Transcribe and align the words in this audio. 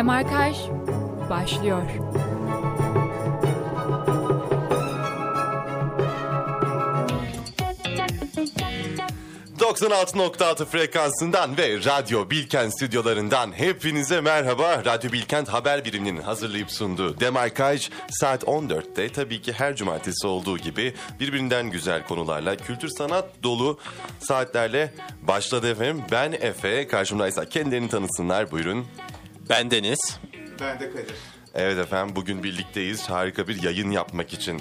Demarkaj 0.00 0.56
başlıyor. 1.30 1.82
96.6 9.58 10.64
frekansından 10.64 11.56
ve 11.56 11.76
Radyo 11.84 12.30
Bilkent 12.30 12.72
stüdyolarından 12.74 13.52
hepinize 13.52 14.20
merhaba. 14.20 14.84
Radyo 14.84 15.12
Bilkent 15.12 15.48
haber 15.48 15.84
biriminin 15.84 16.22
hazırlayıp 16.22 16.70
sunduğu 16.70 17.20
Demarkaj 17.20 17.90
saat 18.10 18.42
14'te 18.42 19.12
tabii 19.12 19.42
ki 19.42 19.52
her 19.52 19.76
cumartesi 19.76 20.26
olduğu 20.26 20.58
gibi 20.58 20.94
birbirinden 21.20 21.70
güzel 21.70 22.06
konularla 22.06 22.56
kültür 22.56 22.88
sanat 22.88 23.28
dolu 23.42 23.78
saatlerle 24.18 24.94
başladı 25.22 25.70
efendim. 25.70 26.04
Ben 26.10 26.32
Efe, 26.32 26.86
karşımdaysa 26.86 27.44
kendilerini 27.44 27.88
tanısınlar 27.88 28.50
buyurun. 28.50 28.86
Ben 29.50 29.70
Deniz. 29.70 30.18
Ben 30.60 30.80
de 30.80 30.90
Kadir. 30.90 31.14
Evet 31.54 31.78
efendim 31.78 32.16
bugün 32.16 32.42
birlikteyiz. 32.42 33.10
Harika 33.10 33.48
bir 33.48 33.62
yayın 33.62 33.90
yapmak 33.90 34.32
için 34.32 34.60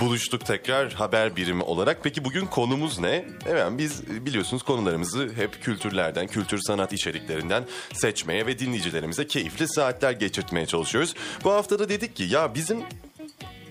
buluştuk 0.00 0.46
tekrar 0.46 0.92
haber 0.92 1.36
birimi 1.36 1.62
olarak. 1.62 1.98
Peki 2.02 2.24
bugün 2.24 2.46
konumuz 2.46 2.98
ne? 2.98 3.24
Evet 3.46 3.66
biz 3.70 4.26
biliyorsunuz 4.26 4.62
konularımızı 4.62 5.32
hep 5.36 5.62
kültürlerden, 5.62 6.26
kültür 6.26 6.58
sanat 6.58 6.92
içeriklerinden 6.92 7.64
seçmeye 7.92 8.46
ve 8.46 8.58
dinleyicilerimize 8.58 9.26
keyifli 9.26 9.68
saatler 9.68 10.12
geçirtmeye 10.12 10.66
çalışıyoruz. 10.66 11.14
Bu 11.44 11.52
hafta 11.52 11.78
da 11.78 11.88
dedik 11.88 12.16
ki 12.16 12.22
ya 12.22 12.54
bizim 12.54 12.82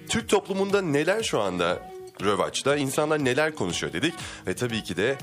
Türk 0.10 0.30
toplumunda 0.30 0.82
neler 0.82 1.24
şu 1.24 1.40
anda 1.40 1.92
rövaçta, 2.24 2.76
insanlar 2.76 3.26
neler 3.26 3.56
konuşuyor 3.56 3.94
dedik. 3.94 4.14
Ve 4.48 4.54
tabii 4.54 4.84
ki 4.84 4.98
de 4.98 5.18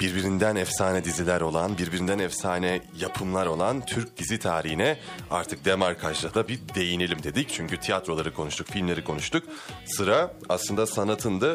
birbirinden 0.00 0.56
efsane 0.56 1.04
diziler 1.04 1.40
olan, 1.40 1.78
birbirinden 1.78 2.18
efsane 2.18 2.80
yapımlar 3.00 3.46
olan 3.46 3.86
Türk 3.86 4.16
dizi 4.16 4.38
tarihine 4.38 4.98
artık 5.30 5.64
demarkajda 5.64 6.34
da 6.34 6.48
bir 6.48 6.60
değinelim 6.74 7.22
dedik. 7.22 7.48
Çünkü 7.48 7.76
tiyatroları 7.76 8.34
konuştuk, 8.34 8.66
filmleri 8.66 9.04
konuştuk. 9.04 9.44
Sıra 9.84 10.34
aslında 10.48 10.86
sanatın 10.86 11.40
da 11.40 11.54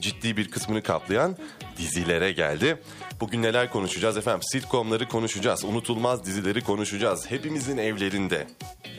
ciddi 0.00 0.36
bir 0.36 0.50
kısmını 0.50 0.82
kaplayan 0.82 1.36
dizilere 1.78 2.32
geldi. 2.32 2.78
Bugün 3.22 3.42
neler 3.42 3.70
konuşacağız 3.70 4.16
efendim? 4.16 4.42
Sitcomları 4.42 5.08
konuşacağız, 5.08 5.64
unutulmaz 5.64 6.24
dizileri 6.26 6.60
konuşacağız. 6.60 7.30
Hepimizin 7.30 7.76
evlerinde 7.76 8.46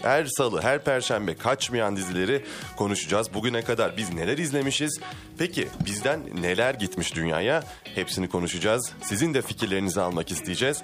her 0.02 0.26
salı, 0.26 0.62
her 0.62 0.84
perşembe 0.84 1.36
kaçmayan 1.36 1.96
dizileri 1.98 2.46
konuşacağız. 2.78 3.34
Bugüne 3.34 3.62
kadar 3.62 3.98
biz 3.98 4.14
neler 4.14 4.38
izlemişiz? 4.38 5.00
Peki 5.38 5.68
bizden 5.86 6.20
neler 6.42 6.74
gitmiş 6.74 7.16
dünyaya? 7.16 7.64
Hepsini 7.84 8.30
konuşacağız. 8.30 8.92
Sizin 9.02 9.34
de 9.34 9.42
fikirlerinizi 9.42 10.02
almak 10.02 10.32
isteyeceğiz. 10.32 10.82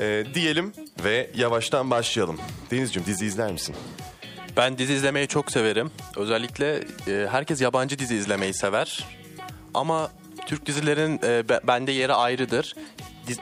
Ee, 0.00 0.24
diyelim 0.34 0.72
ve 1.04 1.30
yavaştan 1.34 1.90
başlayalım. 1.90 2.40
Denizciğim 2.70 3.06
dizi 3.06 3.26
izler 3.26 3.52
misin? 3.52 3.76
Ben 4.56 4.78
dizi 4.78 4.92
izlemeyi 4.92 5.28
çok 5.28 5.52
severim. 5.52 5.90
Özellikle 6.16 6.84
e, 7.08 7.26
herkes 7.30 7.60
yabancı 7.60 7.98
dizi 7.98 8.14
izlemeyi 8.14 8.54
sever. 8.54 9.06
Ama 9.74 10.10
Türk 10.50 10.66
dizilerin 10.66 11.20
e, 11.24 11.48
be- 11.48 11.60
bende 11.66 11.92
yeri 11.92 12.12
ayrıdır. 12.14 12.74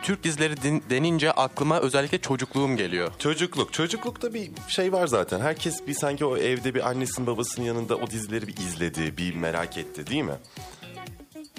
Türk 0.02 0.24
dizileri 0.24 0.62
din- 0.62 0.82
denince 0.90 1.32
aklıma 1.32 1.80
özellikle 1.80 2.18
çocukluğum 2.18 2.76
geliyor. 2.76 3.12
Çocukluk. 3.18 3.72
Çocuklukta 3.72 4.34
bir 4.34 4.50
şey 4.68 4.92
var 4.92 5.06
zaten. 5.06 5.40
Herkes 5.40 5.86
bir 5.86 5.94
sanki 5.94 6.24
o 6.24 6.36
evde 6.36 6.74
bir 6.74 6.88
annesinin 6.88 7.26
babasının 7.26 7.66
yanında 7.66 7.96
o 7.96 8.06
dizileri 8.06 8.46
bir 8.46 8.56
izledi, 8.56 9.16
bir 9.16 9.34
merak 9.34 9.76
etti 9.78 10.06
değil 10.06 10.22
mi? 10.22 10.34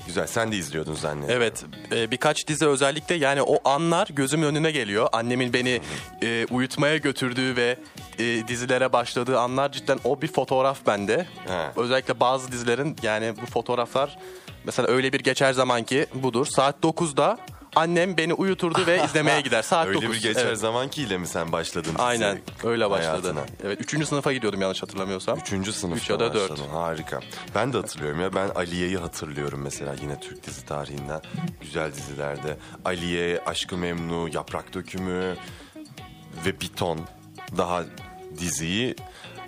Güzel. 0.07 0.27
Sen 0.27 0.51
de 0.51 0.55
izliyordun 0.57 0.93
zannediyorum. 0.93 1.41
Evet 1.43 1.65
e, 1.91 2.11
birkaç 2.11 2.47
dizi 2.47 2.67
özellikle 2.67 3.15
yani 3.15 3.41
o 3.41 3.69
anlar 3.69 4.07
gözümün 4.07 4.45
önüne 4.45 4.71
geliyor. 4.71 5.09
Annemin 5.11 5.53
beni 5.53 5.81
e, 6.23 6.45
uyutmaya 6.51 6.97
götürdüğü 6.97 7.55
ve 7.55 7.77
e, 8.19 8.47
dizilere 8.47 8.93
başladığı 8.93 9.39
anlar 9.39 9.71
cidden 9.71 9.99
o 10.03 10.21
bir 10.21 10.27
fotoğraf 10.27 10.87
bende. 10.87 11.25
He. 11.47 11.81
Özellikle 11.81 12.19
bazı 12.19 12.51
dizilerin 12.51 12.95
yani 13.03 13.33
bu 13.41 13.45
fotoğraflar 13.45 14.17
mesela 14.65 14.87
öyle 14.87 15.13
bir 15.13 15.19
geçer 15.19 15.53
zaman 15.53 15.83
ki 15.83 16.05
budur. 16.13 16.45
Saat 16.45 16.75
9'da 16.83 17.37
annem 17.75 18.17
beni 18.17 18.33
uyuturdu 18.33 18.85
ve 18.87 19.03
izlemeye 19.05 19.41
gider. 19.41 19.61
Saat 19.61 19.87
Öyle 19.87 20.01
9. 20.01 20.09
bir 20.15 20.21
geçer 20.21 20.45
Evet. 20.45 20.57
zamankiyle 20.57 21.17
mi 21.17 21.27
sen 21.27 21.51
başladın? 21.51 21.89
dizi 21.89 22.01
Aynen 22.01 22.39
öyle 22.63 22.89
başladı. 22.89 23.07
hayatına? 23.09 23.41
Evet 23.63 23.93
3. 23.93 24.07
sınıfa 24.07 24.33
gidiyordum 24.33 24.61
yanlış 24.61 24.83
hatırlamıyorsam. 24.83 25.39
Üçüncü 25.39 25.73
sınıfta 25.73 26.03
Üç 26.03 26.09
ya 26.09 26.19
da 26.19 26.33
dört. 26.33 26.51
başladın. 26.51 26.69
Harika. 26.69 27.19
Ben 27.55 27.73
de 27.73 27.77
hatırlıyorum 27.77 28.21
ya. 28.21 28.33
Ben 28.35 28.49
Aliye'yi 28.49 28.97
hatırlıyorum 28.97 29.61
mesela 29.63 29.95
yine 30.01 30.19
Türk 30.19 30.45
dizi 30.47 30.65
tarihinden. 30.65 31.21
Güzel 31.61 31.93
dizilerde. 31.93 32.57
Aliye, 32.85 33.41
Aşkı 33.45 33.77
Memnu, 33.77 34.29
Yaprak 34.33 34.73
Dökümü 34.73 35.35
ve 36.45 36.61
Biton. 36.61 36.99
Daha 37.57 37.83
diziyi 38.39 38.95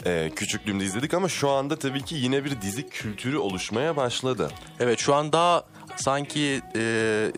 e, 0.05 0.31
küçüklüğümde 0.35 0.83
izledik 0.83 1.13
ama 1.13 1.29
şu 1.29 1.49
anda 1.49 1.75
tabii 1.75 2.01
ki 2.01 2.15
yine 2.15 2.45
bir 2.45 2.61
dizi 2.61 2.89
kültürü 2.89 3.37
oluşmaya 3.37 3.95
başladı. 3.95 4.51
Evet 4.79 4.99
şu 4.99 5.15
an 5.15 5.33
daha 5.33 5.63
sanki 5.95 6.61
e, 6.75 7.31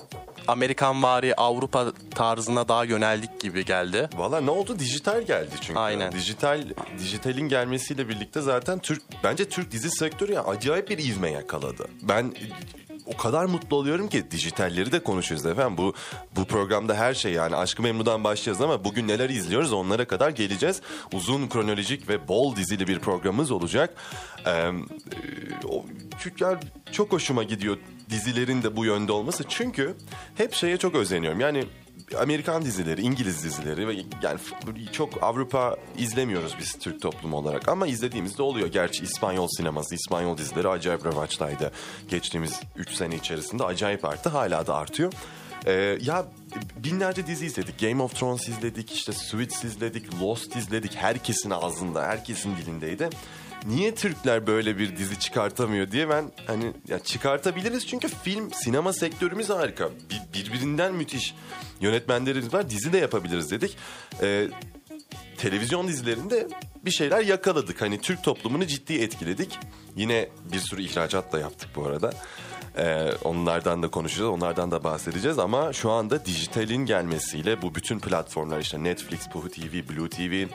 Amerikan 0.48 1.04
vari 1.04 1.36
Avrupa 1.36 1.92
tarzına 2.16 2.68
daha 2.68 2.84
yöneldik 2.84 3.42
gibi 3.42 3.66
geldi. 3.66 4.10
Valla 4.16 4.42
ne 4.42 4.52
oldu? 4.52 4.80
Dijital 4.80 5.22
geldi 5.22 5.52
çünkü. 5.62 5.80
Aynen. 5.80 6.12
Dijital 6.12 6.64
dijitalin 7.00 7.50
gelmesiyle 7.50 8.10
birlikte 8.10 8.42
zaten 8.42 8.80
Türk 8.80 9.02
bence 9.24 9.50
Türk 9.50 9.72
dizi 9.72 9.92
sektörü 9.92 10.34
ya 10.34 10.44
acayip 10.44 10.90
bir 10.90 10.98
ivme 10.98 11.32
yakaladı. 11.32 11.88
Ben 12.02 12.34
o 13.14 13.18
kadar 13.18 13.46
mutlu 13.46 13.78
oluyorum 13.78 14.10
ki 14.10 14.32
dijitalleri 14.32 14.92
de 14.92 15.00
konuşuyoruz 15.00 15.46
efendim. 15.46 15.78
Bu 15.78 15.94
bu 16.36 16.46
programda 16.46 16.96
her 16.96 17.14
şey 17.14 17.34
yani 17.34 17.56
Aşkı 17.56 17.82
Memnu'dan 17.82 18.24
başlayacağız 18.24 18.62
ama 18.62 18.84
bugün 18.84 19.08
neler 19.08 19.30
izliyoruz 19.30 19.74
onlara 19.74 20.06
kadar 20.06 20.30
geleceğiz. 20.30 20.82
Uzun 21.14 21.48
kronolojik 21.48 22.10
ve 22.10 22.28
bol 22.28 22.56
dizili 22.56 22.88
bir 22.88 23.00
programımız 23.00 23.52
olacak. 23.52 23.96
Ee, 24.46 24.72
çok 26.92 27.12
hoşuma 27.12 27.44
gidiyor 27.44 27.78
dizilerin 28.10 28.64
de 28.64 28.76
bu 28.76 28.86
yönde 28.86 29.12
olması. 29.12 29.44
Çünkü 29.50 29.96
hep 30.36 30.54
şeye 30.54 30.78
çok 30.78 30.96
özeniyorum. 30.96 31.40
Yani 31.40 31.66
Amerikan 32.18 32.66
dizileri, 32.66 33.02
İngiliz 33.02 33.44
dizileri 33.44 33.88
ve 33.88 33.96
yani 34.24 34.40
çok 34.92 35.24
Avrupa 35.24 35.78
izlemiyoruz 35.98 36.56
biz 36.60 36.74
Türk 36.74 37.02
toplumu 37.02 37.38
olarak 37.38 37.68
ama 37.68 37.88
izlediğimizde 37.88 38.44
oluyor. 38.44 38.68
Gerçi 38.68 39.04
İspanyol 39.04 39.48
sineması, 39.58 39.96
İspanyol 39.96 40.38
dizileri 40.38 40.70
acayip 40.70 41.06
revaçtaydı. 41.06 41.72
Geçtiğimiz 42.10 42.62
3 42.76 42.90
sene 42.90 43.16
içerisinde 43.16 43.64
acayip 43.64 44.06
arttı. 44.06 44.30
Hala 44.30 44.68
da 44.68 44.76
artıyor. 44.76 45.14
Ee, 45.66 45.98
ya 46.02 46.26
binlerce 46.84 47.28
dizi 47.28 47.46
izledik. 47.46 47.80
Game 47.80 48.04
of 48.04 48.16
Thrones 48.16 48.50
izledik, 48.50 48.92
işte 48.92 49.14
Suits 49.14 49.64
izledik, 49.64 50.22
Lost 50.22 50.56
izledik. 50.56 50.96
Herkesin 50.96 51.50
ağzında, 51.50 52.04
herkesin 52.04 52.56
dilindeydi. 52.58 53.10
Niye 53.68 53.96
Türkler 53.96 54.48
böyle 54.48 54.78
bir 54.78 54.98
dizi 54.98 55.20
çıkartamıyor 55.20 55.92
diye 55.92 56.10
ben 56.10 56.32
hani 56.48 56.74
ya 56.88 57.00
çıkartabiliriz 57.00 57.88
çünkü 57.88 58.08
film 58.08 58.54
sinema 58.54 58.94
sektörümüz 58.94 59.50
harika. 59.50 59.90
Bir- 60.10 60.40
birbirinden 60.40 60.94
müthiş 60.94 61.36
yönetmenlerimiz 61.82 62.54
var. 62.54 62.70
Dizi 62.70 62.94
de 62.94 62.98
yapabiliriz 62.98 63.52
dedik. 63.52 63.78
Ee, 64.22 64.48
televizyon 65.38 65.88
dizilerinde 65.88 66.48
bir 66.86 66.92
şeyler 66.92 67.22
yakaladık. 67.22 67.82
Hani 67.82 68.02
Türk 68.02 68.24
toplumunu 68.24 68.68
ciddi 68.68 68.94
etkiledik. 68.94 69.60
Yine 69.96 70.30
bir 70.54 70.60
sürü 70.60 70.82
ihracat 70.84 71.34
da 71.34 71.40
yaptık 71.40 71.70
bu 71.76 71.86
arada. 71.86 72.14
Ee, 72.78 73.12
onlardan 73.24 73.84
da 73.84 73.92
konuşacağız, 73.92 74.30
onlardan 74.30 74.72
da 74.72 74.84
bahsedeceğiz 74.84 75.40
ama 75.40 75.74
şu 75.74 75.92
anda 75.92 76.26
dijitalin 76.26 76.86
gelmesiyle 76.86 77.62
bu 77.62 77.76
bütün 77.76 78.00
platformlar 78.00 78.60
işte 78.60 78.84
Netflix, 78.84 79.30
Puhu 79.30 79.50
TV, 79.50 79.90
Blue 79.90 80.10
TV, 80.10 80.46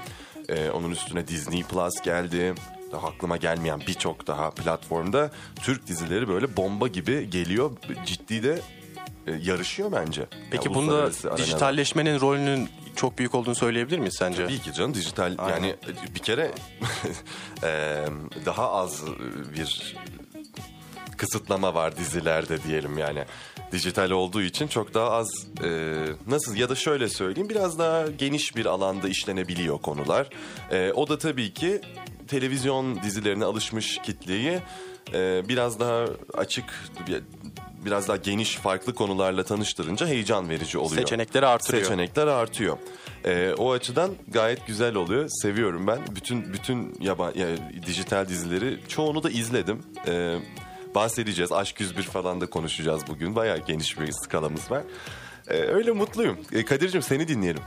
e, 0.48 0.70
onun 0.70 0.90
üstüne 0.90 1.28
Disney 1.28 1.62
Plus 1.62 2.00
geldi. 2.02 2.54
Daha 2.92 3.06
aklıma 3.08 3.36
gelmeyen 3.36 3.80
birçok 3.86 4.26
daha 4.26 4.50
platformda 4.50 5.30
Türk 5.62 5.86
dizileri 5.86 6.28
böyle 6.28 6.56
bomba 6.56 6.88
gibi 6.88 7.30
geliyor. 7.30 7.70
Ciddi 8.06 8.42
de 8.42 8.60
e, 9.26 9.32
yarışıyor 9.32 9.92
bence. 9.92 10.26
Peki 10.50 10.68
Ya, 10.68 10.74
bunda 10.74 10.94
arenada. 10.94 11.36
dijitalleşmenin 11.36 12.20
rolünün 12.20 12.68
çok 12.96 13.18
büyük 13.18 13.34
olduğunu 13.34 13.54
söyleyebilir 13.54 13.98
miyiz 13.98 14.16
sence? 14.18 14.44
Tabii 14.44 14.58
ki 14.58 14.72
canım 14.72 14.94
dijital 14.94 15.34
Aynen. 15.38 15.54
yani 15.54 15.76
bir 16.14 16.20
kere 16.20 16.50
eee, 17.62 18.04
daha 18.46 18.72
az 18.72 19.02
bir 19.56 19.96
kısıtlama 21.16 21.74
var 21.74 21.96
dizilerde 21.96 22.62
diyelim 22.62 22.98
yani. 22.98 23.24
Dijital 23.72 24.10
olduğu 24.10 24.42
için 24.42 24.68
çok 24.68 24.94
daha 24.94 25.10
az 25.10 25.28
eee, 25.64 25.94
nasıl 26.26 26.56
ya 26.56 26.68
da 26.68 26.74
şöyle 26.74 27.08
söyleyeyim 27.08 27.48
biraz 27.48 27.78
daha 27.78 28.06
geniş 28.06 28.56
bir 28.56 28.66
alanda 28.66 29.08
işlenebiliyor 29.08 29.78
konular. 29.78 30.28
Eee, 30.72 30.92
o 30.94 31.08
da 31.08 31.18
tabii 31.18 31.52
ki 31.54 31.80
televizyon 32.28 33.02
dizilerine 33.02 33.44
alışmış 33.44 33.98
kitleyi 34.04 34.58
eee, 35.14 35.42
biraz 35.48 35.80
daha 35.80 36.04
açık 36.34 36.64
biraz 37.84 38.08
daha 38.08 38.16
geniş 38.16 38.56
farklı 38.56 38.94
konularla 38.94 39.42
tanıştırınca 39.44 40.06
heyecan 40.06 40.48
verici 40.48 40.78
oluyor. 40.78 41.00
Seçenekleri 41.00 41.46
artırıyor. 41.46 41.82
Seçenekler 41.82 42.26
artıyor. 42.26 42.78
Ee, 43.24 43.54
o 43.58 43.72
açıdan 43.72 44.10
gayet 44.28 44.66
güzel 44.66 44.94
oluyor. 44.94 45.28
Seviyorum 45.42 45.86
ben. 45.86 45.98
Bütün 46.16 46.52
bütün 46.52 46.96
yaba, 47.00 47.32
ya, 47.34 47.46
dijital 47.86 48.28
dizileri 48.28 48.78
çoğunu 48.88 49.22
da 49.22 49.30
izledim. 49.30 49.82
Ee, 50.06 50.38
bahsedeceğiz. 50.94 51.52
Aşk 51.52 51.80
101 51.80 52.02
falan 52.02 52.40
da 52.40 52.46
konuşacağız 52.46 53.02
bugün. 53.08 53.36
Bayağı 53.36 53.58
geniş 53.58 54.00
bir 54.00 54.12
skalamız 54.12 54.70
var. 54.70 54.82
Ee, 55.48 55.54
öyle 55.56 55.90
mutluyum. 55.92 56.38
Ee, 56.52 56.64
Kadir'cim 56.64 57.02
seni 57.02 57.28
dinleyelim. 57.28 57.62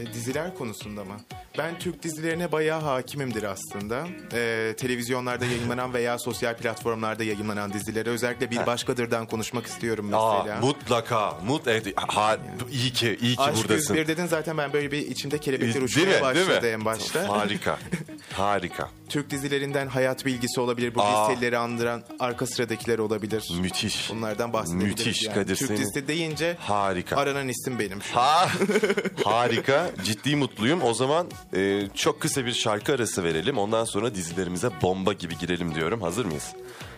E, 0.00 0.12
diziler 0.14 0.54
konusunda 0.54 1.04
mı? 1.04 1.14
Ben 1.58 1.78
Türk 1.78 2.02
dizilerine 2.02 2.52
bayağı 2.52 2.80
hakimimdir 2.80 3.42
aslında. 3.42 4.06
Ee, 4.32 4.74
televizyonlarda 4.76 5.44
yayınlanan 5.44 5.94
veya 5.94 6.18
sosyal 6.18 6.56
platformlarda 6.56 7.24
yayınlanan 7.24 7.72
dizilere 7.72 8.10
özellikle 8.10 8.50
Bir 8.50 8.66
Başkadır'dan 8.66 9.26
konuşmak 9.26 9.66
istiyorum 9.66 10.04
mesela. 10.04 10.56
Aa, 10.56 10.60
mutlaka. 10.60 11.38
Mut 11.46 11.68
evet, 11.68 11.86
ha, 11.96 12.38
iyi 12.72 12.92
ki 12.92 13.18
iyi 13.22 13.36
ki 13.36 13.42
Aşk 13.42 13.56
buradasın. 13.56 13.94
101 13.94 14.08
dedin 14.08 14.26
zaten 14.26 14.58
ben 14.58 14.72
böyle 14.72 14.92
bir 14.92 14.98
içimde 14.98 15.38
kelebekler 15.38 15.74
Değil 15.74 15.84
uçmaya 15.84 16.04
mi? 16.06 16.10
Değil 16.12 16.22
başladı 16.22 16.62
mi? 16.66 16.68
en 16.72 16.84
başta. 16.84 17.28
Harika. 17.28 17.78
Harika. 18.32 18.88
Türk 19.08 19.30
dizilerinden 19.30 19.86
hayat 19.88 20.26
bilgisi 20.26 20.60
olabilir. 20.60 20.94
Bu 20.94 21.00
listeleri 21.00 21.58
andıran 21.58 22.02
arka 22.20 22.46
sıradakiler 22.46 22.98
olabilir. 22.98 23.52
Müthiş. 23.60 24.10
Bunlardan 24.10 24.52
bahsedebiliriz. 24.52 25.06
Müthiş 25.06 25.22
yani. 25.22 25.34
Kadir 25.34 25.56
Türk 25.56 25.68
senin- 25.68 25.80
dizisi 25.80 26.08
deyince 26.08 26.56
Harika. 26.60 27.16
aranan 27.16 27.48
isim 27.48 27.78
benim 27.78 28.02
şu 28.02 28.20
an. 28.20 28.22
Ha, 28.24 28.48
harika. 29.24 29.81
Ciddi 30.04 30.36
mutluyum. 30.36 30.82
O 30.82 30.94
zaman 30.94 31.26
e, 31.56 31.88
çok 31.94 32.20
kısa 32.20 32.46
bir 32.46 32.52
şarkı 32.52 32.92
arası 32.92 33.24
verelim. 33.24 33.58
Ondan 33.58 33.84
sonra 33.84 34.14
dizilerimize 34.14 34.70
bomba 34.82 35.12
gibi 35.12 35.38
girelim 35.38 35.74
diyorum. 35.74 36.02
Hazır 36.02 36.24
mıyız? 36.24 36.52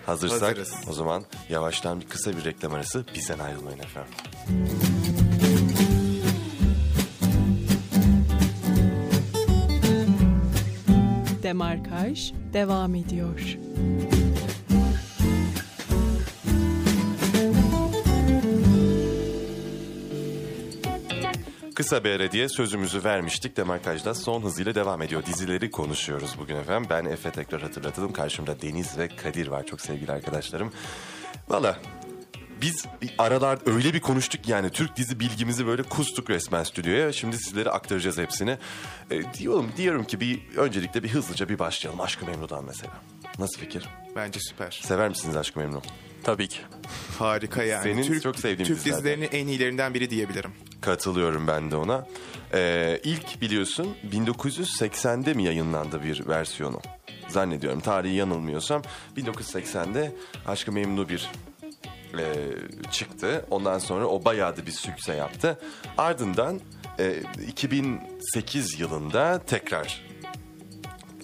Hazırsak 0.07 0.43
Hazırız. 0.43 0.75
o 0.91 0.93
zaman 0.93 1.25
yavaştan 1.49 2.01
bir 2.01 2.07
kısa 2.07 2.37
bir 2.37 2.45
reklam 2.45 2.75
arası. 2.75 3.05
Bizden 3.15 3.39
ayrılmayın 3.39 3.79
efendim. 3.79 4.13
Demarkaj 11.43 12.33
devam 12.53 12.95
ediyor. 12.95 13.59
Kısa 21.85 22.05
bir 22.05 22.11
ara 22.11 22.33
diye 22.33 22.49
sözümüzü 22.49 23.05
vermiştik. 23.05 23.57
Demarkaj'da 23.57 24.15
son 24.15 24.43
hızıyla 24.43 24.75
devam 24.75 25.03
ediyor. 25.03 25.27
Dizileri 25.27 25.71
konuşuyoruz 25.71 26.37
bugün 26.39 26.57
efendim. 26.57 26.91
Ben 26.91 27.05
Efe 27.05 27.31
tekrar 27.31 27.63
hatırlatalım. 27.63 28.13
Karşımda 28.13 28.63
Deniz 28.63 28.99
ve 28.99 29.09
Kadir 29.09 29.47
var. 29.47 29.67
Çok 29.67 29.81
sevgili 29.81 30.13
arkadaşlarım. 30.13 30.73
Valla 31.49 31.79
biz 32.61 32.87
bir 33.03 33.15
aralar 33.19 33.59
öyle 33.67 33.95
bir 33.95 34.01
konuştuk 34.01 34.49
yani 34.49 34.71
Türk 34.71 34.97
dizi 34.97 35.21
bilgimizi 35.21 35.67
böyle 35.67 35.83
kustuk 35.83 36.31
resmen 36.31 36.65
stüdyoya. 36.65 37.13
Şimdi 37.13 37.39
sizlere 37.39 37.71
aktaracağız 37.71 38.19
hepsini. 38.19 38.59
E, 39.11 39.35
diyorum, 39.35 39.73
diyorum 39.77 40.05
ki 40.05 40.21
bir 40.21 40.57
öncelikle 40.57 41.03
bir 41.03 41.09
hızlıca 41.09 41.49
bir 41.49 41.59
başlayalım. 41.59 42.01
Aşkı 42.01 42.27
Memnu'dan 42.27 42.65
mesela. 42.65 42.93
Nasıl 43.39 43.61
fikir? 43.61 43.89
Bence 44.17 44.41
süper. 44.41 44.81
Sever 44.85 45.09
misiniz 45.09 45.37
Aşkı 45.37 45.61
Memnu? 45.61 45.83
Tabii 46.23 46.49
ki. 46.49 46.59
Harika 47.19 47.63
yani. 47.63 47.83
Senin 47.83 48.21
çok 48.21 48.37
sevdiğin 48.37 48.69
Türk 48.69 48.79
dizilerden. 48.79 48.99
dizilerinin 48.99 49.29
en 49.33 49.47
iyilerinden 49.47 49.95
biri 49.95 50.11
diyebilirim. 50.11 50.51
Katılıyorum 50.85 51.47
ben 51.47 51.71
de 51.71 51.77
ona. 51.77 52.07
Ee, 52.55 53.01
ilk 53.05 53.41
biliyorsun 53.41 53.97
1980'de 54.13 55.35
mi 55.35 55.45
yayınlandı 55.45 56.03
bir 56.03 56.27
versiyonu? 56.29 56.81
Zannediyorum 57.29 57.81
tarihi 57.81 58.15
yanılmıyorsam 58.15 58.83
1980'de 59.17 60.13
Aşkı 60.47 60.73
Memnu 60.73 61.09
bir 61.09 61.31
e, 62.19 62.25
çıktı. 62.91 63.45
Ondan 63.51 63.79
sonra 63.79 64.07
o 64.07 64.25
bayağı 64.25 64.57
da 64.57 64.67
bir 64.67 64.71
sükse 64.71 65.15
yaptı. 65.15 65.59
Ardından 65.99 66.61
e, 66.99 67.23
2008 67.49 68.81
yılında 68.81 69.43
tekrar 69.47 70.05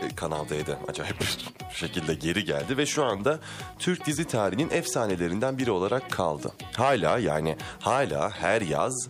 e, 0.00 0.14
Kanal 0.16 0.48
D'de 0.48 0.76
acayip 0.88 1.20
bir 1.20 1.38
şekilde 1.74 2.14
geri 2.14 2.44
geldi 2.44 2.76
ve 2.76 2.86
şu 2.86 3.04
anda 3.04 3.38
Türk 3.78 4.06
dizi 4.06 4.24
tarihinin 4.24 4.70
efsanelerinden 4.70 5.58
biri 5.58 5.70
olarak 5.70 6.10
kaldı. 6.10 6.52
Hala 6.76 7.18
yani 7.18 7.56
hala 7.80 8.30
her 8.30 8.60
yaz 8.60 9.08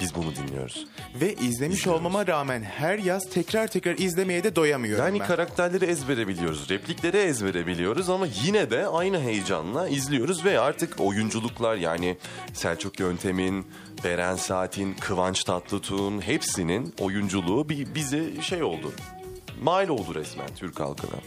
biz 0.00 0.14
bunu 0.14 0.34
dinliyoruz. 0.36 0.86
Ve 1.20 1.34
izlemiş 1.34 1.78
İzliyoruz. 1.78 2.00
olmama 2.00 2.26
rağmen 2.26 2.62
her 2.62 2.98
yaz 2.98 3.30
tekrar 3.30 3.66
tekrar 3.68 3.98
izlemeye 3.98 4.44
de 4.44 4.56
doyamıyorum 4.56 5.04
Yani 5.04 5.20
ben. 5.20 5.26
karakterleri 5.26 5.84
ezbere 5.84 6.28
biliyoruz, 6.28 6.70
replikleri 6.70 7.16
ezbere 7.16 7.66
biliyoruz 7.66 8.10
ama 8.10 8.26
yine 8.44 8.70
de 8.70 8.86
aynı 8.86 9.20
heyecanla 9.20 9.88
izliyoruz 9.88 10.44
ve 10.44 10.60
artık 10.60 11.00
oyunculuklar 11.00 11.76
yani 11.76 12.16
Selçuk 12.52 13.00
Yöntem'in, 13.00 13.66
Beren 14.04 14.36
Saat'in, 14.36 14.94
Kıvanç 14.94 15.44
Tatlıtuğ'un 15.44 16.20
hepsinin 16.20 16.94
oyunculuğu 17.00 17.68
bir 17.68 17.94
bize 17.94 18.42
şey 18.42 18.62
oldu. 18.62 18.92
Mal 19.62 19.88
oldu 19.88 20.14
resmen 20.14 20.48
Türk 20.56 20.80
halkına. 20.80 21.20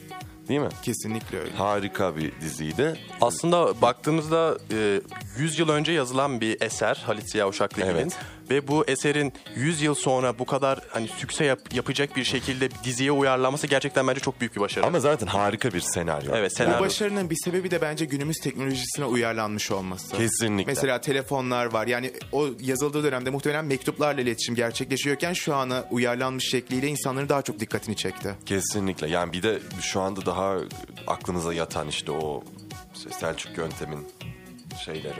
Değil 0.47 0.59
mi? 0.59 0.69
Kesinlikle 0.83 1.39
öyle. 1.39 1.51
Harika 1.51 2.15
bir 2.17 2.31
diziydi. 2.41 2.99
Aslında 3.21 3.81
baktığımızda 3.81 4.57
e, 4.73 5.01
100 5.37 5.59
yıl 5.59 5.69
önce 5.69 5.91
yazılan 5.91 6.41
bir 6.41 6.61
eser 6.61 7.03
Halit 7.05 7.31
Ziya 7.31 7.47
Uşaklıgil'in 7.49 7.91
Evet. 7.95 8.17
Ve 8.51 8.67
bu 8.67 8.85
eserin 8.87 9.33
100 9.55 9.81
yıl 9.81 9.95
sonra 9.95 10.39
bu 10.39 10.45
kadar 10.45 10.79
hani 10.89 11.07
sükse 11.07 11.45
yap- 11.45 11.73
yapacak 11.73 12.15
bir 12.15 12.23
şekilde 12.23 12.69
diziye 12.83 13.11
uyarlanması 13.11 13.67
gerçekten 13.67 14.07
bence 14.07 14.19
çok 14.19 14.39
büyük 14.41 14.55
bir 14.55 14.61
başarı. 14.61 14.85
Ama 14.85 14.99
zaten 14.99 15.27
harika 15.27 15.73
bir 15.73 15.79
senaryo. 15.81 16.31
Evet, 16.35 16.51
Bu 16.51 16.55
senaryo. 16.55 16.79
başarının 16.85 17.29
bir 17.29 17.35
sebebi 17.43 17.71
de 17.71 17.81
bence 17.81 18.05
günümüz 18.05 18.37
teknolojisine 18.37 19.05
uyarlanmış 19.05 19.71
olması. 19.71 20.17
Kesinlikle. 20.17 20.71
Mesela 20.71 21.01
telefonlar 21.01 21.65
var. 21.65 21.87
Yani 21.87 22.11
o 22.31 22.47
yazıldığı 22.61 23.03
dönemde 23.03 23.29
muhtemelen 23.29 23.65
mektuplarla 23.65 24.21
iletişim 24.21 24.55
gerçekleşiyorken 24.55 25.33
şu 25.33 25.55
ana 25.55 25.83
uyarlanmış 25.91 26.49
şekliyle 26.49 26.87
insanların 26.87 27.29
daha 27.29 27.41
çok 27.41 27.59
dikkatini 27.59 27.95
çekti. 27.95 28.35
Kesinlikle. 28.45 29.07
Yani 29.09 29.33
bir 29.33 29.43
de 29.43 29.59
şu 29.81 30.01
anda 30.01 30.25
daha 30.25 30.57
aklınıza 31.07 31.53
yatan 31.53 31.87
işte 31.87 32.11
o 32.11 32.43
Selçuk 33.19 33.57
Yöntem'in 33.57 34.07
şeyleri 34.85 35.19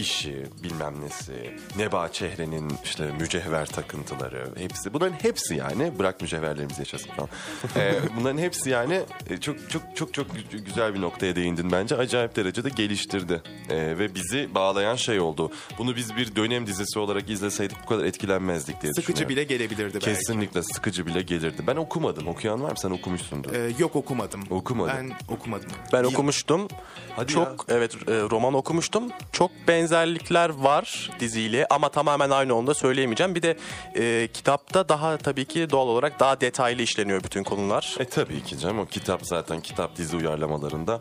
işi 0.00 0.46
bilmem 0.62 1.00
nesi 1.00 1.54
Neba 1.76 2.12
Çehre'nin 2.12 2.72
işte 2.84 3.10
mücevher 3.20 3.66
takıntıları 3.66 4.48
hepsi 4.56 4.92
bunların 4.92 5.12
hepsi 5.22 5.54
yani 5.54 5.92
bırak 5.98 6.20
mücevherlerimizi 6.20 6.80
yaşasın 6.80 7.10
falan 7.10 7.28
Ee, 7.76 7.94
bunların 8.20 8.38
hepsi 8.38 8.70
yani 8.70 9.00
e, 9.30 9.36
çok 9.36 9.70
çok 9.70 9.82
çok 9.94 10.14
çok 10.14 10.26
gü- 10.26 10.64
güzel 10.64 10.94
bir 10.94 11.00
noktaya 11.00 11.36
değindin 11.36 11.72
bence 11.72 11.96
acayip 11.96 12.36
derecede 12.36 12.68
geliştirdi 12.68 13.42
Ee, 13.70 13.76
ve 13.98 14.14
bizi 14.14 14.54
bağlayan 14.54 14.96
şey 14.96 15.20
oldu 15.20 15.52
bunu 15.78 15.96
biz 15.96 16.16
bir 16.16 16.36
dönem 16.36 16.66
dizisi 16.66 16.98
olarak 16.98 17.30
izleseydik 17.30 17.76
bu 17.82 17.86
kadar 17.88 18.04
etkilenmezdik 18.04 18.82
diye 18.82 18.92
Sıkıcı 18.92 19.12
düşünüyorum. 19.16 19.28
bile 19.36 19.44
gelebilirdi 19.44 19.94
belki. 19.94 20.04
Kesinlikle 20.06 20.62
sıkıcı 20.62 21.06
bile 21.06 21.22
gelirdi. 21.22 21.62
Ben 21.66 21.76
okumadım. 21.76 22.28
Okuyan 22.28 22.62
var 22.62 22.70
mı? 22.70 22.76
Sen 22.78 22.90
okumuşsundur. 22.90 23.52
Ee, 23.52 23.72
yok 23.78 23.96
okumadım. 23.96 24.40
Okumadın. 24.50 24.94
Ben 25.28 25.34
okumadım. 25.34 25.68
Ben 25.92 26.04
okumuştum. 26.04 26.68
Hadi 27.16 27.32
çok 27.32 27.66
evet 27.68 27.94
e, 27.94 27.98
roman 28.30 28.54
okumuştum. 28.54 29.04
Çok 29.32 29.50
benzerlikler 29.90 30.50
var 30.50 31.10
diziyle 31.20 31.66
ama 31.70 31.88
tamamen 31.88 32.30
aynı 32.30 32.54
onu 32.54 32.66
da 32.66 32.74
söyleyemeyeceğim. 32.74 33.34
Bir 33.34 33.42
de 33.42 33.56
e, 33.96 34.28
kitapta 34.32 34.88
daha 34.88 35.16
tabii 35.16 35.44
ki 35.44 35.70
doğal 35.70 35.88
olarak 35.88 36.20
daha 36.20 36.40
detaylı 36.40 36.82
işleniyor 36.82 37.24
bütün 37.24 37.44
konular. 37.44 37.96
E 37.98 38.04
tabii 38.04 38.42
ki 38.42 38.58
canım. 38.58 38.78
O 38.78 38.86
kitap 38.86 39.26
zaten 39.26 39.60
kitap 39.60 39.96
dizi 39.96 40.16
uyarlamalarında 40.16 41.00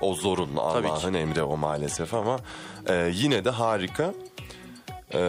o 0.00 0.14
ki. 0.14 0.58
Allah'ın 0.58 1.14
emri 1.14 1.42
o 1.42 1.56
maalesef 1.56 2.14
ama 2.14 2.38
e, 2.88 3.10
yine 3.14 3.44
de 3.44 3.50
harika. 3.50 4.14
E, 5.14 5.20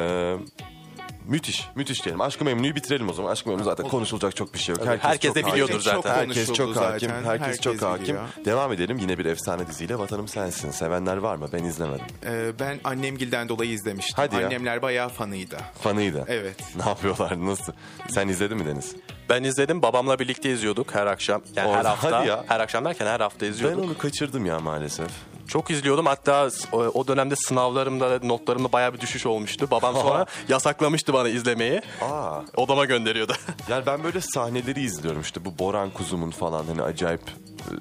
müthiş. 1.29 1.69
Müthiş 1.75 2.05
diyelim. 2.05 2.21
Aşkı 2.21 2.45
Memnu'yu 2.45 2.75
bitirelim 2.75 3.09
o 3.09 3.13
zaman. 3.13 3.31
Aşkı 3.31 3.49
Memnu 3.49 3.63
zaten 3.63 3.87
konuşulacak 3.87 4.35
çok 4.35 4.53
bir 4.53 4.59
şey 4.59 4.75
yok. 4.75 4.85
herkes 5.01 5.35
de 5.35 5.41
çok 5.41 5.51
biliyordur 5.53 5.73
hakim. 5.85 6.01
zaten. 6.01 6.15
Herkes 6.15 6.53
Çok 6.53 6.75
hakim. 6.75 7.09
Herkes, 7.11 7.25
Herkes 7.41 7.61
çok 7.61 7.81
hakim. 7.81 8.03
biliyor. 8.03 8.27
Devam 8.45 8.73
edelim 8.73 8.97
yine 8.97 9.17
bir 9.17 9.25
efsane 9.25 9.67
diziyle 9.67 9.99
Vatanım 9.99 10.27
Sensin. 10.27 10.71
Sevenler 10.71 11.17
var 11.17 11.35
mı? 11.35 11.49
Ben 11.53 11.63
izlemedim. 11.63 12.05
Ee, 12.25 12.51
ben 12.59 12.79
annemgilden 12.83 13.49
dolayı 13.49 13.71
izlemiştim. 13.71 14.15
Hadi 14.17 14.35
ya. 14.35 14.45
Annemler 14.45 14.81
bayağı 14.81 15.09
fanıydı. 15.09 15.57
Fanıydı. 15.81 16.25
Evet. 16.27 16.55
Ne 16.83 16.89
yapıyorlar? 16.89 17.45
Nasıl? 17.45 17.73
Sen 18.09 18.27
izledin 18.27 18.57
mi 18.57 18.65
Deniz? 18.65 18.95
Ben 19.29 19.43
izledim. 19.43 19.81
Babamla 19.81 20.19
birlikte 20.19 20.51
izliyorduk 20.51 20.95
her 20.95 21.07
akşam. 21.07 21.41
Yani 21.55 21.69
her 21.71 21.75
Orada- 21.77 21.89
hafta. 21.89 22.19
hadi 22.19 22.27
ya. 22.27 22.43
Her 22.47 22.59
akşam 22.59 22.85
derken 22.85 23.05
her 23.05 23.19
hafta 23.19 23.45
Ben 23.45 23.51
izliyorduk. 23.51 23.83
onu 23.85 23.97
kaçırdım 23.97 24.45
ya 24.45 24.59
maalesef. 24.59 25.07
Çok 25.49 25.71
izliyordum. 25.71 26.05
Hatta 26.05 26.49
o, 26.71 26.77
o 26.77 27.07
dönemde 27.07 27.35
sınavlarımda, 27.35 28.19
notlarımda 28.23 28.71
bayağı 28.71 28.93
bir 28.93 28.99
düşüş 28.99 29.25
olmuştu. 29.25 29.67
Babam 29.71 29.95
sonra 29.95 30.25
yasaklamıştı 30.49 31.13
bana 31.13 31.29
izlemeyi. 31.29 31.81
Aa. 32.01 32.41
Odama 32.55 32.85
gönderiyordu. 32.85 33.33
Yani 33.69 33.85
ben 33.85 34.03
böyle 34.03 34.21
sahneleri 34.21 34.81
izliyorum 34.81 35.21
işte 35.21 35.45
bu 35.45 35.59
Boran 35.59 35.89
Kuzum'un 35.89 36.31
falan 36.31 36.65
hani 36.65 36.81
acayip 36.81 37.21
e, 37.21 37.71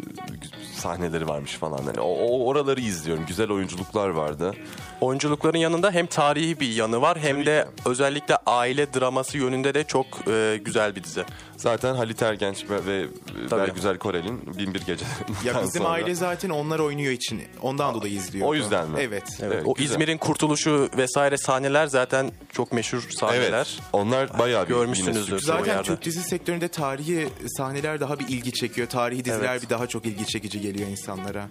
sahneleri 0.76 1.28
varmış 1.28 1.52
falan. 1.52 1.78
Hani 1.78 2.00
o, 2.00 2.08
o 2.08 2.46
oraları 2.46 2.80
izliyorum. 2.80 3.26
Güzel 3.26 3.50
oyunculuklar 3.50 4.08
vardı. 4.08 4.54
Oyunculukların 5.00 5.58
yanında 5.58 5.90
hem 5.90 6.06
tarihi 6.06 6.60
bir 6.60 6.72
yanı 6.72 7.02
var 7.02 7.18
hem 7.18 7.46
de 7.46 7.68
özellikle 7.87 8.37
aile 8.46 8.94
draması 8.94 9.38
yönünde 9.38 9.75
de 9.75 9.84
çok 9.84 10.06
e, 10.28 10.60
güzel 10.64 10.96
bir 10.96 11.04
dizi. 11.04 11.25
Zaten 11.58 11.94
Halit 11.94 12.22
Ergenç 12.22 12.64
ve, 12.70 13.06
Tabii. 13.50 13.60
Bergüzel 13.60 13.98
Korel'in 13.98 14.58
Binbir 14.58 14.80
Gece. 14.86 15.04
Ya 15.44 15.62
bizim 15.62 15.86
aile 15.86 16.14
zaten 16.14 16.50
onlar 16.50 16.78
oynuyor 16.78 17.12
için. 17.12 17.42
Ondan 17.62 17.94
dolayı 17.94 18.14
izliyor. 18.14 18.48
O 18.48 18.54
yüzden 18.54 18.90
mi? 18.90 18.98
Evet. 19.00 19.24
Evet, 19.42 19.62
o 19.66 19.74
güzel. 19.74 19.90
İzmir'in 19.90 20.18
kurtuluşu 20.18 20.88
vesaire 20.96 21.38
sahneler 21.38 21.86
zaten 21.86 22.30
çok 22.52 22.72
meşhur 22.72 23.06
sahneler. 23.10 23.48
Evet. 23.52 23.80
Onlar 23.92 24.38
bayağı 24.38 24.64
bir 24.64 24.68
Görmüşsünüzdür. 24.68 25.40
Zaten-. 25.40 25.82
Türk 25.82 26.04
dizi 26.04 26.22
sektöründe 26.22 26.68
tarihi 26.68 27.28
sahneler 27.56 28.00
daha 28.00 28.18
bir 28.18 28.28
ilgi 28.28 28.52
çekiyor. 28.52 28.88
Tarihi 28.88 29.24
diziler 29.24 29.52
Evet. 29.52 29.62
bir 29.62 29.68
daha 29.68 29.86
çok 29.86 30.06
ilgi 30.06 30.26
çekici 30.26 30.60
geliyor 30.60 30.88
insanlara. 30.88 31.48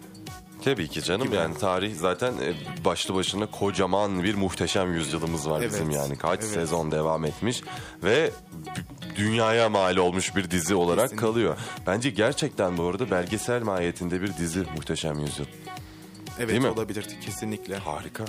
Tabii 0.67 0.87
ki 0.87 1.03
canım 1.03 1.27
Gibi. 1.27 1.35
yani 1.35 1.57
tarih 1.57 1.95
zaten 1.95 2.33
e, 2.33 2.53
başlı 2.85 3.15
başına 3.15 3.45
kocaman 3.51 4.23
bir 4.23 4.35
muhteşem 4.35 4.93
yüzyılımız 4.93 5.49
var 5.49 5.59
Evet. 5.61 5.71
bizim 5.71 5.91
yani. 5.91 6.17
Kaç 6.17 6.39
Evet. 6.39 6.51
sezon 6.53 6.91
devam 6.91 7.25
etmiş 7.25 7.61
ve 8.03 8.31
dünyaya 9.15 9.69
mal 9.69 9.97
olmuş 9.97 10.35
bir 10.35 10.51
dizi 10.51 10.75
olarak 10.75 11.03
Kesinlikle. 11.03 11.27
kalıyor. 11.27 11.57
Bence 11.87 12.09
gerçekten 12.09 12.77
bu 12.77 12.83
arada 12.87 13.11
belgesel 13.11 13.63
mahiyetinde 13.63 14.21
bir 14.21 14.37
dizi 14.37 14.59
Muhteşem 14.75 15.19
Yüzyıl. 15.19 15.45
Evet 16.39 16.49
Değil 16.49 16.61
mi? 16.61 16.67
olabilirdi 16.69 17.19
kesinlikle. 17.19 17.75
Harika. 17.77 18.25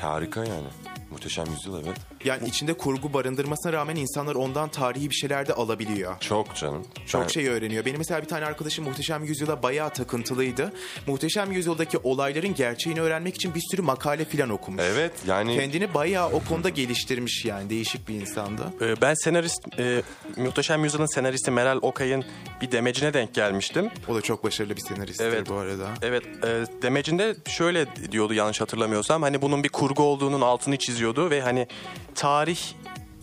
Harika 0.00 0.40
yani. 0.40 0.68
Muhteşem 1.10 1.44
Yüzyıl 1.50 1.84
evet. 1.84 1.96
Yani 2.24 2.48
içinde 2.48 2.72
kurgu 2.74 3.12
barındırmasına 3.12 3.72
rağmen 3.72 3.96
insanlar 3.96 4.34
ondan 4.34 4.68
tarihi 4.68 5.10
bir 5.10 5.14
şeyler 5.14 5.48
de 5.48 5.52
alabiliyor. 5.54 6.20
Çok 6.20 6.54
canım. 6.56 6.86
Çok 7.06 7.22
Ben- 7.22 7.28
şey 7.28 7.48
öğreniyor. 7.48 7.84
Benim 7.84 7.98
mesela 7.98 8.22
bir 8.22 8.28
tane 8.28 8.44
arkadaşım 8.46 8.84
Muhteşem 8.84 9.24
Yüzyıl'a 9.24 9.62
bayağı 9.62 9.90
takıntılıydı. 9.90 10.72
Muhteşem 11.06 11.52
Yüzyıl'daki 11.52 11.98
olayların 11.98 12.54
gerçeğini 12.54 13.00
öğrenmek 13.00 13.34
için 13.34 13.54
bir 13.54 13.62
sürü 13.70 13.82
makale 13.82 14.24
filan 14.24 14.50
okumuş. 14.50 14.82
Evet 14.86 15.12
yani 15.26 15.56
Kendini 15.56 15.94
bayağı 15.94 16.28
o 16.32 16.40
konuda 16.44 16.68
geliştirmiş 16.68 17.44
yani. 17.44 17.70
Değişik 17.70 18.08
bir 18.08 18.14
insandı. 18.14 18.62
Ee, 18.80 19.00
Ben 19.02 19.14
senarist, 19.14 19.78
e, 19.78 20.02
Muhteşem 20.36 20.84
Yüzyıl'ın 20.84 21.14
senaristi 21.14 21.50
Meral 21.50 21.78
Okay'ın 21.82 22.24
bir 22.62 22.72
demecine 22.72 23.14
denk 23.14 23.34
gelmiştim. 23.34 23.90
O 24.08 24.14
da 24.14 24.20
çok 24.20 24.44
başarılı 24.44 24.76
bir 24.76 24.80
senaristtir 24.80 25.24
Evet. 25.24 25.48
bu 25.48 25.54
arada. 25.54 25.88
Evet, 26.02 26.22
e, 26.44 26.82
demecinde 26.82 27.36
şöyle 27.48 27.86
diyordu 28.12 28.34
yanlış 28.34 28.60
hatırlamıyorsam. 28.60 29.22
Hani 29.22 29.42
bunun 29.42 29.64
bir 29.64 29.68
kurgu 29.68 30.02
olduğunun 30.02 30.40
altını 30.40 30.74
çiziyordu 30.96 31.30
ve 31.30 31.42
hani 31.42 31.66
tarih 32.14 32.60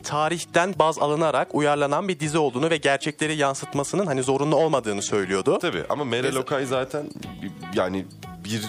tarihten 0.04 0.76
baz 0.80 1.00
alınarak 1.00 1.56
uyarlanan 1.56 2.08
bir 2.08 2.20
dizi 2.20 2.38
olduğunu 2.38 2.70
ve 2.70 2.78
gerçekleri 2.78 3.36
yansıtmasının 3.36 4.06
hani 4.06 4.24
zorunlu 4.24 4.56
olmadığını 4.56 5.02
söylüyordu. 5.02 5.60
tabii 5.62 5.84
ama 5.90 6.04
Meral 6.04 6.36
Okay 6.36 6.66
zaten 6.66 7.06
yani 7.76 8.06
bir 8.46 8.62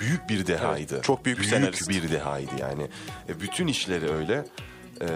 büyük 0.00 0.28
bir 0.28 0.46
dehaydı. 0.46 0.94
Evet, 0.94 1.04
çok 1.04 1.24
büyük 1.24 1.38
bir 1.38 1.44
senarist. 1.44 1.88
bir 1.88 2.12
dehaydı 2.12 2.50
yani. 2.60 2.82
E, 3.28 3.40
bütün 3.40 3.66
işleri 3.66 4.12
öyle. 4.12 4.44
E, 5.00 5.06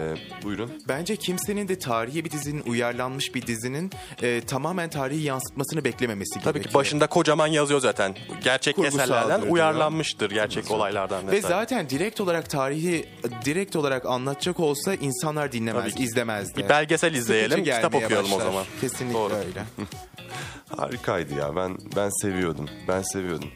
buyurun. 0.44 0.70
Bence 0.88 1.16
kimsenin 1.16 1.68
de 1.68 1.78
tarihi 1.78 2.24
bir 2.24 2.30
dizinin 2.30 2.62
uyarlanmış 2.66 3.34
bir 3.34 3.46
dizinin 3.46 3.90
e, 4.22 4.40
tamamen 4.40 4.90
tarihi 4.90 5.22
yansıtmasını 5.22 5.84
beklememesi 5.84 6.34
Tabii 6.34 6.44
gerekiyor. 6.44 6.64
ki 6.64 6.74
başında 6.74 7.06
kocaman 7.06 7.46
yazıyor 7.46 7.80
zaten. 7.80 8.16
Gerçek 8.44 8.76
Kurgusaldır 8.76 9.02
eserlerden 9.04 9.50
uyarlanmıştır 9.50 10.30
gerçek 10.30 10.70
olaylardan 10.70 11.26
Ve 11.28 11.32
vesaire. 11.32 11.54
zaten 11.54 11.90
direkt 11.90 12.20
olarak 12.20 12.50
tarihi 12.50 13.06
direkt 13.44 13.76
olarak 13.76 14.06
anlatacak 14.06 14.60
olsa 14.60 14.94
insanlar 14.94 15.52
dinlemez, 15.52 15.82
Tabii 15.82 15.94
ki. 15.94 16.02
izlemezdi. 16.02 16.62
Bir 16.64 16.68
belgesel 16.68 17.14
izleyelim, 17.14 17.50
Sıkıcı 17.58 17.70
kitap 17.70 17.92
gelmeye 17.92 18.04
okuyalım 18.06 18.32
o 18.32 18.36
başlar. 18.36 18.46
zaman. 18.50 18.64
Kesinlikle 18.80 19.14
Doğru. 19.18 19.34
öyle. 19.34 19.62
Harikaydı 20.76 21.34
ya. 21.34 21.56
Ben 21.56 21.78
ben 21.96 22.10
seviyordum. 22.22 22.68
Ben 22.88 23.02
seviyordum. 23.02 23.48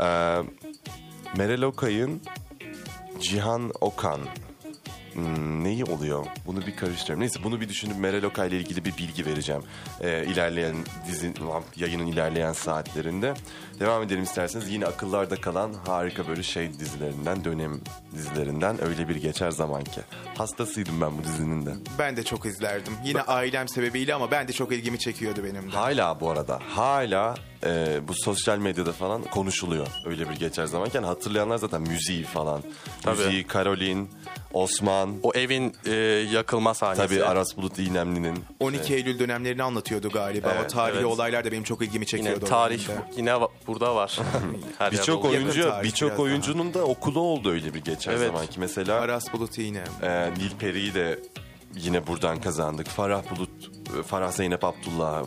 Ee, 0.00 0.02
Meral 1.36 1.62
Okay'ın 1.62 2.20
Cihan 3.20 3.72
Okan 3.80 4.20
Hmm, 5.16 5.64
neyi 5.64 5.84
oluyor? 5.84 6.26
Bunu 6.46 6.66
bir 6.66 6.76
karıştırıyorum. 6.76 7.20
Neyse 7.20 7.40
bunu 7.44 7.60
bir 7.60 7.68
düşünüp 7.68 7.98
Meral 7.98 8.22
Okay 8.22 8.48
ile 8.48 8.56
ilgili 8.56 8.84
bir 8.84 8.96
bilgi 8.96 9.26
vereceğim. 9.26 9.62
Ee, 10.00 10.24
ilerleyen 10.24 10.76
dizi, 11.08 11.32
yayının 11.76 12.06
ilerleyen 12.06 12.52
saatlerinde. 12.52 13.34
Devam 13.80 14.02
edelim 14.02 14.22
isterseniz. 14.22 14.70
Yine 14.70 14.86
akıllarda 14.86 15.36
kalan 15.40 15.72
harika 15.86 16.28
böyle 16.28 16.42
şey 16.42 16.72
dizilerinden, 16.78 17.44
dönem 17.44 17.80
dizilerinden 18.14 18.84
öyle 18.84 19.08
bir 19.08 19.16
geçer 19.16 19.50
zaman 19.50 19.84
ki. 19.84 20.00
Hastasıydım 20.38 21.00
ben 21.00 21.18
bu 21.18 21.24
dizinin 21.24 21.66
de. 21.66 21.70
Ben 21.98 22.16
de 22.16 22.22
çok 22.22 22.46
izlerdim. 22.46 22.92
Yine 23.04 23.22
ailem 23.22 23.68
sebebiyle 23.68 24.14
ama 24.14 24.30
ben 24.30 24.48
de 24.48 24.52
çok 24.52 24.72
ilgimi 24.72 24.98
çekiyordu 24.98 25.44
benim 25.44 25.72
de. 25.72 25.76
Hala 25.76 26.20
bu 26.20 26.30
arada 26.30 26.60
hala 26.68 27.34
e, 27.64 28.00
bu 28.08 28.12
sosyal 28.14 28.58
medyada 28.58 28.92
falan 28.92 29.22
konuşuluyor. 29.22 29.86
Öyle 30.06 30.30
bir 30.30 30.34
geçer 30.34 30.66
zamanken 30.66 31.02
hatırlayanlar 31.02 31.58
zaten 31.58 31.82
müziği 31.82 32.24
falan. 32.24 32.62
Tabii. 33.02 33.16
Müziği 33.24 33.46
Karolin, 33.46 34.10
Osman, 34.52 35.14
O 35.22 35.32
evin 35.34 35.74
e, 35.86 35.90
yakılma 36.32 36.74
sahnesi. 36.74 37.02
tabii 37.08 37.24
Aras 37.24 37.56
Bulut 37.56 37.78
İynemli'nin. 37.78 38.44
12 38.60 38.94
Eylül 38.94 39.18
dönemlerini 39.18 39.62
anlatıyordu 39.62 40.08
galiba. 40.10 40.48
o 40.48 40.60
Evet, 40.60 40.70
tarihi 40.70 40.96
evet. 40.96 41.06
olaylar 41.06 41.44
da 41.44 41.52
benim 41.52 41.62
çok 41.64 41.82
ilgimi 41.82 41.96
Yine 41.96 42.06
çekiyordu. 42.06 42.44
o 42.44 42.48
tarih 42.48 42.88
yine 43.16 43.34
burada 43.66 43.94
var. 43.96 44.18
Birçok 44.92 45.24
oyuncu, 45.24 45.72
birçok 45.82 46.18
oyuncunun 46.18 46.74
da 46.74 46.84
okulu 46.84 47.20
oldu 47.20 47.50
öyle 47.50 47.74
bir 47.74 47.80
geçer 47.84 48.12
Evet. 48.12 48.26
zamanki. 48.26 48.60
Mesela 48.60 49.00
Aras 49.00 49.32
Bulut 49.32 49.58
yine. 49.58 49.84
e, 50.02 50.30
Nilperi'yi 50.38 50.94
de 50.94 51.18
yine 51.74 52.06
buradan 52.06 52.40
kazandık. 52.40 52.86
Farah 52.88 53.22
Bulut, 53.30 53.50
e, 53.98 54.02
Farah 54.02 54.32
Zeynep 54.32 54.64
Abdullah 54.64 55.24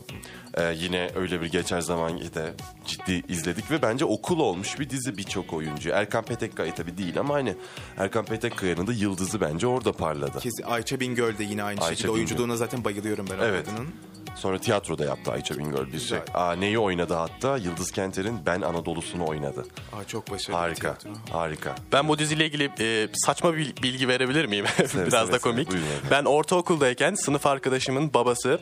e, 0.58 0.74
yine 0.78 1.10
öyle 1.16 1.42
bir 1.42 1.52
geçer 1.52 1.82
zamanki 1.82 2.34
de 2.34 2.54
ciddi 2.86 3.24
izledik 3.28 3.72
ve 3.72 3.82
bence 3.82 4.06
okul 4.06 4.40
olmuş 4.40 4.80
bir 4.80 4.90
dizi 4.90 5.18
birçok 5.18 5.54
oyuncu. 5.54 5.90
Erkan 5.90 6.24
Petekkaya 6.26 6.76
tabii 6.76 6.98
değil 6.98 7.20
ama 7.20 7.34
hani 7.34 7.56
Erkan 7.98 8.26
Petekkaya'nın 8.26 8.88
da 8.88 8.94
yıldızı 8.94 9.42
bence 9.42 9.68
orada 9.68 9.92
parladı. 9.94 10.40
Kesin 10.40 10.64
Ayça 10.64 11.00
Bingöl 11.00 11.38
de 11.38 11.44
yine 11.44 11.64
aynı 11.64 11.80
Ayça 11.80 11.90
şekilde. 11.90 12.08
Bingöl. 12.08 12.18
Oyunculuğuna 12.18 12.56
zaten 12.56 12.84
bayılıyorum 12.84 13.26
ben 13.32 13.40
o 13.40 13.44
Evet. 13.44 13.66
kadının. 13.66 13.88
Sonra 14.36 14.58
tiyatroda 14.60 15.06
yaptı 15.06 15.32
Ayça 15.32 15.58
Bingöl 15.58 15.86
bir 15.86 15.92
şey. 15.92 15.92
Güzel. 15.92 16.22
Aa, 16.34 16.54
neyi 16.54 16.80
oynadı 16.80 17.14
hatta? 17.14 17.58
Yıldız 17.58 17.92
Kenter'in 17.92 18.46
Ben 18.46 18.62
Anadolu'sunu 18.62 19.28
oynadı. 19.28 19.66
Aa, 19.94 20.04
çok 20.08 20.32
başarılı. 20.32 20.58
Harika, 20.58 20.96
tiyatro. 20.98 21.10
harika. 21.38 21.76
Ben 21.92 22.08
bu 22.08 22.20
diziyle 22.20 22.46
ilgili 22.46 22.72
e, 22.80 23.08
saçma 23.14 23.56
bir 23.56 23.74
bilgi 23.84 24.08
verebilir 24.08 24.46
miyim? 24.46 24.66
Biraz 24.80 24.92
seve 24.92 25.12
da 25.12 25.26
seve. 25.26 25.38
komik. 25.40 25.68
Efendim. 25.68 25.88
Ben 26.12 26.26
ortaokuldayken 26.26 27.14
sınıf 27.14 27.46
arkadaşımın 27.46 28.14
babası 28.14 28.60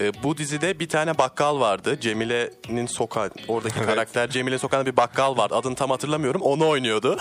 e, 0.00 0.22
bu 0.22 0.36
dizide 0.38 0.78
bir 0.80 0.88
tane 0.88 1.18
bakkal 1.18 1.60
vardı. 1.60 2.00
Cemile'nin 2.00 2.86
sokağı 2.86 3.30
oradaki 3.48 3.80
karakter 3.82 4.30
Cemile 4.30 4.58
sokağında 4.58 4.86
bir 4.86 4.96
bakkal 4.96 5.36
vardı. 5.36 5.54
Adını 5.54 5.74
tam 5.74 5.90
hatırlamıyorum. 5.90 6.40
Onu 6.40 6.68
oynuyordu. 6.68 7.18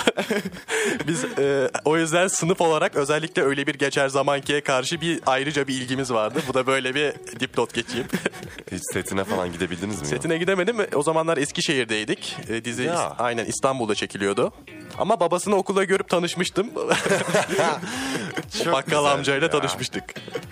Biz 1.07 1.23
e, 1.39 1.69
o 1.85 1.97
yüzden 1.97 2.27
sınıf 2.27 2.61
olarak 2.61 2.95
özellikle 2.95 3.41
öyle 3.41 3.67
bir 3.67 3.75
geçer 3.75 4.07
zamankiye 4.07 4.61
karşı 4.61 5.01
bir 5.01 5.19
ayrıca 5.25 5.67
bir 5.67 5.73
ilgimiz 5.73 6.13
vardı. 6.13 6.39
Bu 6.47 6.53
da 6.53 6.67
böyle 6.67 6.95
bir 6.95 7.13
dipnot 7.39 7.73
geçeyim. 7.87 8.07
Hiç 8.71 8.81
setine 8.93 9.23
falan 9.23 9.51
gidebildiniz 9.53 10.01
mi? 10.01 10.07
Setine 10.07 10.37
gidemedim. 10.37 10.77
O 10.95 11.03
zamanlar 11.03 11.37
Eskişehir'deydik. 11.37 12.37
E, 12.49 12.65
dizi 12.65 12.83
Ya. 12.83 13.15
aynen 13.19 13.45
İstanbul'da 13.45 13.95
çekiliyordu. 13.95 14.53
Ama 14.97 15.19
babasını 15.19 15.55
okulda 15.55 15.83
görüp 15.83 16.09
tanışmıştım. 16.09 16.69
o 16.75 18.71
bakkal 18.71 18.81
güzel 18.85 19.05
amcayla 19.05 19.45
ya. 19.45 19.51
tanışmıştık. 19.51 20.03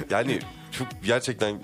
Yani 0.09 0.39
çok 0.71 0.87
gerçekten 1.05 1.53
e, 1.55 1.59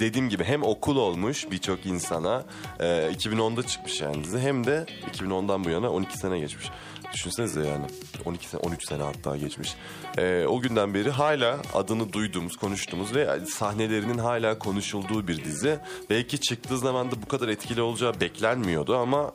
dediğim 0.00 0.28
gibi 0.28 0.44
hem 0.44 0.62
okul 0.62 0.96
olmuş 0.96 1.50
birçok 1.50 1.86
insana 1.86 2.44
e, 2.80 2.84
2010'da 2.86 3.62
çıkmış 3.66 4.00
yani 4.00 4.24
dizi 4.24 4.38
hem 4.38 4.66
de 4.66 4.86
2010'dan 5.14 5.64
bu 5.64 5.70
yana 5.70 5.90
12 5.90 6.18
sene 6.18 6.38
geçmiş. 6.38 6.70
Düşünsenize 7.12 7.60
yani 7.66 7.84
12 8.24 8.48
sene 8.48 8.60
13 8.60 8.88
sene 8.88 9.02
hatta 9.02 9.36
geçmiş. 9.36 9.74
E, 10.18 10.46
o 10.46 10.60
günden 10.60 10.94
beri 10.94 11.10
hala 11.10 11.58
adını 11.74 12.12
duyduğumuz, 12.12 12.56
konuştuğumuz 12.56 13.14
ve 13.14 13.40
sahnelerinin 13.46 14.18
hala 14.18 14.58
konuşulduğu 14.58 15.28
bir 15.28 15.44
dizi. 15.44 15.78
Belki 16.10 16.40
çıktığı 16.40 16.78
zaman 16.78 17.10
da 17.10 17.22
bu 17.22 17.26
kadar 17.26 17.48
etkili 17.48 17.82
olacağı 17.82 18.20
beklenmiyordu 18.20 18.96
ama 18.96 19.32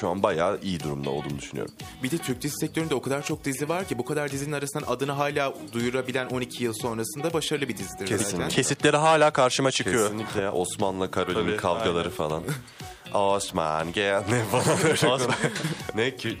şu 0.00 0.08
an 0.08 0.22
bayağı 0.22 0.58
iyi 0.62 0.80
durumda 0.80 1.10
olduğunu 1.10 1.38
düşünüyorum. 1.38 1.74
Bir 2.02 2.10
de 2.10 2.18
Türk 2.18 2.42
dizi 2.42 2.56
sektöründe 2.56 2.94
o 2.94 3.02
kadar 3.02 3.22
çok 3.24 3.44
dizi 3.44 3.68
var 3.68 3.84
ki 3.84 3.98
bu 3.98 4.04
kadar 4.04 4.30
dizinin 4.30 4.52
arasından 4.52 4.86
adını 4.86 5.12
hala 5.12 5.54
duyurabilen 5.72 6.26
12 6.26 6.64
yıl 6.64 6.72
sonrasında 6.72 7.32
başarılı 7.32 7.68
bir 7.68 7.76
dizidir 7.76 8.06
Kesinlikle. 8.06 8.36
zaten. 8.36 8.48
Kesitleri 8.48 8.96
hala 8.96 9.30
karşıma 9.30 9.70
çıkıyor. 9.70 10.04
Kesinlikle 10.04 10.40
ya. 10.40 10.52
Osman'la 10.52 11.10
Karolin'in 11.10 11.46
Tabii, 11.46 11.56
kavgaları 11.56 12.10
falan. 12.10 12.42
Osman 13.14 13.92
gel 13.92 14.22
ne 14.30 14.44
falan. 14.44 15.12
Osman. 15.14 15.34
ne 15.94 16.16
ki 16.16 16.38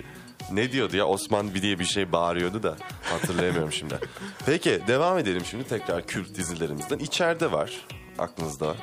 ne 0.52 0.72
diyordu 0.72 0.96
ya 0.96 1.06
Osman 1.06 1.54
bir 1.54 1.62
diye 1.62 1.78
bir 1.78 1.84
şey 1.84 2.12
bağırıyordu 2.12 2.62
da 2.62 2.76
hatırlayamıyorum 3.04 3.72
şimdi. 3.72 3.94
Peki 4.46 4.80
devam 4.86 5.18
edelim 5.18 5.42
şimdi 5.50 5.64
tekrar 5.64 6.06
kült 6.06 6.34
dizilerimizden. 6.34 6.98
İçeride 6.98 7.52
var 7.52 7.86
aklınızda. 8.18 8.74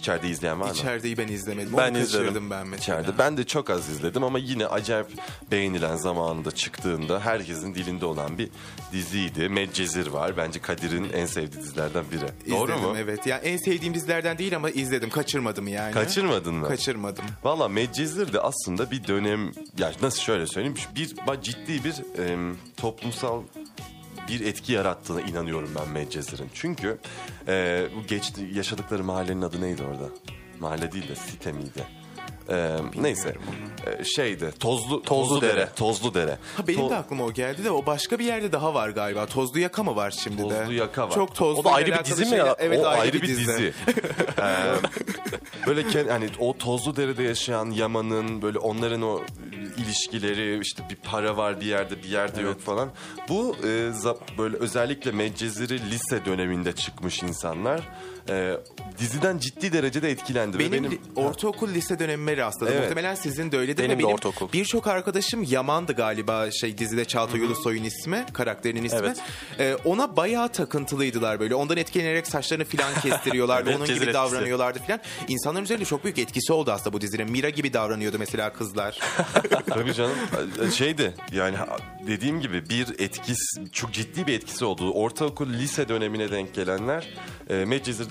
İçeride 0.00 0.28
izleyen 0.28 0.60
var 0.60 0.66
mı? 0.66 0.72
İçerideyi 0.72 1.18
ben 1.18 1.28
izlemedim. 1.28 1.72
Ben 1.76 1.90
Onu 1.90 1.98
izledim. 1.98 2.20
kaçırdım 2.26 2.50
ben 2.50 2.66
mesela. 2.66 3.00
İçeride. 3.00 3.18
Ben 3.18 3.36
de 3.36 3.44
çok 3.44 3.70
az 3.70 3.88
izledim 3.88 4.24
ama 4.24 4.38
yine 4.38 4.66
acayip 4.66 5.06
beğenilen 5.50 5.96
zamanında 5.96 6.50
çıktığında 6.50 7.20
herkesin 7.20 7.74
dilinde 7.74 8.06
olan 8.06 8.38
bir 8.38 8.48
diziydi. 8.92 9.48
Medcezir 9.48 10.06
var. 10.06 10.36
Bence 10.36 10.60
Kadir'in 10.60 11.08
en 11.12 11.26
sevdiği 11.26 11.62
dizilerden 11.62 12.04
biri. 12.12 12.50
Doğru 12.50 12.72
İzledim, 12.72 12.88
mu? 12.90 12.96
evet. 12.98 13.26
Yani 13.26 13.40
en 13.44 13.56
sevdiğim 13.56 13.94
dizilerden 13.94 14.38
değil 14.38 14.56
ama 14.56 14.70
izledim. 14.70 15.10
Kaçırmadım 15.10 15.68
yani. 15.68 15.92
Kaçırmadın 15.92 16.54
mı? 16.54 16.68
Kaçırmadım. 16.68 17.24
Valla 17.44 17.68
Medcezir 17.68 18.32
de 18.32 18.40
aslında 18.40 18.90
bir 18.90 19.06
dönem, 19.06 19.52
yani 19.78 19.94
nasıl 20.02 20.20
şöyle 20.20 20.46
söyleyeyim, 20.46 20.76
bir 20.96 21.10
ciddi 21.42 21.84
bir 21.84 22.24
em, 22.28 22.56
toplumsal 22.76 23.42
bir 24.30 24.46
etki 24.46 24.72
yarattığına 24.72 25.20
inanıyorum 25.20 25.70
ben 25.80 25.88
Medcezir'in. 25.88 26.50
Çünkü 26.54 26.98
e, 27.48 27.86
bu 27.96 28.06
geçti 28.06 28.50
yaşadıkları 28.54 29.04
mahallenin 29.04 29.42
adı 29.42 29.60
neydi 29.60 29.82
orada? 29.82 30.08
Mahalle 30.60 30.92
değil 30.92 31.08
de 31.08 31.16
site 31.16 31.52
miydi? 31.52 31.99
Ee, 32.50 32.76
neyse. 32.94 33.34
Ee, 33.86 34.04
şeydi. 34.04 34.52
Tozlu, 34.60 35.02
tozlu, 35.02 35.40
Dere. 35.40 35.52
dere. 35.56 35.68
Tozlu 35.76 36.14
dere. 36.14 36.38
Ha 36.56 36.66
benim 36.68 36.80
To- 36.80 36.90
de 36.90 36.96
aklıma 36.96 37.24
o 37.24 37.32
geldi 37.32 37.64
de 37.64 37.70
o 37.70 37.86
başka 37.86 38.18
bir 38.18 38.24
yerde 38.24 38.52
daha 38.52 38.74
var 38.74 38.88
galiba. 38.88 39.26
Tozlu 39.26 39.60
Yaka 39.60 39.82
mı 39.82 39.96
var 39.96 40.10
şimdi 40.22 40.38
de? 40.42 40.42
Tozlu 40.60 40.72
Yaka 40.74 41.08
var. 41.08 41.14
Çok 41.14 41.34
tozlu. 41.34 41.60
O 41.60 41.64
da 41.64 41.70
ayrı 41.72 41.86
bir 41.86 41.92
alakalı 41.92 42.10
dizi 42.10 42.22
mi 42.24 42.28
şeyler- 42.30 42.46
ya? 42.46 42.56
Evet 42.58 42.80
o 42.84 42.88
ayrı, 42.88 43.12
bir 43.12 43.22
dizi. 43.28 43.72
Ee, 44.42 44.74
böyle 45.66 45.80
ken- 45.82 46.08
hani 46.10 46.26
o 46.38 46.58
tozlu 46.58 46.96
derede 46.96 47.22
yaşayan 47.22 47.70
Yaman'ın 47.70 48.42
böyle 48.42 48.58
onların 48.58 49.02
o 49.02 49.20
ilişkileri 49.76 50.60
işte 50.62 50.82
bir 50.90 50.96
para 50.96 51.36
var 51.36 51.60
bir 51.60 51.66
yerde 51.66 52.02
bir 52.02 52.08
yerde 52.08 52.40
yok 52.42 52.60
falan. 52.60 52.88
Bu 53.28 53.56
e, 53.62 53.66
za- 53.90 54.16
böyle 54.38 54.56
özellikle 54.56 55.10
Medcezir'i 55.12 55.90
lise 55.90 56.24
döneminde 56.24 56.72
çıkmış 56.72 57.22
insanlar 57.22 57.80
e, 58.28 58.56
diziden 58.98 59.38
ciddi 59.38 59.72
derecede 59.72 60.10
etkilendi. 60.10 60.58
Ve 60.58 60.72
Benim, 60.72 60.90
li- 60.90 60.98
ortaokul 61.16 61.68
lise 61.68 61.98
dönemime 61.98 62.36
rastladım. 62.36 62.72
Evet. 62.72 62.82
Muhtemelen 62.82 63.14
sizin 63.14 63.52
de 63.52 63.58
öyledir. 63.58 63.78
Benim 63.82 63.90
ve 63.90 63.94
de 63.94 63.98
benim 63.98 64.14
ortaokul. 64.14 64.52
Birçok 64.52 64.86
arkadaşım 64.86 65.42
Yaman'dı 65.48 65.92
galiba 65.92 66.50
şey 66.50 66.78
dizide 66.78 67.04
Çağatay 67.04 67.40
Ulusoy'un 67.40 67.84
ismi, 67.84 68.26
karakterinin 68.32 68.84
ismi. 68.84 68.98
Evet. 68.98 69.18
Ee, 69.58 69.74
ona 69.84 70.16
bayağı 70.16 70.48
takıntılıydılar 70.48 71.40
böyle. 71.40 71.54
Ondan 71.54 71.76
etkilenerek 71.76 72.26
saçlarını 72.26 72.64
filan 72.64 72.94
kestiriyorlardı. 73.02 73.68
Evet, 73.70 73.76
onun 73.78 73.86
cezir 73.86 74.00
gibi 74.00 74.10
etkisi. 74.10 74.32
davranıyorlardı 74.32 74.78
filan. 74.78 75.00
İnsanların 75.28 75.64
üzerinde 75.64 75.84
çok 75.84 76.04
büyük 76.04 76.18
etkisi 76.18 76.52
oldu 76.52 76.72
aslında 76.72 76.92
bu 76.92 77.00
dizinin. 77.00 77.30
Mira 77.30 77.50
gibi 77.50 77.72
davranıyordu 77.72 78.16
mesela 78.18 78.52
kızlar. 78.52 78.98
Tabii 79.68 79.94
canım 79.94 80.14
şeydi 80.74 81.14
yani 81.32 81.56
dediğim 82.06 82.40
gibi 82.40 82.68
bir 82.70 82.86
etkisi 82.98 83.72
çok 83.72 83.92
ciddi 83.92 84.26
bir 84.26 84.34
etkisi 84.34 84.64
oldu. 84.64 84.90
Ortaokul 84.92 85.48
lise 85.52 85.88
dönemine 85.88 86.30
denk 86.30 86.54
gelenler 86.54 87.08
e, 87.50 87.54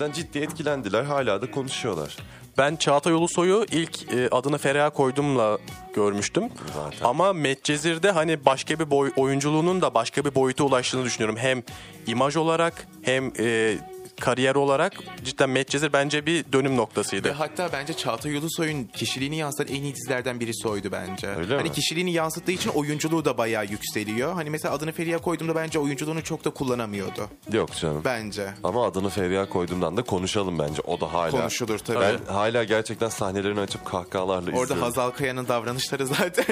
Medcezir'den 0.00 0.12
ciddi 0.12 0.38
etkilendiler. 0.38 1.04
Hala 1.04 1.42
da 1.42 1.50
konuşuyorlar. 1.50 2.16
Ben 2.58 2.76
Çağatay 2.76 3.12
Ulusoy'u 3.12 3.66
ilk 3.70 4.12
e, 4.12 4.28
adını 4.30 4.58
Feriha 4.58 4.90
koydumla 4.90 5.58
görmüştüm. 5.94 6.44
Zaten. 6.74 7.06
Ama 7.06 7.32
Medcezir'de 7.32 8.10
hani 8.10 8.44
başka 8.44 8.78
bir 8.78 8.90
boy, 8.90 9.10
oyunculuğunun 9.16 9.82
da 9.82 9.94
başka 9.94 10.24
bir 10.24 10.34
boyuta 10.34 10.64
ulaştığını 10.64 11.04
düşünüyorum. 11.04 11.36
Hem 11.36 11.62
imaj 12.06 12.36
olarak 12.36 12.86
hem 13.02 13.32
e, 13.38 13.76
kariyer 14.20 14.54
olarak 14.54 14.92
cidden 15.24 15.50
Medcezir 15.50 15.92
bence 15.92 16.26
bir 16.26 16.44
dönüm 16.52 16.72
Ve 16.72 16.76
noktasıydı. 16.76 17.30
hatta 17.30 17.70
bence 17.72 17.92
Çağatay 17.92 18.36
Ulusoy'un 18.36 18.84
kişiliğini 18.84 19.36
yansıtan 19.36 19.76
en 19.76 19.82
iyi 19.82 19.94
dizilerden 19.94 20.40
birisi 20.40 20.68
oydu 20.68 20.88
bence. 20.92 21.28
Öyle 21.28 21.54
hani 21.56 21.68
mi? 21.68 21.72
kişiliğini 21.74 22.12
yansıttığı 22.12 22.52
için 22.52 22.70
oyunculuğu 22.70 23.24
da 23.24 23.38
bayağı 23.38 23.66
yükseliyor. 23.66 24.32
Hani 24.34 24.50
mesela 24.50 24.74
adını 24.74 24.92
Feriha 24.92 25.18
koyduğumda 25.18 25.54
bence 25.54 25.78
oyunculuğunu 25.78 26.24
çok 26.24 26.44
da 26.44 26.50
kullanamıyordu. 26.50 27.28
Yok 27.52 27.76
canım. 27.76 28.02
Bence. 28.04 28.54
Ama 28.64 28.86
adını 28.86 29.10
Feriha 29.10 29.48
koyduğumdan 29.48 29.96
da 29.96 30.02
konuşalım 30.02 30.58
bence. 30.58 30.82
O 30.86 31.00
da 31.00 31.12
hala. 31.12 31.30
Konuşulur 31.30 31.78
tabii. 31.78 32.00
Ben 32.00 32.32
hala 32.32 32.64
gerçekten 32.64 33.08
sahnelerini 33.08 33.60
açıp 33.60 33.84
kahkahalarla 33.84 34.50
Orada 34.50 34.62
izliyorum. 34.62 34.82
Hazal 34.82 35.10
Kaya'nın 35.10 35.48
davranışları 35.48 36.06
zaten. 36.06 36.44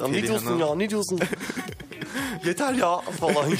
Ya 0.00 0.08
ne 0.08 0.22
diyorsun 0.22 0.58
ya 0.58 0.74
ne 0.74 0.90
diyorsun? 0.90 1.20
Yeter 2.44 2.72
ya 2.74 2.98
falan. 3.00 3.44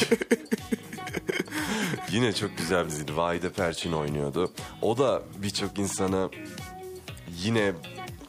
Yine 2.12 2.32
çok 2.32 2.58
güzel 2.58 2.84
bir 2.84 2.90
diziydi. 2.90 3.16
Vahide 3.16 3.50
Perçin 3.50 3.92
oynuyordu. 3.92 4.52
O 4.82 4.98
da 4.98 5.22
birçok 5.36 5.78
insana 5.78 6.30
yine 7.44 7.72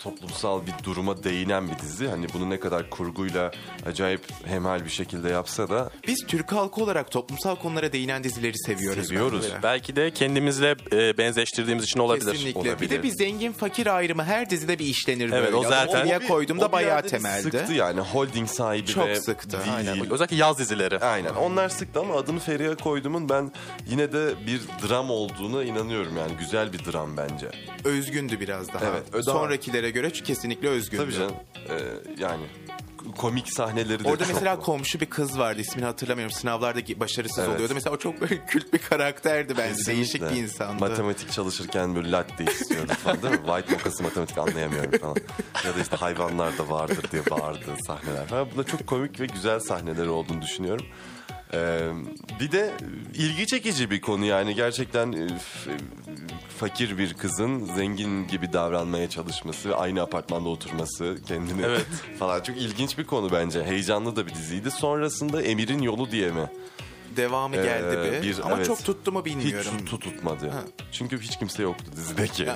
toplumsal 0.03 0.61
bir 0.65 0.73
duruma 0.83 1.23
değinen 1.23 1.69
bir 1.71 1.79
dizi. 1.79 2.07
Hani 2.07 2.25
bunu 2.33 2.49
ne 2.49 2.59
kadar 2.59 2.89
kurguyla 2.89 3.51
acayip 3.85 4.21
hemhal 4.45 4.85
bir 4.85 4.89
şekilde 4.89 5.29
yapsa 5.29 5.69
da 5.69 5.89
Biz 6.07 6.25
Türk 6.27 6.51
halkı 6.51 6.83
olarak 6.83 7.11
toplumsal 7.11 7.55
konulara 7.55 7.93
değinen 7.93 8.23
dizileri 8.23 8.57
seviyoruz. 8.57 9.07
Seviyoruz. 9.07 9.43
bence. 9.43 9.63
Belki 9.63 9.95
de 9.95 10.11
kendimizle 10.11 10.75
e, 10.91 11.17
benzeştirdiğimiz 11.17 11.83
için 11.85 11.99
olabilir. 11.99 12.31
Kesinlikle. 12.31 12.63
Bir 12.63 12.69
olabilir. 12.69 12.89
de 12.89 13.03
bir 13.03 13.09
zengin 13.09 13.51
fakir 13.51 13.87
ayrımı 13.87 14.23
her 14.23 14.49
dizide 14.49 14.79
bir 14.79 14.85
işlenir 14.85 15.29
Evet, 15.31 15.43
böyle. 15.45 15.55
o 15.55 15.63
zaten- 15.63 16.21
bir- 16.21 16.27
koyduğumda 16.27 16.67
bir 16.67 16.71
bayağı 16.71 17.03
bir 17.03 17.09
temelde. 17.09 17.41
Sıktı 17.41 17.73
yani 17.73 17.99
holding 18.01 18.49
sahibi 18.49 18.87
Çok 18.87 19.07
ve 19.07 19.21
sıktı. 19.21 19.51
değil. 19.59 19.75
Aynen. 19.75 20.11
Özellikle 20.11 20.35
yaz 20.35 20.59
dizileri. 20.59 20.99
Aynen 20.99 21.33
onlar 21.33 21.69
sıktı 21.69 21.99
ama 21.99 22.15
adını 22.15 22.39
Feriha 22.39 22.75
koyduğumun 22.75 23.29
ben 23.29 23.51
yine 23.87 24.13
de 24.13 24.33
bir 24.47 24.61
dram 24.89 25.09
olduğuna 25.09 25.63
inanıyorum 25.63 26.17
yani 26.17 26.31
güzel 26.39 26.73
bir 26.73 26.79
dram 26.91 27.17
bence. 27.17 27.51
Özgündü 27.83 28.39
biraz 28.39 28.73
daha. 28.73 28.85
Evet, 28.85 29.25
Sonrakilere 29.25 29.90
göre 29.91 30.11
kesinlikle 30.11 30.67
özgündü. 30.69 31.03
Tabii 31.03 31.13
canım 31.13 31.35
Ee, 31.69 31.73
yani 32.17 32.43
komik 33.17 33.53
sahneleri 33.53 34.03
de 34.03 34.07
Orada 34.09 34.23
çok 34.25 34.33
mesela 34.33 34.57
var. 34.57 34.63
komşu 34.63 34.99
bir 34.99 35.05
kız 35.05 35.39
vardı 35.39 35.61
ismini 35.61 35.85
hatırlamıyorum. 35.85 36.35
Sınavlarda 36.35 36.99
başarısız 36.99 37.39
Evet. 37.39 37.49
oluyordu. 37.55 37.73
Mesela 37.73 37.95
o 37.95 37.99
çok 37.99 38.21
böyle 38.21 38.45
kült 38.45 38.73
bir 38.73 38.77
karakterdi 38.77 39.53
bence. 39.57 39.69
Kesinlikle. 39.75 39.95
Değişik 39.97 40.21
bir 40.21 40.35
insandı. 40.43 40.79
Matematik 40.79 41.31
çalışırken 41.31 41.95
böyle 41.95 42.11
latte 42.11 42.43
istiyordu 42.43 42.91
falan 43.03 43.21
değil 43.21 43.33
mi? 43.33 43.39
White 43.45 43.73
mokası 43.73 44.03
matematik 44.03 44.37
anlayamıyorum 44.37 44.91
falan. 44.99 45.15
Ya 45.65 45.75
da 45.75 45.79
işte 45.81 45.95
hayvanlar 45.95 46.57
da 46.57 46.69
vardır 46.69 47.05
diye 47.11 47.21
bağırdığı 47.29 47.75
sahneler 47.87 48.27
falan. 48.27 48.47
Bunda 48.51 48.63
çok 48.63 48.87
komik 48.87 49.19
ve 49.19 49.25
güzel 49.25 49.59
sahneleri 49.59 50.09
olduğunu 50.09 50.41
düşünüyorum. 50.41 50.85
Ee, 51.53 51.89
bir 52.39 52.51
de 52.51 52.73
ilgi 53.13 53.47
çekici 53.47 53.91
bir 53.91 54.01
konu 54.01 54.25
yani 54.25 54.55
gerçekten 54.55 55.29
fakir 56.61 56.97
bir 56.97 57.13
kızın 57.13 57.65
zengin 57.65 58.27
gibi 58.27 58.53
davranmaya 58.53 59.09
çalışması 59.09 59.69
ve 59.69 59.75
aynı 59.75 60.01
apartmanda 60.01 60.49
oturması 60.49 61.17
kendini 61.27 61.61
Evet. 61.61 61.85
falan 62.19 62.41
çok 62.41 62.57
ilginç 62.57 62.97
bir 62.97 63.05
konu 63.05 63.31
bence. 63.31 63.63
Heyecanlı 63.63 64.15
da 64.15 64.27
bir 64.27 64.33
diziydi. 64.35 64.71
Sonrasında 64.71 65.41
Emir'in 65.41 65.81
Yolu 65.81 66.11
diye 66.11 66.31
mi? 66.31 66.49
Devamı 67.17 67.55
geldi 67.55 67.97
Ee, 67.99 68.21
bir. 68.23 68.27
bir- 68.27 68.39
Ama 68.45 68.55
evet. 68.55 68.65
çok 68.65 68.83
tuttu 68.85 69.11
mu 69.11 69.25
bilmiyorum. 69.25 69.71
Hiç 69.81 69.89
tut 69.89 70.01
tutmadı. 70.03 70.53
Çünkü 70.91 71.19
hiç 71.21 71.39
kimse 71.39 71.63
yoktu 71.63 71.85
dizideki. 71.95 72.35
Şey. 72.35 72.55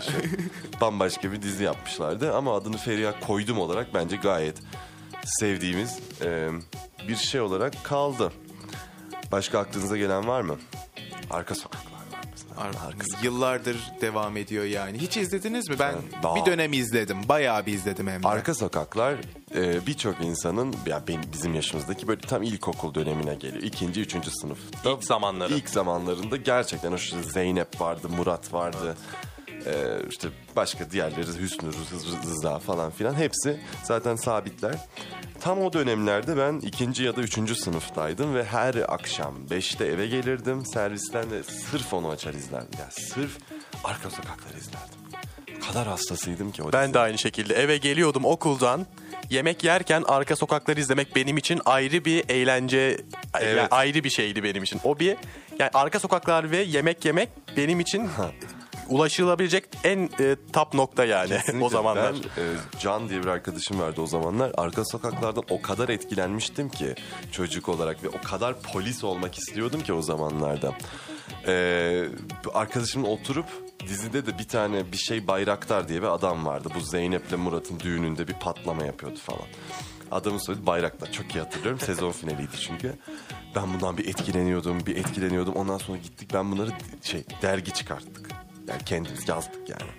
Bambaşka 0.81 1.31
bir 1.31 1.41
dizi 1.41 1.63
yapmışlardı 1.63 2.33
ama 2.33 2.55
adını 2.55 2.77
Feriha 2.77 3.19
koydum 3.19 3.59
olarak 3.59 3.93
bence 3.93 4.15
gayet 4.15 4.57
sevdiğimiz 5.25 5.99
e, 6.21 6.49
bir 7.07 7.15
şey 7.15 7.41
olarak 7.41 7.83
kaldı. 7.83 8.31
Başka 9.31 9.59
aklınıza 9.59 9.97
gelen 9.97 10.27
var 10.27 10.41
mı? 10.41 10.55
Arka 11.31 11.55
sokaklar 11.55 11.94
var 12.57 12.67
mesela. 12.67 12.83
Ar- 12.83 12.87
Arka 12.87 13.03
sokaklar. 13.05 13.23
Yıllardır 13.23 13.77
devam 14.01 14.37
ediyor 14.37 14.65
yani. 14.65 14.97
Hiç 14.97 15.17
izlediniz 15.17 15.69
mi? 15.69 15.75
Ben 15.79 15.93
Evet, 15.93 16.23
daha- 16.23 16.35
bir 16.35 16.45
dönem 16.45 16.73
izledim. 16.73 17.17
Bayağı 17.29 17.65
bir 17.65 17.73
izledim 17.73 18.07
hem 18.07 18.23
de. 18.23 18.27
Arka 18.27 18.53
sokaklar 18.53 19.15
e, 19.55 19.87
birçok 19.87 20.21
insanın 20.21 20.75
ya 20.85 21.01
benim 21.07 21.21
bizim 21.33 21.53
yaşımızdaki 21.53 22.07
böyle 22.07 22.21
tam 22.21 22.43
ilkokul 22.43 22.93
dönemine 22.93 23.35
geliyor. 23.35 23.63
İkinci, 23.63 24.01
üçüncü 24.01 24.31
sınıfta. 24.31 24.89
İlk 24.91 25.03
zamanları. 25.03 25.53
İlk 25.53 25.69
zamanlarında 25.69 26.37
gerçekten 26.37 26.91
o 26.91 26.97
Zeynep 27.33 27.81
vardı, 27.81 28.09
Murat 28.09 28.53
vardı. 28.53 28.95
E, 29.65 29.71
işte 30.09 30.27
başka 30.55 30.91
diğerleri 30.91 31.27
Hüsnü, 31.39 31.69
Rız- 31.69 32.23
Rıza 32.31 32.59
falan 32.59 32.91
filan 32.91 33.13
hepsi 33.13 33.59
zaten 33.83 34.15
sabitler. 34.15 34.75
Tam 35.39 35.61
o 35.61 35.73
dönemlerde 35.73 36.37
ben 36.37 36.59
ikinci 36.59 37.03
ya 37.03 37.15
da 37.15 37.21
üçüncü 37.21 37.55
sınıftaydım 37.55 38.35
ve 38.35 38.43
her 38.43 38.75
akşam 38.87 39.49
beşte 39.49 39.85
eve 39.85 40.07
gelirdim 40.07 40.65
servisten 40.65 41.29
de 41.31 41.43
sırf 41.43 41.93
onu 41.93 42.09
açar 42.09 42.33
izlerdim. 42.33 42.79
Yani 42.79 42.91
sırf 42.91 43.37
arka 43.83 44.09
sokakları 44.09 44.57
izlerdim. 44.57 44.95
O 45.63 45.67
kadar 45.67 45.87
hastasıydım 45.87 46.51
ki 46.51 46.63
o 46.63 46.71
Ben 46.73 46.93
de 46.93 46.99
aynı 46.99 47.17
şekilde 47.17 47.53
eve 47.55 47.77
geliyordum 47.77 48.25
okuldan. 48.25 48.85
Yemek 49.29 49.63
yerken 49.63 50.03
arka 50.07 50.35
sokakları 50.35 50.79
izlemek 50.79 51.15
benim 51.15 51.37
için 51.37 51.61
ayrı 51.65 52.05
bir 52.05 52.29
eğlence, 52.29 52.97
Evet. 53.39 53.57
yani 53.57 53.67
ayrı 53.71 54.03
bir 54.03 54.09
şeydi 54.09 54.43
benim 54.43 54.63
için. 54.63 54.79
O 54.83 54.99
bir 54.99 55.17
yani 55.59 55.69
arka 55.73 55.99
sokaklar 55.99 56.51
ve 56.51 56.57
yemek 56.57 57.05
yemek 57.05 57.29
benim 57.57 57.79
için 57.79 58.09
ulaşılabilecek 58.89 59.63
en 59.83 60.09
e, 60.19 60.35
top 60.53 60.73
nokta 60.73 61.05
yani 61.05 61.29
Kesinlikle. 61.37 61.65
o 61.65 61.69
zamanlar. 61.69 62.13
Ben 62.13 62.43
e, 62.43 62.45
Can 62.79 63.09
diye 63.09 63.23
bir 63.23 63.27
arkadaşım 63.27 63.79
vardı 63.79 64.01
o 64.01 64.07
zamanlar. 64.07 64.51
Arka 64.57 64.85
sokaklardan 64.85 65.43
o 65.49 65.61
kadar 65.61 65.89
etkilenmiştim 65.89 66.69
ki 66.69 66.95
çocuk 67.31 67.69
olarak 67.69 68.03
ve 68.03 68.09
o 68.09 68.21
kadar 68.27 68.61
polis 68.61 69.03
olmak 69.03 69.37
istiyordum 69.37 69.81
ki 69.81 69.93
o 69.93 70.01
zamanlarda. 70.01 70.73
E, 71.47 72.05
arkadaşımla 72.53 73.07
oturup 73.07 73.45
dizide 73.87 74.25
de 74.25 74.39
bir 74.39 74.47
tane 74.47 74.91
bir 74.91 74.97
şey 74.97 75.27
Bayraktar 75.27 75.87
diye 75.87 76.01
bir 76.01 76.07
adam 76.07 76.45
vardı. 76.45 76.69
Bu 76.75 76.79
Zeynep'le 76.79 77.37
Murat'ın 77.37 77.79
düğününde 77.79 78.27
bir 78.27 78.33
patlama 78.33 78.85
yapıyordu 78.85 79.19
falan. 79.19 79.47
Adamın 80.11 80.37
soyadı 80.37 80.65
Bayraktar. 80.65 81.11
Çok 81.11 81.35
iyi 81.35 81.39
hatırlıyorum. 81.39 81.79
Sezon 81.79 82.11
finaliydi 82.21 82.57
çünkü. 82.67 82.93
Ben 83.55 83.73
bundan 83.73 83.97
bir 83.97 84.07
etkileniyordum, 84.07 84.85
bir 84.85 84.97
etkileniyordum. 84.97 85.53
Ondan 85.53 85.77
sonra 85.77 85.97
gittik 85.97 86.29
ben 86.33 86.51
bunları 86.51 86.69
şey 87.03 87.23
dergi 87.41 87.73
çıkarttık. 87.73 88.24
Yani 88.67 88.83
kendimiz 88.85 89.29
yazdık 89.29 89.69
yani. 89.69 89.91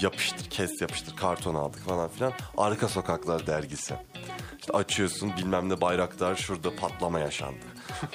Yapıştır, 0.00 0.50
kes 0.50 0.80
yapıştır, 0.80 1.16
karton 1.16 1.54
aldık 1.54 1.80
falan 1.86 2.08
filan. 2.08 2.32
Arka 2.56 2.88
Sokaklar 2.88 3.46
dergisi. 3.46 3.94
İşte 4.60 4.72
açıyorsun 4.72 5.32
bilmem 5.36 5.68
ne 5.68 5.80
bayraktar 5.80 6.36
şurada 6.36 6.76
patlama 6.76 7.20
yaşandı. 7.20 7.64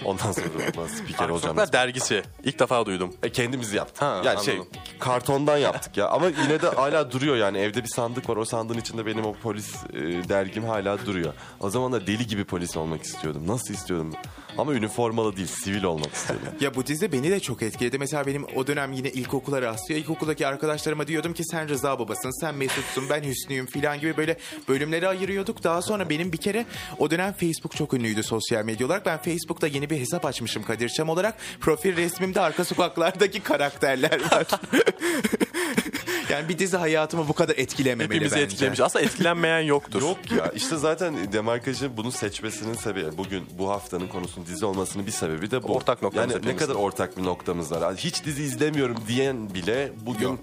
Ondan 0.06 0.32
sonra 0.32 0.48
ulan 0.78 0.88
spiker 0.98 1.24
hocamız. 1.24 1.42
Sokaklar 1.42 1.74
dergisi. 1.74 2.24
İlk 2.44 2.60
defa 2.60 2.86
duydum. 2.86 3.14
E, 3.24 3.32
kendimiz 3.32 3.74
yaptık. 3.74 4.02
Ha, 4.02 4.22
yani 4.26 4.46
şey 4.46 4.54
anladım. 4.54 4.72
kartondan 5.00 5.58
yaptık 5.58 5.98
ya. 5.98 6.08
Ama 6.08 6.28
yine 6.28 6.62
de 6.62 6.68
hala 6.76 7.12
duruyor 7.12 7.36
yani. 7.36 7.58
Evde 7.58 7.84
bir 7.84 7.90
sandık 7.90 8.30
var. 8.30 8.38
O 8.38 8.46
sandığın 8.46 8.78
içinde 8.78 9.06
benim 9.06 9.26
o 9.26 9.34
polis 9.34 9.76
e, 9.94 10.30
dergim 10.30 10.64
hala 10.64 11.06
duruyor. 11.06 11.34
O 11.60 11.70
zaman 11.70 11.92
da 11.92 12.08
deli 12.08 12.28
gibi 12.28 12.44
polis 12.46 12.78
olmak 12.78 13.04
istiyordum. 13.04 13.48
Nasıl 13.48 13.74
istiyordum? 13.74 14.14
Ama 14.60 14.74
üniformalı 14.74 15.36
değil, 15.38 15.48
sivil 15.48 15.84
olmak 15.84 16.14
istiyordum. 16.14 16.48
Ya 16.62 16.76
bu 16.76 16.88
dizi 16.88 17.12
beni 17.12 17.32
de 17.32 17.40
çok 17.40 17.62
etkiledi. 17.62 17.98
Mesela 17.98 18.26
benim 18.28 18.46
o 18.56 18.68
dönem 18.68 18.92
yine 18.94 19.10
ilkokula 19.10 19.62
rastlıyor. 19.62 20.02
İlkokuldaki 20.02 20.48
arkadaşlarıma 20.48 21.08
diyordum 21.08 21.34
ki 21.34 21.44
sen 21.46 21.70
Rıza 21.70 22.00
babasın, 22.00 22.42
sen 22.42 22.56
Mesut'sun, 22.56 23.10
ben 23.10 23.24
Hüsnü'yüm 23.24 23.66
falan 23.66 24.00
gibi 24.00 24.18
böyle 24.18 24.38
bölümleri 24.68 25.08
ayırıyorduk. 25.08 25.64
Daha 25.64 25.82
sonra 25.82 26.10
benim 26.10 26.32
bir 26.32 26.38
kere 26.38 26.66
o 26.98 27.12
dönem 27.12 27.34
Facebook 27.34 27.76
çok 27.76 27.94
ünlüydü 27.94 28.24
sosyal 28.24 28.66
medya 28.66 28.88
olarak. 28.88 29.06
Ben 29.06 29.18
Facebook'ta 29.18 29.68
yeni 29.68 29.90
bir 29.90 30.00
hesap 30.00 30.26
açmışım 30.26 30.64
Kadir 30.64 30.90
Çam 30.90 31.10
olarak. 31.10 31.36
Profil 31.62 31.98
resmimde 31.98 32.42
arka 32.42 32.66
sokaklardaki 32.66 33.40
karakterler 33.40 34.20
var. 34.32 34.48
yani 36.30 36.50
bir 36.50 36.60
dizi 36.60 36.78
hayatımı 36.78 37.28
bu 37.28 37.34
kadar 37.34 37.54
etkilememeli 37.58 38.16
Hepimizi 38.16 38.36
bence. 38.36 38.44
etkilemiş. 38.46 38.80
Aslında 38.80 39.06
etkilenmeyen 39.06 39.60
yoktur. 39.60 40.02
Yok 40.02 40.18
ya 40.38 40.52
işte 40.56 40.78
zaten 40.78 41.34
demarkajı 41.34 41.98
bunu 41.98 42.12
seçmesinin 42.12 42.74
sebebi 42.74 43.18
bugün 43.18 43.44
bu 43.58 43.70
haftanın 43.70 44.08
konusunun 44.08 44.48
dizi 44.48 44.66
olmasının 44.66 45.06
bir 45.06 45.12
sebebi 45.12 45.52
de 45.52 45.64
bu. 45.64 45.68
Ortak 45.76 46.02
noktamız 46.02 46.32
Yani 46.32 46.34
ne 46.34 46.38
hepimizin. 46.50 46.58
kadar 46.68 46.76
ortak 46.80 47.18
bir 47.18 47.24
noktamız 47.24 47.72
var. 47.72 47.96
Hiç 47.96 48.26
dizi 48.26 48.44
izlemiyorum 48.44 48.98
diyen 49.08 49.54
bile 49.54 49.92
bugün 50.06 50.28
Yok. 50.30 50.40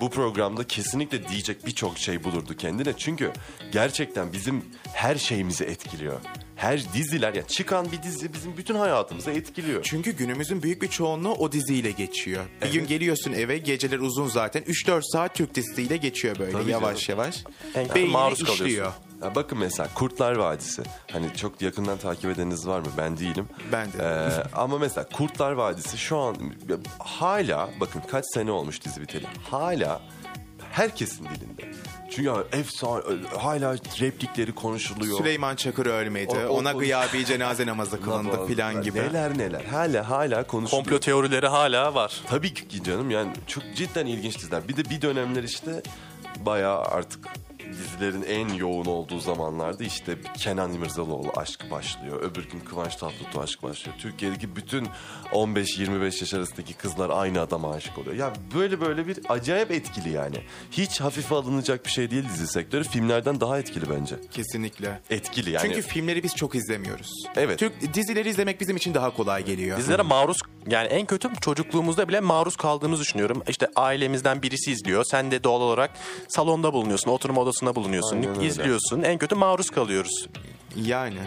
Bu 0.00 0.10
programda 0.10 0.66
kesinlikle 0.66 1.28
diyecek 1.28 1.66
birçok 1.66 1.98
şey 1.98 2.24
bulurdu 2.24 2.56
kendine. 2.56 2.92
Çünkü 2.96 3.32
gerçekten 3.72 4.32
bizim 4.32 4.64
her 4.94 5.16
şeyimizi 5.16 5.64
etkiliyor. 5.64 6.20
Her 6.56 6.92
diziler 6.92 7.34
yani 7.34 7.46
çıkan 7.46 7.92
bir 7.92 8.02
dizi 8.02 8.32
bizim 8.32 8.56
bütün 8.56 8.74
hayatımızı 8.74 9.30
etkiliyor. 9.30 9.82
Çünkü 9.82 10.10
günümüzün 10.16 10.62
büyük 10.62 10.82
bir 10.82 10.88
çoğunluğu 10.88 11.32
o 11.34 11.52
diziyle 11.52 11.90
geçiyor. 11.90 12.44
Bir 12.64 12.72
gün 12.72 12.86
geliyorsun 12.86 13.32
eve 13.32 13.58
geceler 13.58 13.98
uzun 13.98 14.26
zaten 14.28 14.62
3-4 14.62 15.00
saat 15.12 15.34
Türk 15.34 15.54
dizisiyle 15.54 15.96
geçiyor 15.96 16.38
böyle 16.38 16.52
Tabii 16.52 16.70
yavaş 16.70 17.06
canım. 17.06 17.20
yavaş. 17.20 17.44
Kötü 17.74 17.94
Beynine 17.94 18.12
maruz 18.12 18.42
işliyor. 18.42 18.92
Ya 19.22 19.34
bakın 19.34 19.58
mesela 19.58 19.88
Kurtlar 19.94 20.36
Vadisi. 20.36 20.82
Hani 21.12 21.36
çok 21.36 21.62
yakından 21.62 21.98
takip 21.98 22.24
edeniniz 22.30 22.66
var 22.68 22.80
mı? 22.80 22.86
Ben 22.98 23.16
değilim. 23.18 23.48
Ben 23.72 23.92
de. 23.92 23.96
Ee, 24.02 24.42
ama 24.56 24.78
mesela 24.78 25.08
Kurtlar 25.08 25.52
Vadisi 25.52 25.98
şu 25.98 26.18
an 26.18 26.36
hala 26.98 27.70
bakın 27.80 28.02
kaç 28.10 28.24
sene 28.34 28.50
olmuş 28.50 28.84
dizi 28.84 29.00
biteli. 29.00 29.26
Hala 29.50 30.00
herkesin 30.72 31.24
dilinde. 31.24 31.76
Çünkü 32.10 32.32
efsane 32.52 33.02
hala 33.38 33.74
replikleri 34.00 34.52
konuşuluyor. 34.54 35.18
Süleyman 35.18 35.56
Çakır 35.56 35.86
ölmedi. 35.86 36.30
O- 36.36 36.46
o- 36.48 36.58
Ona 36.58 36.72
gıyabi 36.72 37.24
cenaze 37.26 37.66
namazı 37.66 38.00
kılındı 38.02 38.46
filan 38.46 38.82
gibi. 38.82 38.98
Neler 38.98 39.38
neler. 39.38 39.64
Hala 39.64 40.10
hala 40.10 40.46
konuşuluyor. 40.46 40.84
Komplo 40.84 41.00
teorileri 41.00 41.46
hala 41.48 41.94
var. 41.94 42.20
Tabii 42.28 42.54
ki 42.54 42.82
canım 42.84 43.10
yani 43.10 43.32
çok 43.46 43.62
cidden 43.76 44.06
ilginç 44.06 44.38
diziler. 44.38 44.68
Bir 44.68 44.76
de 44.76 44.90
bir 44.90 45.02
dönemler 45.02 45.42
işte 45.42 45.82
bayağı 46.46 46.80
artık 46.84 47.26
dizilerin 47.72 48.22
en 48.22 48.54
yoğun 48.54 48.84
olduğu 48.84 49.18
zamanlarda 49.20 49.84
işte 49.84 50.18
Kenan 50.38 50.72
İmirzalıoğlu 50.72 51.32
aşk 51.36 51.70
başlıyor. 51.70 52.22
Öbür 52.22 52.48
gün 52.48 52.60
Kıvanç 52.60 52.96
Tatlıtuğ 52.96 53.40
aşk 53.40 53.62
başlıyor. 53.62 53.96
Türkiye'deki 53.98 54.56
bütün 54.56 54.88
15-25 55.32 56.04
yaş 56.04 56.34
arasındaki 56.34 56.74
kızlar 56.74 57.10
aynı 57.10 57.40
adama 57.40 57.74
aşık 57.74 57.98
oluyor. 57.98 58.16
Ya 58.16 58.32
böyle 58.54 58.80
böyle 58.80 59.06
bir 59.06 59.18
acayip 59.28 59.70
etkili 59.70 60.10
yani. 60.10 60.36
Hiç 60.70 61.00
hafife 61.00 61.34
alınacak 61.34 61.84
bir 61.84 61.90
şey 61.90 62.10
değil 62.10 62.24
dizi 62.34 62.46
sektörü. 62.46 62.84
Filmlerden 62.84 63.40
daha 63.40 63.58
etkili 63.58 63.90
bence. 63.90 64.16
Kesinlikle. 64.30 65.00
Etkili 65.10 65.50
yani. 65.50 65.62
Çünkü 65.62 65.82
filmleri 65.82 66.22
biz 66.22 66.36
çok 66.36 66.54
izlemiyoruz. 66.54 67.10
Evet. 67.36 67.58
Türk 67.58 67.94
dizileri 67.94 68.28
izlemek 68.28 68.60
bizim 68.60 68.76
için 68.76 68.94
daha 68.94 69.16
kolay 69.16 69.44
geliyor. 69.44 69.78
Dizilere 69.78 70.02
maruz 70.02 70.38
yani 70.66 70.86
en 70.88 71.06
kötü 71.06 71.28
çocukluğumuzda 71.40 72.08
bile 72.08 72.20
maruz 72.20 72.56
kaldığımızı 72.56 73.02
düşünüyorum. 73.02 73.42
İşte 73.48 73.68
ailemizden 73.76 74.42
birisi 74.42 74.72
izliyor. 74.72 75.04
Sen 75.04 75.30
de 75.30 75.44
doğal 75.44 75.60
olarak 75.60 75.90
salonda 76.28 76.72
bulunuyorsun, 76.72 77.10
oturma 77.10 77.40
odasında 77.40 77.74
bulunuyorsun, 77.74 78.16
Aynen 78.16 78.36
öyle. 78.36 78.46
izliyorsun. 78.46 79.02
En 79.02 79.18
kötü 79.18 79.34
maruz 79.34 79.70
kalıyoruz. 79.70 80.28
Yani. 80.76 81.18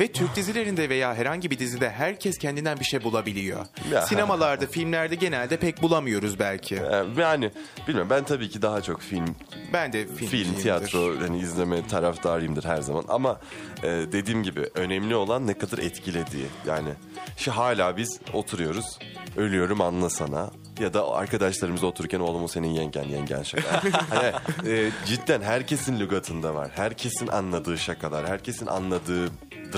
Ve 0.00 0.12
Türk 0.12 0.36
dizilerinde 0.36 0.88
veya 0.88 1.14
herhangi 1.14 1.50
bir 1.50 1.58
dizide 1.58 1.90
herkes 1.90 2.38
kendinden 2.38 2.80
bir 2.80 2.84
şey 2.84 3.04
bulabiliyor. 3.04 3.66
Ya. 3.92 4.02
Sinemalarda, 4.02 4.66
filmlerde 4.66 5.14
genelde 5.14 5.56
pek 5.56 5.82
bulamıyoruz 5.82 6.38
belki. 6.38 6.74
Yani 7.18 7.50
bilmiyorum 7.88 8.10
ben 8.10 8.24
tabii 8.24 8.48
ki 8.48 8.62
daha 8.62 8.82
çok 8.82 9.00
film 9.00 9.36
Ben 9.72 9.92
de 9.92 10.06
film, 10.06 10.28
film, 10.28 10.54
tiyatro 10.54 11.20
hani 11.20 11.38
izleme 11.38 11.86
taraftarıyımdır 11.86 12.64
her 12.64 12.80
zaman. 12.80 13.04
Ama 13.08 13.40
e, 13.82 13.88
dediğim 13.88 14.42
gibi 14.42 14.68
önemli 14.74 15.14
olan 15.14 15.46
ne 15.46 15.58
kadar 15.58 15.78
etkilediği. 15.78 16.46
Yani 16.66 16.90
şu 17.36 17.52
hala 17.52 17.96
biz 17.96 18.20
oturuyoruz. 18.32 18.98
Ölüyorum 19.36 19.80
anlasana. 19.80 20.50
Ya 20.80 20.94
da 20.94 21.12
arkadaşlarımız 21.12 21.84
otururken 21.84 22.20
oğlum 22.20 22.48
senin 22.48 22.68
yengen 22.68 23.04
yengen 23.04 23.42
şaka. 23.42 23.82
hani, 24.10 24.32
e, 24.66 24.90
cidden 25.06 25.42
herkesin 25.42 26.00
lügatında 26.00 26.54
var. 26.54 26.70
Herkesin 26.74 27.26
anladığı 27.26 27.78
şakalar. 27.78 28.28
Herkesin 28.28 28.66
anladığı 28.66 29.28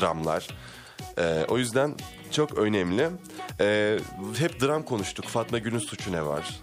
dramlar. 0.00 0.48
E, 1.18 1.44
o 1.48 1.58
yüzden 1.58 1.94
çok 2.30 2.58
önemli. 2.58 3.10
E, 3.60 3.98
hep 4.38 4.60
dram 4.60 4.82
konuştuk. 4.82 5.24
Fatma 5.24 5.58
Gül'ün 5.58 5.78
suçu 5.78 6.12
ne 6.12 6.26
var? 6.26 6.60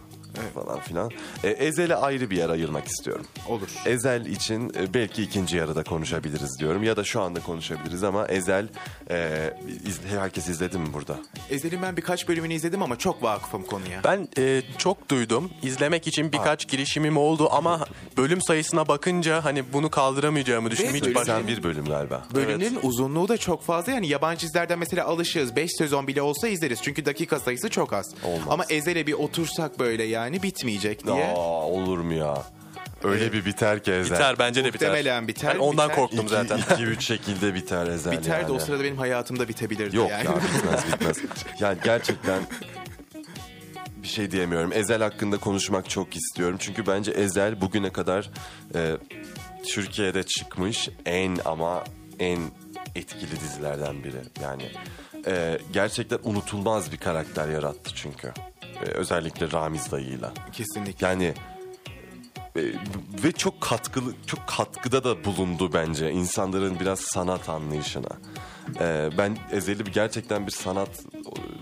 Falan 0.54 0.80
filan. 0.80 1.12
E, 1.44 1.50
Ezel'e 1.50 1.96
ayrı 1.96 2.30
bir 2.30 2.38
yer 2.38 2.50
ayırmak 2.50 2.88
istiyorum. 2.88 3.26
Olur. 3.48 3.68
Ezel 3.86 4.26
için 4.26 4.70
e, 4.80 4.94
belki 4.94 5.24
ikinci 5.24 5.58
yarıda 5.58 5.84
konuşabiliriz 5.84 6.60
diyorum. 6.60 6.84
Ya 6.84 6.98
da 6.98 7.04
şu 7.04 7.22
anda 7.22 7.40
konuşabiliriz 7.40 8.04
ama 8.04 8.28
Ezel 8.28 8.68
e, 9.10 9.54
iz- 9.86 10.02
herkes 10.20 10.50
izledi 10.50 10.78
mi 10.78 10.94
burada? 10.94 11.20
Ezel'in 11.50 11.82
ben 11.82 11.98
birkaç 11.98 12.28
bölümünü 12.28 12.54
izledim 12.54 12.82
ama 12.84 12.98
çok 12.98 13.24
vakıfım 13.24 13.64
konuya. 13.64 14.02
Ben 14.04 14.28
e, 14.38 14.62
çok 14.78 15.10
duydum. 15.10 15.52
İzlemek 15.64 16.08
için 16.08 16.32
birkaç 16.32 16.68
girişimim 16.68 17.18
oldu 17.18 17.50
ama 17.52 17.86
bölüm 18.18 18.42
sayısına 18.42 18.88
bakınca 18.88 19.46
hani 19.46 19.74
bunu 19.74 19.90
kaldıramayacağımı 19.90 20.72
düşündüm. 20.72 20.94
Hiç 20.96 21.04
bölüm- 21.04 21.16
baş... 21.16 21.26
81 21.28 21.64
bölüm 21.64 21.86
galiba. 21.86 22.26
Bölümlerin 22.36 22.80
uzunluğu 22.84 23.28
da 23.28 23.38
çok 23.38 23.64
fazla 23.64 23.92
yani 23.92 24.08
yabancı 24.08 24.42
dizilerden 24.48 24.80
mesela 24.80 25.06
alışığız 25.06 25.56
5 25.56 25.72
sezon 25.78 26.08
bile 26.08 26.22
olsa 26.22 26.48
izleriz 26.48 26.80
çünkü 26.82 27.06
dakika 27.06 27.40
sayısı 27.40 27.70
çok 27.70 27.94
az. 27.94 28.06
Olmaz. 28.24 28.48
Ama 28.50 28.66
Ezel'e 28.70 29.08
bir 29.08 29.14
otursak 29.14 29.80
böyle 29.80 30.04
yani 30.26 30.44
bitmeyecek 30.44 31.06
diye. 31.06 31.26
Aa, 31.26 31.68
olur 31.68 31.98
mu 32.00 32.14
ya? 32.14 32.44
Öyle 33.04 33.34
bir 33.34 33.46
biter 33.46 33.84
ki 33.84 33.92
Ezel. 33.92 34.16
Biter 34.16 34.40
bence 34.40 34.64
de 34.64 34.74
biter. 34.74 34.90
Muhtemelen 34.90 35.28
biter, 35.28 35.54
Ben 35.54 35.60
ondan 35.60 35.90
biter. 35.90 35.96
korktum 36.02 36.28
zaten. 36.30 36.60
2-3 36.60 37.02
şekilde 37.02 37.54
biter 37.54 37.88
Ezel 37.88 38.12
Biter 38.20 38.38
yani. 38.40 38.48
de 38.48 38.52
o 38.52 38.60
sırada 38.60 38.84
benim 38.84 38.98
hayatımda 38.98 39.48
bitebilirdi 39.48 39.96
Yok 39.96 40.10
yani. 40.10 40.26
ya 40.26 40.36
bitmez 40.56 40.94
bitmez. 40.94 41.18
Yani 41.60 41.78
gerçekten 41.84 42.40
bir 44.04 44.08
şey 44.08 44.32
diyemiyorum. 44.32 44.74
Ezel 44.74 45.02
hakkında 45.02 45.38
konuşmak 45.38 45.90
çok 45.90 46.16
istiyorum. 46.16 46.58
Çünkü 46.60 46.88
bence 46.88 47.12
Ezel 47.12 47.62
bugüne 47.62 47.90
kadar 47.90 48.30
e, 48.76 48.98
Türkiye'de 49.66 50.24
çıkmış 50.24 50.90
en 51.06 51.38
ama 51.46 51.84
en 52.20 52.40
etkili 52.96 53.40
dizilerden 53.40 54.04
biri. 54.04 54.22
Yani 54.44 54.64
e, 55.28 55.58
gerçekten 55.74 56.20
unutulmaz 56.24 56.92
bir 56.92 56.98
karakter 56.98 57.48
yarattı 57.50 57.92
çünkü. 57.96 58.32
E, 58.86 58.86
özellikle 58.86 59.52
Ramiz 59.52 59.92
dayıyla. 59.92 60.34
Kesinlikle. 60.54 61.08
Yani 61.08 61.34
e, 62.56 62.62
ve 63.24 63.32
çok 63.32 63.62
katkılı 63.62 64.14
çok 64.28 64.48
katkıda 64.48 65.04
da 65.04 65.26
bulundu 65.26 65.70
bence 65.74 66.12
insanların 66.12 66.80
biraz 66.80 67.00
sanat 67.00 67.50
anlayışına. 67.50 68.10
E, 68.80 69.10
ben 69.18 69.38
Ezel'i 69.52 69.86
bir- 69.86 69.94
gerçekten 69.94 70.48
bir 70.48 70.52
sanat 70.52 70.90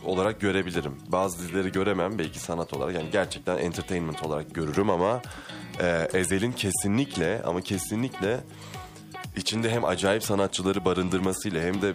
olarak 0.05 0.39
görebilirim. 0.41 0.95
Bazı 1.07 1.39
dizileri 1.39 1.71
göremem 1.71 2.19
belki 2.19 2.39
sanat 2.39 2.73
olarak 2.73 2.95
yani 2.95 3.09
gerçekten 3.11 3.57
entertainment 3.57 4.23
olarak 4.23 4.55
görürüm 4.55 4.89
ama 4.89 5.21
e, 5.81 6.07
Ezel'in 6.13 6.51
kesinlikle 6.51 7.41
ama 7.45 7.61
kesinlikle 7.61 8.39
içinde 9.35 9.69
hem 9.71 9.85
acayip 9.85 10.23
sanatçıları 10.23 10.85
barındırmasıyla 10.85 11.61
hem 11.63 11.81
de 11.81 11.93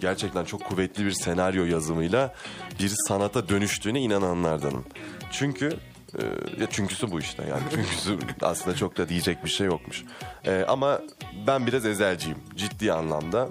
gerçekten 0.00 0.44
çok 0.44 0.64
kuvvetli 0.64 1.04
bir 1.04 1.10
senaryo 1.10 1.64
yazımıyla 1.64 2.34
bir 2.80 2.92
sanata 3.08 3.48
dönüştüğüne 3.48 4.00
inananlardanım. 4.00 4.84
Çünkü 5.32 5.68
e, 6.18 6.22
ya 6.60 6.66
çünküsü 6.70 7.10
bu 7.10 7.20
işte 7.20 7.44
yani 7.50 7.62
çünküsü 7.74 8.18
aslında 8.42 8.76
çok 8.76 8.96
da 8.96 9.08
diyecek 9.08 9.44
bir 9.44 9.50
şey 9.50 9.66
yokmuş. 9.66 10.04
E, 10.44 10.64
ama 10.68 11.00
ben 11.46 11.66
biraz 11.66 11.86
ezelciyim 11.86 12.38
ciddi 12.56 12.92
anlamda. 12.92 13.48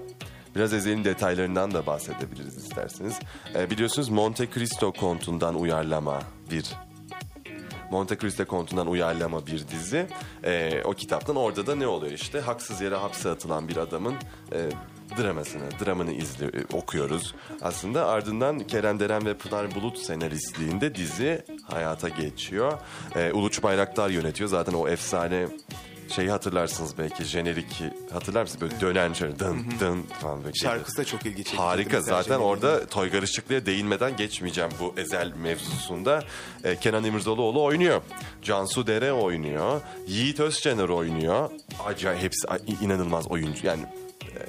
Biraz 0.56 0.72
Ezel'in 0.72 1.04
detaylarından 1.04 1.74
da 1.74 1.86
bahsedebiliriz 1.86 2.56
isterseniz. 2.56 3.18
E, 3.54 3.70
biliyorsunuz 3.70 4.08
Monte 4.08 4.50
Cristo 4.50 4.92
kontundan 4.92 5.54
uyarlama 5.54 6.20
bir 6.50 6.64
Monte 7.90 8.18
Cristo 8.18 8.44
kontundan 8.44 8.86
uyarlama 8.86 9.46
bir 9.46 9.68
dizi. 9.68 10.06
Ee, 10.44 10.82
o 10.84 10.92
kitaptan 10.92 11.36
orada 11.36 11.66
da 11.66 11.76
ne 11.76 11.86
oluyor 11.86 12.12
işte 12.12 12.40
haksız 12.40 12.80
yere 12.80 12.94
hapse 12.94 13.30
atılan 13.30 13.68
bir 13.68 13.76
adamın 13.76 14.14
e, 14.52 14.68
dramasını, 15.16 15.62
dramını 15.84 16.12
izli, 16.12 16.44
e, 16.44 16.76
okuyoruz. 16.76 17.34
Aslında 17.62 18.06
ardından 18.06 18.58
Kerem 18.60 19.00
Deren 19.00 19.26
ve 19.26 19.34
Pınar 19.34 19.74
Bulut 19.74 19.98
senaristliğinde 19.98 20.94
dizi 20.94 21.42
hayata 21.70 22.08
geçiyor. 22.08 22.72
Ee, 23.16 23.32
Uluç 23.32 23.62
Bayraktar 23.62 24.10
yönetiyor. 24.10 24.50
Zaten 24.50 24.72
o 24.72 24.88
efsane 24.88 25.46
şeyi 26.08 26.30
hatırlarsınız 26.30 26.98
belki 26.98 27.24
jenerik 27.24 27.82
hatırlar 28.12 28.42
mısınız 28.42 28.60
böyle 28.60 28.80
dönen 28.80 29.12
şöyle 29.12 29.38
dın 29.38 29.64
dın 29.80 30.02
falan 30.02 30.44
böyle. 30.44 30.54
Şarkısı 30.54 30.98
da 30.98 31.04
çok 31.04 31.26
ilgi 31.26 31.44
çekici. 31.44 31.56
Harika 31.62 32.00
zaten 32.00 32.36
şey- 32.36 32.46
orada 32.46 32.86
Toygar 32.86 33.22
Işıklı'ya 33.22 33.66
değinmeden 33.66 34.16
geçmeyeceğim 34.16 34.70
bu 34.80 34.94
ezel 35.00 35.32
mevzusunda. 35.42 36.22
Ee, 36.64 36.76
Kenan 36.76 37.04
İmirzalıoğlu 37.04 37.62
oynuyor. 37.64 38.02
Cansu 38.42 38.86
Dere 38.86 39.12
oynuyor. 39.12 39.80
Yiğit 40.06 40.40
Özçener 40.40 40.88
oynuyor. 40.88 41.50
Acayip 41.86 42.22
hepsi 42.22 42.46
inanılmaz 42.80 43.26
oyuncu. 43.26 43.66
Yani 43.66 43.82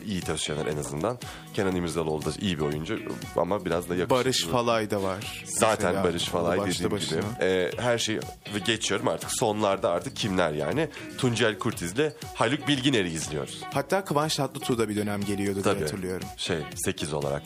Yiğit 0.06 0.30
Özçener 0.30 0.66
en 0.66 0.78
azından. 0.78 1.18
Kenan 1.54 1.76
İmirzalıoğlu 1.76 2.26
da 2.26 2.30
iyi 2.42 2.58
bir 2.58 2.64
oyuncu 2.64 3.00
ama 3.36 3.66
biraz 3.66 3.90
da 3.90 3.96
yakışıklı. 3.96 4.16
Barış 4.16 4.44
Falay 4.46 4.92
da 4.92 5.04
var. 5.04 5.44
Zaten 5.46 5.86
Mesela. 5.88 6.04
Barış 6.04 6.24
Falay 6.26 6.60
dediğim 6.72 6.92
başına. 6.92 7.20
gibi. 7.20 7.28
Ee, 7.42 7.72
her 7.78 7.98
şeyi 7.98 8.20
geçiyorum 8.66 9.08
artık 9.08 9.30
sonlarda 9.32 9.90
artık 9.90 10.16
kimler 10.16 10.52
yani. 10.52 10.90
Tuncel 11.18 11.58
Kurtiz'le 11.60 12.12
Haluk 12.36 12.68
Bilginer'i 12.68 13.10
izliyoruz. 13.10 13.62
Hatta 13.74 14.06
Kıvanç 14.06 14.36
Tatlıtuğ 14.36 14.78
da 14.78 14.90
bir 14.90 14.96
dönem 14.96 15.22
geliyordu 15.24 15.64
diye 15.64 15.74
Tabii. 15.74 15.80
hatırlıyorum. 15.84 16.28
Şey 16.38 16.58
8 16.86 17.14
olarak. 17.14 17.44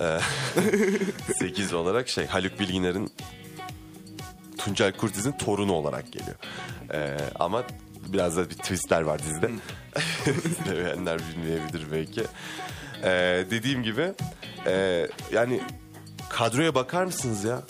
Ee, 0.00 0.18
8 1.38 1.72
olarak 1.74 2.08
şey 2.08 2.26
Haluk 2.26 2.60
Bilginer'in 2.60 3.12
Tuncel 4.58 4.92
Kurtiz'in 4.92 5.32
torunu 5.32 5.72
olarak 5.72 6.12
geliyor. 6.12 6.36
Ee, 6.92 7.16
ama 7.38 7.62
biraz 8.12 8.36
da 8.36 8.50
bir 8.50 8.54
twistler 8.54 9.02
var 9.02 9.18
dizide. 9.18 9.50
İzlemeyenler 10.44 11.20
bilmeyebilir 11.28 11.86
belki. 11.92 12.22
Ee, 13.02 13.44
dediğim 13.50 13.82
gibi 13.82 14.12
e, 14.66 15.06
yani 15.32 15.60
kadroya 16.28 16.74
bakar 16.74 17.04
mısınız 17.04 17.44
ya? 17.44 17.62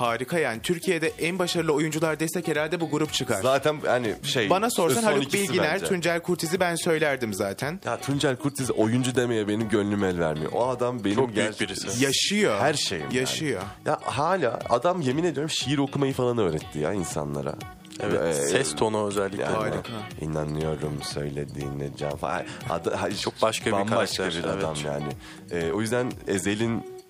Harika 0.00 0.38
yani. 0.38 0.62
Türkiye'de 0.62 1.08
en 1.08 1.38
başarılı 1.38 1.72
oyuncular 1.72 2.20
desek 2.20 2.48
herhalde 2.48 2.80
bu 2.80 2.90
grup 2.90 3.12
çıkar. 3.12 3.42
Zaten 3.42 3.80
hani 3.86 4.14
şey 4.22 4.50
Bana 4.50 4.70
sorsan 4.70 5.00
son 5.00 5.06
Haluk 5.06 5.22
ikisi 5.22 5.42
Bilginer, 5.42 5.74
bence. 5.74 5.86
Tuncel 5.86 6.20
Kurtiz'i 6.20 6.60
ben 6.60 6.74
söylerdim 6.74 7.34
zaten. 7.34 7.80
Ya 7.84 8.00
Tuncel 8.00 8.36
Kurtiz 8.36 8.70
oyuncu 8.70 9.14
demeye 9.14 9.48
benim 9.48 9.68
gönlüm 9.68 10.04
el 10.04 10.18
vermiyor. 10.18 10.52
O 10.52 10.68
adam 10.68 11.04
benim 11.04 11.16
Çok 11.16 11.36
büyük 11.36 11.60
birisi. 11.60 12.04
Yaşıyor. 12.04 12.60
Her 12.60 12.74
şeyim 12.74 13.04
yani. 13.04 13.16
Yaşıyor. 13.16 13.62
Ya 13.86 13.98
hala 14.02 14.58
adam 14.68 15.00
yemin 15.00 15.24
ediyorum 15.24 15.50
şiir 15.50 15.78
okumayı 15.78 16.12
falan 16.12 16.38
öğretti 16.38 16.78
ya 16.78 16.92
insanlara. 16.92 17.54
Evet, 18.02 18.20
Ee, 18.28 18.32
ses 18.34 18.74
tonu 18.76 19.06
özellikle. 19.06 19.42
yani 19.42 19.56
Harika. 19.56 19.80
inanıyorum 20.20 21.02
söylediğine 21.02 21.88
can 21.96 22.16
falan. 22.16 22.42
Adı, 22.70 22.98
Çok 23.20 23.42
başka 23.42 23.66
bir 23.66 23.86
karakter, 23.86 24.34
bir 24.34 24.44
adam 24.44 24.74
evet. 24.76 24.84
yani. 24.84 25.12
Ee, 25.50 25.72
o 25.72 25.80
yüzden 25.80 26.12
Ezel'in 26.26 27.00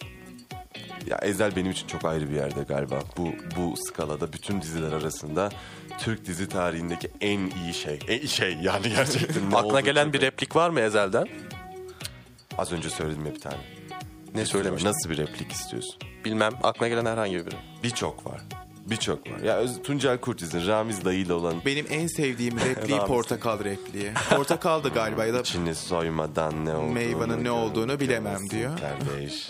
ya 1.06 1.18
Ezel 1.22 1.56
benim 1.56 1.70
için 1.70 1.86
çok 1.86 2.04
ayrı 2.04 2.30
bir 2.30 2.34
yerde 2.36 2.62
galiba. 2.62 2.98
Bu 3.16 3.28
bu 3.56 3.74
skalada 3.76 4.32
bütün 4.32 4.60
diziler 4.62 4.92
arasında 4.92 5.48
Türk 5.98 6.26
dizi 6.26 6.48
tarihindeki 6.48 7.10
en 7.20 7.38
iyi 7.50 7.74
şey. 7.74 7.98
En 8.08 8.26
şey 8.26 8.56
yani 8.62 8.88
gerçekten. 8.88 9.50
Aklına 9.52 9.80
gelen 9.80 10.12
bir 10.12 10.20
replik 10.20 10.56
var 10.56 10.70
mı 10.70 10.80
Ezel'den? 10.80 11.26
Az 12.58 12.72
önce 12.72 12.90
söyledim 12.90 13.26
ya 13.26 13.34
bir 13.34 13.40
tane. 13.40 13.56
Ne 14.34 14.46
söylemiştin? 14.46 14.88
Nasıl 14.88 15.10
bir 15.10 15.16
replik 15.16 15.52
istiyorsun? 15.52 15.94
Bilmem. 16.24 16.52
Aklına 16.62 16.88
gelen 16.88 17.06
herhangi 17.06 17.46
biri. 17.46 17.56
Birçok 17.82 18.26
var. 18.26 18.40
Birçok 18.90 19.30
var. 19.30 19.38
Ya 19.38 19.82
Tuncel 19.82 20.18
Kurtiz'in 20.18 20.66
Ramiz 20.66 21.04
dayıyla 21.04 21.34
olan 21.34 21.54
Benim 21.66 21.86
en 21.90 22.06
sevdiğim 22.06 22.56
repliği 22.60 22.96
Ramiz. 22.98 23.08
portakal 23.08 23.58
repliği. 23.64 24.10
Portakaldı 24.36 24.88
galiba 24.88 25.24
ya 25.24 25.34
da 25.34 25.40
içini 25.40 25.74
soymadan 25.74 26.66
ne 26.66 26.74
olduğunu 26.74 26.92
Meyvanın 26.92 27.44
ne 27.44 27.50
olduğunu 27.50 28.00
bilemem 28.00 28.50
diyor. 28.50 28.70
Kardeş. 28.80 29.48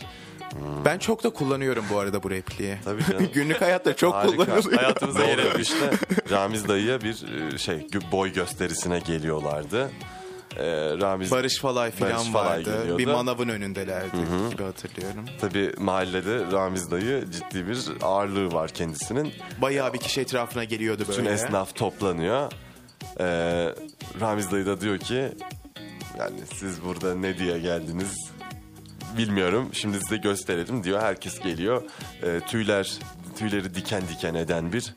ben 0.85 0.99
çok 0.99 1.25
da 1.25 1.31
kullanıyorum 1.31 1.85
bu 1.93 1.99
arada 1.99 2.23
bu 2.23 2.31
repliği. 2.31 2.77
Tabii 2.85 3.05
canım. 3.05 3.29
Günlük 3.35 3.61
hayatta 3.61 3.97
çok 3.97 4.15
Harika. 4.15 4.33
kullanılıyor. 4.37 4.73
Hayatımıza 4.73 5.25
yer 5.25 5.39
Doğru. 5.39 5.47
etmiş. 5.47 5.69
işte 5.71 5.91
Ramiz 6.31 6.69
dayıya 6.69 7.01
bir 7.01 7.25
e, 7.55 7.59
şey 7.59 7.87
boy 8.13 8.33
gösterisine 8.33 8.99
geliyorlardı. 8.99 9.91
Ee, 10.61 10.67
Ramiz 11.01 11.31
Barış 11.31 11.59
Falay 11.59 11.91
falan 11.91 12.13
Barış 12.13 12.29
Falay 12.29 12.59
vardı. 12.59 12.79
geliyordu. 12.81 12.99
Bir 12.99 13.07
manavın 13.07 13.49
önündelerdi 13.49 14.17
gibi 14.51 14.63
hatırlıyorum. 14.63 15.25
tabii 15.41 15.73
mahallede 15.79 16.53
Ramiz 16.53 16.91
dayı 16.91 17.25
ciddi 17.31 17.69
bir 17.69 17.79
ağırlığı 18.03 18.53
var 18.53 18.71
kendisinin. 18.71 19.33
Bayağı 19.63 19.93
bir 19.93 19.99
kişi 19.99 20.21
etrafına 20.21 20.65
geliyordu 20.65 21.05
böyle. 21.09 21.21
Bütün 21.21 21.31
esnaf 21.33 21.75
toplanıyor. 21.75 22.53
Ee, 23.21 23.25
Ramiz 24.21 24.51
dayı 24.53 24.67
da 24.67 24.81
diyor 24.81 24.99
ki 24.99 25.29
yani 26.19 26.41
siz 26.55 26.85
burada 26.85 27.15
ne 27.15 27.39
diye 27.39 27.59
geldiniz 27.59 28.31
bilmiyorum. 29.19 29.69
Şimdi 29.73 30.01
size 30.01 30.17
gösterelim 30.17 30.85
diyor. 30.85 31.01
Herkes 31.03 31.41
geliyor. 31.41 31.83
Ee, 32.23 32.41
tüyler 32.49 32.93
tüyleri 33.39 33.75
diken 33.75 34.03
diken 34.09 34.35
eden 34.35 34.73
bir 34.73 34.95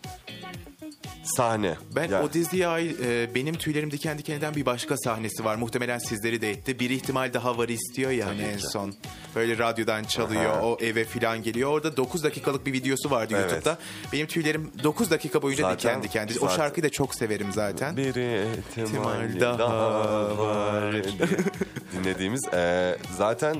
sahne. 1.24 1.76
Ben 1.96 2.10
Ya- 2.10 2.24
o 2.24 2.34
diziye 2.34 2.68
ait 2.68 3.00
e, 3.06 3.36
benim 3.36 3.56
tüylerim 3.56 3.92
diken 3.92 4.18
diken 4.18 4.38
eden 4.38 4.56
bir 4.56 4.66
başka 4.66 4.98
sahnesi 4.98 5.46
var. 5.46 5.56
Muhtemelen 5.56 5.98
sizleri 5.98 6.42
de 6.42 6.52
etti. 6.52 6.80
Bir 6.80 6.90
ihtimal 6.90 7.34
daha 7.34 7.58
var 7.58 7.70
istiyor 7.70 8.12
ya 8.12 8.28
hani 8.28 8.42
en 8.42 8.58
ki. 8.58 8.64
son. 8.68 8.94
Böyle 9.36 9.58
radyodan 9.58 10.04
çalıyor, 10.04 10.52
Aha. 10.52 10.62
o 10.66 10.78
eve 10.82 11.06
filan 11.06 11.44
geliyor. 11.44 11.70
Orada 11.72 11.98
9 11.98 12.24
dakikalık 12.24 12.66
bir 12.66 12.74
videosu 12.74 13.12
vardı 13.12 13.34
Evet. 13.38 13.52
YouTube'da. 13.52 13.78
Benim 14.14 14.28
tüylerim 14.28 14.72
9 14.84 15.12
dakika 15.12 15.42
boyunca 15.42 15.64
Zaten- 15.64 16.02
diken 16.04 16.04
diken. 16.30 16.38
O 16.46 16.48
zaten- 16.48 16.56
şarkıyı 16.56 16.84
da 16.84 16.90
çok 16.90 17.16
severim 17.16 17.48
zaten. 17.52 17.98
Bir 17.98 18.04
ihtimal 18.04 18.86
İhtimal 19.30 19.40
daha, 19.40 19.60
daha 19.60 20.38
var 20.38 20.96
dinlediğimiz 21.94 22.42
e, 22.54 22.98
zaten 23.18 23.56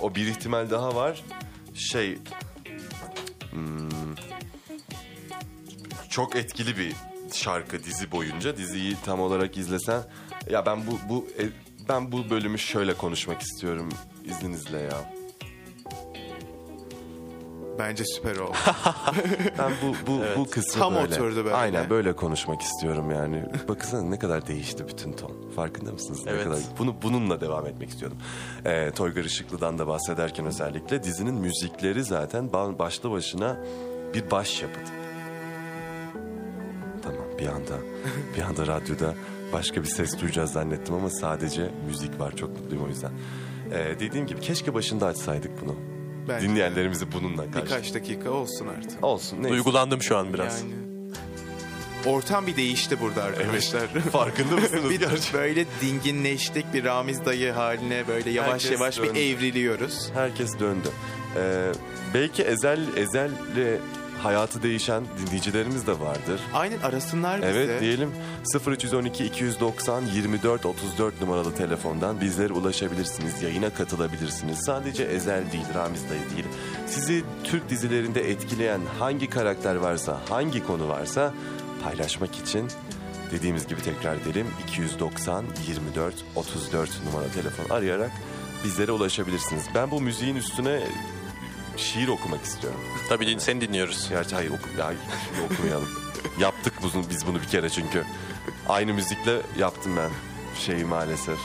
o 0.00 0.14
bir 0.14 0.26
ihtimal 0.26 0.70
daha 0.70 0.94
var 0.94 1.24
şey 1.74 2.18
hmm, 3.50 3.90
çok 6.10 6.36
etkili 6.36 6.76
bir 6.78 6.92
şarkı 7.32 7.84
dizi 7.84 8.12
boyunca 8.12 8.56
diziyi 8.56 8.96
tam 9.04 9.20
olarak 9.20 9.56
izlesen 9.56 10.02
ya 10.50 10.66
ben 10.66 10.78
bu 10.86 10.98
bu 11.08 11.26
e, 11.38 11.44
ben 11.88 12.12
bu 12.12 12.30
bölümü 12.30 12.58
şöyle 12.58 12.94
konuşmak 12.94 13.42
istiyorum 13.42 13.88
izninizle 14.24 14.78
ya. 14.78 15.12
Bence 17.78 18.04
süper 18.04 18.36
oldu. 18.36 18.56
Ben 19.58 19.72
bu 19.82 19.94
bu 20.06 20.20
bu 20.36 20.50
kısmı 20.50 20.80
Tam 20.82 20.94
böyle. 20.94 21.14
oturdu 21.14 21.44
böyle. 21.44 21.54
Aynen 21.56 21.90
böyle 21.90 22.16
konuşmak 22.16 22.62
istiyorum 22.62 23.10
yani. 23.10 23.44
Bakısana 23.68 24.02
ne 24.02 24.18
kadar 24.18 24.46
değişti 24.46 24.88
bütün 24.88 25.12
ton. 25.12 25.50
Farkında 25.56 25.92
mısınız? 25.92 26.24
Ne 26.26 26.30
Evet. 26.32 26.44
kadar 26.44 26.58
bunu 26.78 26.94
bununla 27.02 27.40
devam 27.40 27.66
etmek 27.66 27.88
istiyordum. 27.90 28.18
Ee, 28.66 28.90
Toygar 28.90 29.24
Işıklı'dan 29.24 29.78
da 29.78 29.86
bahsederken 29.86 30.46
özellikle 30.46 31.02
dizinin 31.02 31.34
müzikleri 31.34 32.04
zaten 32.04 32.44
ba- 32.48 32.78
başlı 32.78 33.10
başına 33.10 33.56
bir 34.14 34.30
başyapıt. 34.30 34.82
Bir 37.40 37.46
anda 37.46 37.78
bir 38.36 38.42
anda 38.42 38.66
radyoda 38.66 39.14
başka 39.52 39.82
bir 39.82 39.88
ses 39.88 40.20
duyacağız 40.20 40.52
zannettim 40.52 40.94
ama 40.94 41.10
sadece 41.10 41.70
müzik 41.86 42.20
var. 42.20 42.36
Çok 42.36 42.50
mutluyum 42.50 42.84
o 42.84 42.88
yüzden. 42.88 43.12
Ee, 43.72 44.00
dediğim 44.00 44.26
gibi 44.26 44.40
keşke 44.40 44.74
başında 44.74 45.06
açsaydık 45.06 45.62
bunu. 45.62 45.76
Bence. 46.28 46.48
Dinleyenlerimizi 46.48 47.12
bununla 47.12 47.50
karşı. 47.50 47.66
Birkaç 47.66 47.94
dakika 47.94 48.30
olsun 48.30 48.66
artık. 48.66 49.04
Olsun 49.04 49.36
neyse. 49.36 49.50
Duygulandım 49.50 50.02
şu 50.02 50.16
an 50.16 50.34
biraz. 50.34 50.62
Yani 50.62 50.72
ortam 52.06 52.46
bir 52.46 52.56
değişti 52.56 53.00
burada 53.00 53.22
arkadaşlar. 53.22 53.86
Farkında 54.12 54.56
mısınız? 54.56 54.90
bir 54.90 55.00
böyle 55.34 55.64
dinginleştik 55.80 56.74
bir 56.74 56.84
Ramiz 56.84 57.24
dayı 57.24 57.52
haline 57.52 58.08
böyle 58.08 58.30
yavaş 58.30 58.52
Herkes 58.52 58.70
yavaş 58.70 58.98
döndü. 58.98 59.14
bir 59.14 59.36
evriliyoruz. 59.36 60.10
Herkes 60.14 60.58
döndü. 60.58 60.88
Ee, 61.36 61.72
belki 62.14 62.42
Ezel 62.42 62.80
Ezel'le 62.96 63.78
hayatı 64.22 64.62
değişen 64.62 65.04
dinleyicilerimiz 65.18 65.86
de 65.86 66.00
vardır. 66.00 66.40
Aynen 66.54 66.78
arasınlar 66.78 67.42
bizi. 67.42 67.50
Evet 67.50 67.80
diyelim 67.80 68.12
0312 68.66 69.24
290 69.24 70.02
24 70.06 70.66
34 70.66 71.20
numaralı 71.20 71.54
telefondan 71.54 72.20
bizlere 72.20 72.52
ulaşabilirsiniz. 72.52 73.42
Yayına 73.42 73.70
katılabilirsiniz. 73.70 74.58
Sadece 74.58 75.04
Ezel 75.04 75.52
değil, 75.52 75.64
Ramiz 75.74 76.10
dayı 76.10 76.30
değil. 76.36 76.46
Sizi 76.86 77.24
Türk 77.44 77.68
dizilerinde 77.70 78.30
etkileyen 78.30 78.80
hangi 78.98 79.30
karakter 79.30 79.74
varsa, 79.74 80.20
hangi 80.28 80.66
konu 80.66 80.88
varsa 80.88 81.34
paylaşmak 81.84 82.38
için 82.38 82.68
dediğimiz 83.30 83.66
gibi 83.66 83.82
tekrar 83.82 84.16
edelim 84.16 84.46
290 84.68 85.44
24 85.68 86.14
34 86.36 86.90
numaralı 87.04 87.32
telefon 87.32 87.74
arayarak 87.76 88.10
bizlere 88.64 88.92
ulaşabilirsiniz. 88.92 89.64
Ben 89.74 89.90
bu 89.90 90.00
müziğin 90.00 90.36
üstüne 90.36 90.80
şiir 91.80 92.08
okumak 92.08 92.44
istiyorum. 92.44 92.80
Tabii 93.08 93.26
din- 93.26 93.38
seni 93.38 93.60
dinliyoruz. 93.60 94.08
Gerçi 94.08 94.34
hayır 94.34 94.50
oku, 94.50 94.68
ya, 94.78 94.92
şimdi 95.28 95.52
okumayalım. 95.54 95.88
Yaptık 96.38 96.72
bunu, 96.82 97.04
biz 97.10 97.26
bunu 97.26 97.40
bir 97.42 97.46
kere 97.46 97.70
çünkü. 97.70 98.04
Aynı 98.68 98.94
müzikle 98.94 99.40
yaptım 99.58 99.96
ben 99.96 100.10
şeyi 100.60 100.84
maalesef. 100.84 101.38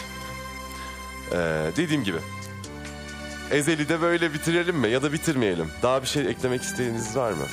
Ee, 1.32 1.38
dediğim 1.78 2.04
gibi. 2.04 2.18
Ezeli 3.52 3.90
de 3.90 4.02
böyle 4.02 4.34
bitirelim 4.34 4.76
mi 4.76 4.90
ya 4.90 5.04
da 5.04 5.14
bitirmeyelim? 5.14 5.70
Daha 5.84 6.02
bir 6.02 6.08
şey 6.08 6.28
eklemek 6.28 6.62
isteğiniz 6.62 7.16
var 7.16 7.32
mı? 7.32 7.46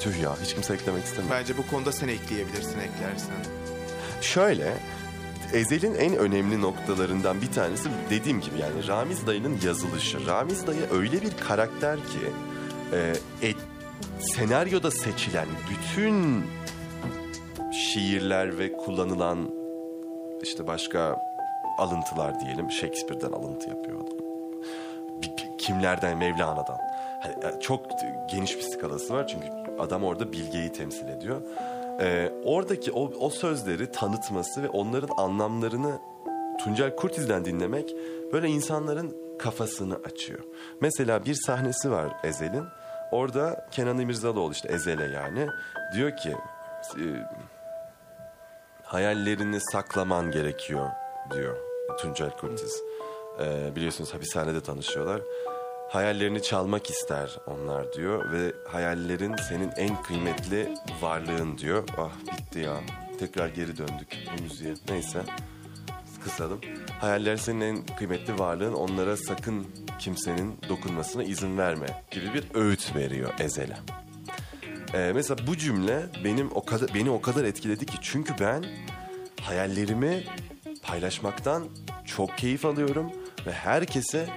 Tüh 0.00 0.20
ya 0.22 0.36
hiç 0.44 0.54
kimse 0.54 0.74
eklemek 0.74 1.04
istemiyor. 1.04 1.34
Bence 1.34 1.56
bu 1.58 1.66
konuda 1.66 1.92
sen 1.92 2.08
ekleyebilirsin 2.08 2.78
eklersen. 2.78 3.36
Şöyle 4.20 4.76
Ezel'in 5.52 5.94
en 5.94 6.16
önemli 6.16 6.60
noktalarından 6.60 7.42
bir 7.42 7.52
tanesi 7.52 7.88
dediğim 8.10 8.40
gibi 8.40 8.58
yani 8.60 8.88
Ramiz 8.88 9.26
dayının 9.26 9.58
yazılışı. 9.64 10.26
Ramiz 10.26 10.66
dayı 10.66 10.80
öyle 10.92 11.22
bir 11.22 11.36
karakter 11.48 11.96
ki 11.96 12.32
e, 12.92 13.12
et- 13.42 13.56
senaryoda 14.20 14.90
seçilen 14.90 15.48
bütün 15.70 16.44
şiirler 17.72 18.58
ve 18.58 18.72
kullanılan 18.72 19.50
işte 20.42 20.66
başka 20.66 21.16
alıntılar 21.78 22.40
diyelim. 22.40 22.70
Shakespeare'den 22.70 23.32
alıntı 23.32 23.68
yapıyor 23.68 24.00
Kimlerden? 25.66 26.18
Mevlana'dan. 26.18 26.78
Hani, 27.20 27.34
e, 27.56 27.60
çok 27.60 27.86
geniş 28.30 28.56
bir 28.56 28.62
skalası 28.62 29.14
var 29.14 29.26
çünkü 29.26 29.46
adam 29.78 30.04
orada 30.04 30.32
bilgeyi 30.32 30.72
temsil 30.72 31.08
ediyor. 31.08 31.42
Ee, 32.00 32.32
oradaki 32.44 32.92
o, 32.92 33.12
o 33.20 33.30
sözleri 33.30 33.92
tanıtması 33.92 34.62
ve 34.62 34.68
onların 34.68 35.14
anlamlarını 35.16 35.98
Tuncel 36.64 36.96
Kurtiz'den 36.96 37.44
dinlemek 37.44 37.94
böyle 38.32 38.48
insanların 38.48 39.16
kafasını 39.38 39.96
açıyor. 40.04 40.40
Mesela 40.80 41.24
bir 41.24 41.34
sahnesi 41.34 41.90
var 41.90 42.12
Ezel'in. 42.24 42.64
Orada 43.12 43.68
Kenan 43.70 43.98
İmirzalıoğlu 43.98 44.52
işte 44.52 44.68
Ezel'e 44.68 45.04
yani 45.04 45.46
diyor 45.94 46.16
ki 46.16 46.36
e, 46.96 47.04
hayallerini 48.82 49.60
saklaman 49.60 50.30
gerekiyor 50.30 50.88
diyor 51.34 51.56
Tuncel 51.98 52.30
Kurtiz. 52.30 52.82
Ee, 53.40 53.76
biliyorsunuz 53.76 54.14
hapishanede 54.14 54.60
tanışıyorlar. 54.60 55.20
Hayallerini 55.88 56.42
çalmak 56.42 56.90
ister 56.90 57.38
onlar 57.46 57.92
diyor 57.92 58.32
ve 58.32 58.52
hayallerin 58.68 59.36
senin 59.48 59.70
en 59.76 60.02
kıymetli 60.02 60.74
varlığın 61.00 61.58
diyor. 61.58 61.88
Ah 61.98 62.12
bitti 62.38 62.58
ya. 62.58 62.80
Tekrar 63.18 63.48
geri 63.48 63.78
döndük 63.78 64.16
bu 64.38 64.42
müziğe. 64.42 64.74
Neyse 64.88 65.22
kısalım. 66.24 66.60
Hayaller 67.00 67.36
senin 67.36 67.60
en 67.60 67.86
kıymetli 67.86 68.38
varlığın. 68.38 68.72
Onlara 68.72 69.16
sakın 69.16 69.66
kimsenin 69.98 70.58
dokunmasına 70.68 71.24
izin 71.24 71.58
verme 71.58 71.86
gibi 72.10 72.34
bir 72.34 72.44
öğüt 72.54 72.96
veriyor 72.96 73.32
Ezel'e. 73.40 73.76
Ee, 74.94 75.12
mesela 75.14 75.46
bu 75.46 75.56
cümle 75.56 76.02
benim 76.24 76.50
o 76.54 76.64
kadar 76.64 76.94
beni 76.94 77.10
o 77.10 77.20
kadar 77.20 77.44
etkiledi 77.44 77.86
ki 77.86 77.96
çünkü 78.02 78.34
ben 78.40 78.64
hayallerimi 79.40 80.24
paylaşmaktan 80.82 81.68
çok 82.04 82.38
keyif 82.38 82.64
alıyorum 82.64 83.12
ve 83.46 83.52
herkese 83.52 84.28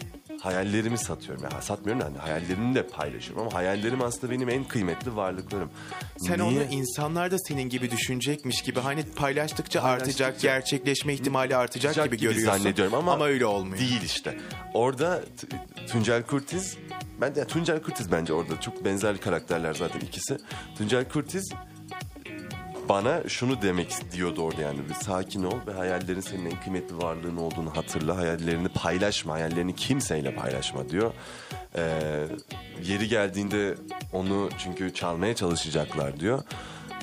hayallerimi 0.41 0.97
satıyorum. 0.97 1.43
Ya 1.43 1.61
satmıyorum 1.61 2.01
da 2.01 2.05
hani 2.05 2.17
hayallerimi 2.17 2.75
de 2.75 2.87
paylaşıyorum 2.87 3.41
ama 3.47 3.53
hayallerim 3.53 4.01
aslında 4.01 4.33
benim 4.33 4.49
en 4.49 4.63
kıymetli 4.63 5.15
varlıklarım. 5.15 5.69
Sen 6.17 6.39
Niye? 6.39 6.43
onu 6.47 6.63
insanlar 6.63 7.31
da 7.31 7.37
senin 7.39 7.69
gibi 7.69 7.91
düşünecekmiş 7.91 8.61
gibi 8.61 8.79
hani 8.79 9.03
paylaştıkça, 9.03 9.81
artacak, 9.81 10.35
Paylaştıkça- 10.37 10.41
gerçekleşme 10.41 11.13
ihtimali 11.13 11.55
artacak 11.55 11.91
Sıcak 11.93 12.05
gibi, 12.05 12.17
görüyorsun. 12.19 12.57
zannediyorum 12.57 12.93
ama, 12.93 13.25
öyle 13.25 13.45
olmuyor. 13.45 13.77
Değil 13.79 14.01
işte. 14.05 14.37
Orada 14.73 15.21
Tuncel 15.91 16.23
Kurtiz 16.23 16.77
ben 17.21 17.35
de 17.35 17.47
Tuncel 17.47 17.81
Kurtiz 17.81 18.11
bence 18.11 18.33
orada 18.33 18.61
çok 18.61 18.85
benzer 18.85 19.17
karakterler 19.17 19.73
zaten 19.73 19.99
ikisi. 19.99 20.37
Tuncel 20.77 21.09
Kurtiz 21.09 21.53
bana 22.89 23.29
şunu 23.29 23.61
demek 23.61 24.11
diyordu 24.11 24.41
orada 24.41 24.61
yani 24.61 24.79
bir 24.89 24.93
sakin 24.93 25.43
ol 25.43 25.55
ve 25.67 25.73
hayallerin 25.73 26.21
senin 26.21 26.45
en 26.45 26.61
kıymetli 26.61 26.97
varlığın 26.97 27.37
olduğunu 27.37 27.77
hatırla. 27.77 28.17
Hayallerini 28.17 28.69
paylaşma, 28.69 29.33
hayallerini 29.33 29.75
kimseyle 29.75 30.35
paylaşma 30.35 30.89
diyor. 30.89 31.13
Ee, 31.75 32.27
yeri 32.83 33.07
geldiğinde 33.07 33.75
onu 34.13 34.49
çünkü 34.57 34.93
çalmaya 34.93 35.35
çalışacaklar 35.35 36.19
diyor. 36.19 36.43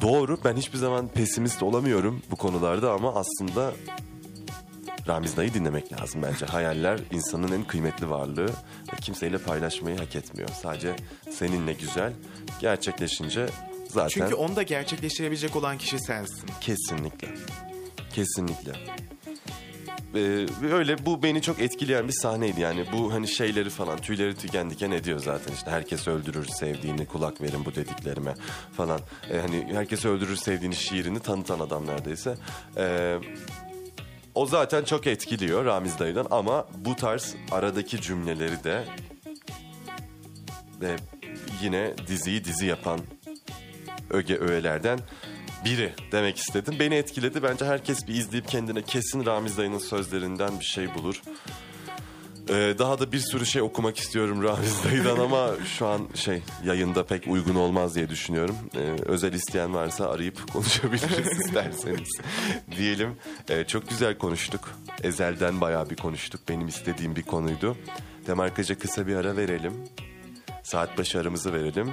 Doğru 0.03 0.39
ben 0.45 0.57
hiçbir 0.57 0.79
zaman 0.79 1.09
pesimist 1.09 1.63
olamıyorum 1.63 2.23
bu 2.31 2.37
konularda 2.37 2.93
ama 2.93 3.15
aslında 3.15 3.73
Ramiz 5.09 5.37
Dayı 5.37 5.55
dinlemek 5.55 5.93
lazım 5.93 6.23
bence. 6.23 6.47
Hayaller 6.47 7.01
insanın 7.11 7.53
en 7.53 7.65
kıymetli 7.65 8.11
varlığı 8.11 8.47
ve 8.93 8.97
kimseyle 9.01 9.39
paylaşmayı 9.39 9.99
hak 9.99 10.17
etmiyor. 10.17 10.49
Sadece 10.63 10.97
seninle 11.31 11.73
güzel. 11.73 12.13
Gerçekleşince 12.61 13.47
zaten 13.89 14.09
Çünkü 14.09 14.35
onu 14.35 14.57
da 14.57 14.63
gerçekleştirebilecek 14.63 15.57
olan 15.57 15.79
kişi 15.79 15.99
sensin. 15.99 16.49
kesinlikle. 16.61 17.29
Kesinlikle. 18.15 18.73
Ee, 20.15 20.47
öyle 20.73 21.07
bu 21.07 21.23
beni 21.23 21.43
çok 21.43 21.61
etkileyen 21.61 22.09
bir 22.09 22.13
sahneydi 22.13 22.61
yani 22.61 22.85
bu 22.93 23.13
hani 23.13 23.29
şeyleri 23.29 23.71
falan 23.71 23.99
tüyleri 23.99 24.37
tüken 24.37 24.71
diken 24.71 24.91
ediyor 24.91 25.19
zaten 25.19 25.53
işte 25.55 25.71
herkes 25.71 26.09
öldürür 26.09 26.47
sevdiğini 26.47 27.07
kulak 27.07 27.41
verin 27.41 27.65
bu 27.65 27.75
dediklerime 27.75 28.35
falan 28.77 29.01
Ee, 29.31 29.39
hani 29.39 29.67
herkes 29.73 30.05
öldürür 30.05 30.37
sevdiğini 30.37 30.75
şiirini 30.75 31.21
tanıtan 31.21 31.61
adam 31.61 31.87
neredeyse 31.87 32.35
Ee, 32.77 33.19
o 34.35 34.47
zaten 34.47 34.85
çok 34.85 35.07
etkiliyor 35.07 35.65
Ramiz 35.65 35.99
dayıdan 35.99 36.27
ama 36.31 36.67
bu 36.75 36.97
tarz 36.97 37.35
aradaki 37.51 38.01
cümleleri 38.01 38.65
de 38.65 38.85
ve 40.81 40.97
yine 41.63 41.95
diziyi 42.07 42.45
dizi 42.45 42.67
yapan 42.67 43.01
öge 44.11 44.37
öğelerden 44.37 44.99
biri 45.65 45.93
demek 46.13 46.39
istedim. 46.39 46.75
Beni 46.81 46.95
etkiledi. 46.95 47.43
Bence 47.43 47.65
herkes 47.65 48.09
bir 48.09 48.15
izleyip 48.15 48.49
kendine 48.49 48.83
kesin 48.83 49.27
Ramiz 49.27 49.59
dayının 49.59 49.79
sözlerinden 49.79 50.61
bir 50.61 50.65
şey 50.65 50.95
bulur. 50.95 51.23
Ee, 52.49 52.75
daha 52.79 52.99
da 52.99 53.13
bir 53.13 53.19
sürü 53.19 53.47
şey 53.47 53.63
okumak 53.63 53.99
istiyorum 53.99 54.43
Ramiz 54.43 54.85
dayıdan 54.85 55.19
ama 55.19 55.51
şu 55.79 55.87
an 55.87 56.09
şey 56.15 56.43
yayında 56.65 57.07
pek 57.07 57.27
uygun 57.27 57.55
olmaz 57.55 57.95
diye 57.95 58.09
düşünüyorum. 58.09 58.57
Ee, 58.77 58.79
özel 59.07 59.33
isteyen 59.33 59.75
varsa 59.75 60.11
arayıp 60.11 60.53
konuşabiliriz 60.53 61.41
isterseniz 61.41 62.21
diyelim. 62.77 63.17
Ee, 63.51 63.65
çok 63.65 63.89
güzel 63.89 64.19
konuştuk. 64.19 64.71
Ezelden 65.03 65.61
bayağı 65.61 65.91
bir 65.91 65.97
konuştuk. 65.97 66.41
Benim 66.49 66.69
istediğim 66.69 67.17
bir 67.17 67.23
konuydu. 67.23 67.77
Demarkaca 68.27 68.79
kısa 68.79 69.07
bir 69.07 69.17
ara 69.17 69.37
verelim. 69.37 69.73
Saat 70.63 70.99
başı 70.99 71.21
aramızı 71.21 71.53
verelim. 71.53 71.91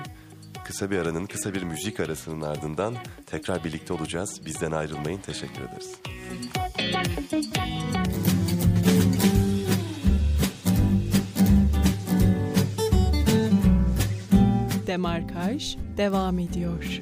Kısa 0.66 0.92
bir 0.92 0.98
aranın, 0.98 1.26
kısa 1.26 1.54
bir 1.54 1.64
müzik 1.64 2.00
arasının 2.00 2.42
ardından 2.42 2.96
tekrar 3.26 3.64
birlikte 3.64 3.94
olacağız. 3.94 4.46
Bizden 4.46 4.72
ayrılmayın. 4.72 5.20
Teşekkür 5.20 5.62
ederiz. 5.62 5.96
Demarkaj 14.88 15.78
devam 15.98 16.40
ediyor. 16.40 17.02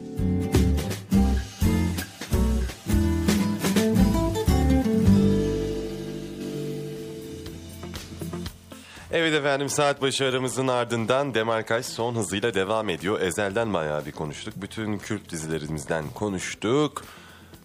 Evet 9.21 9.33
efendim 9.33 9.69
saat 9.69 10.01
başı 10.01 10.25
aramızın 10.25 10.67
ardından 10.67 11.33
Demarkaj 11.33 11.85
son 11.85 12.15
hızıyla 12.15 12.53
devam 12.53 12.89
ediyor. 12.89 13.21
Ezel'den 13.21 13.73
bayağı 13.73 14.05
bir 14.05 14.11
konuştuk. 14.11 14.53
Bütün 14.57 14.97
Kürt 14.97 15.29
dizilerimizden 15.29 16.05
konuştuk. 16.09 17.03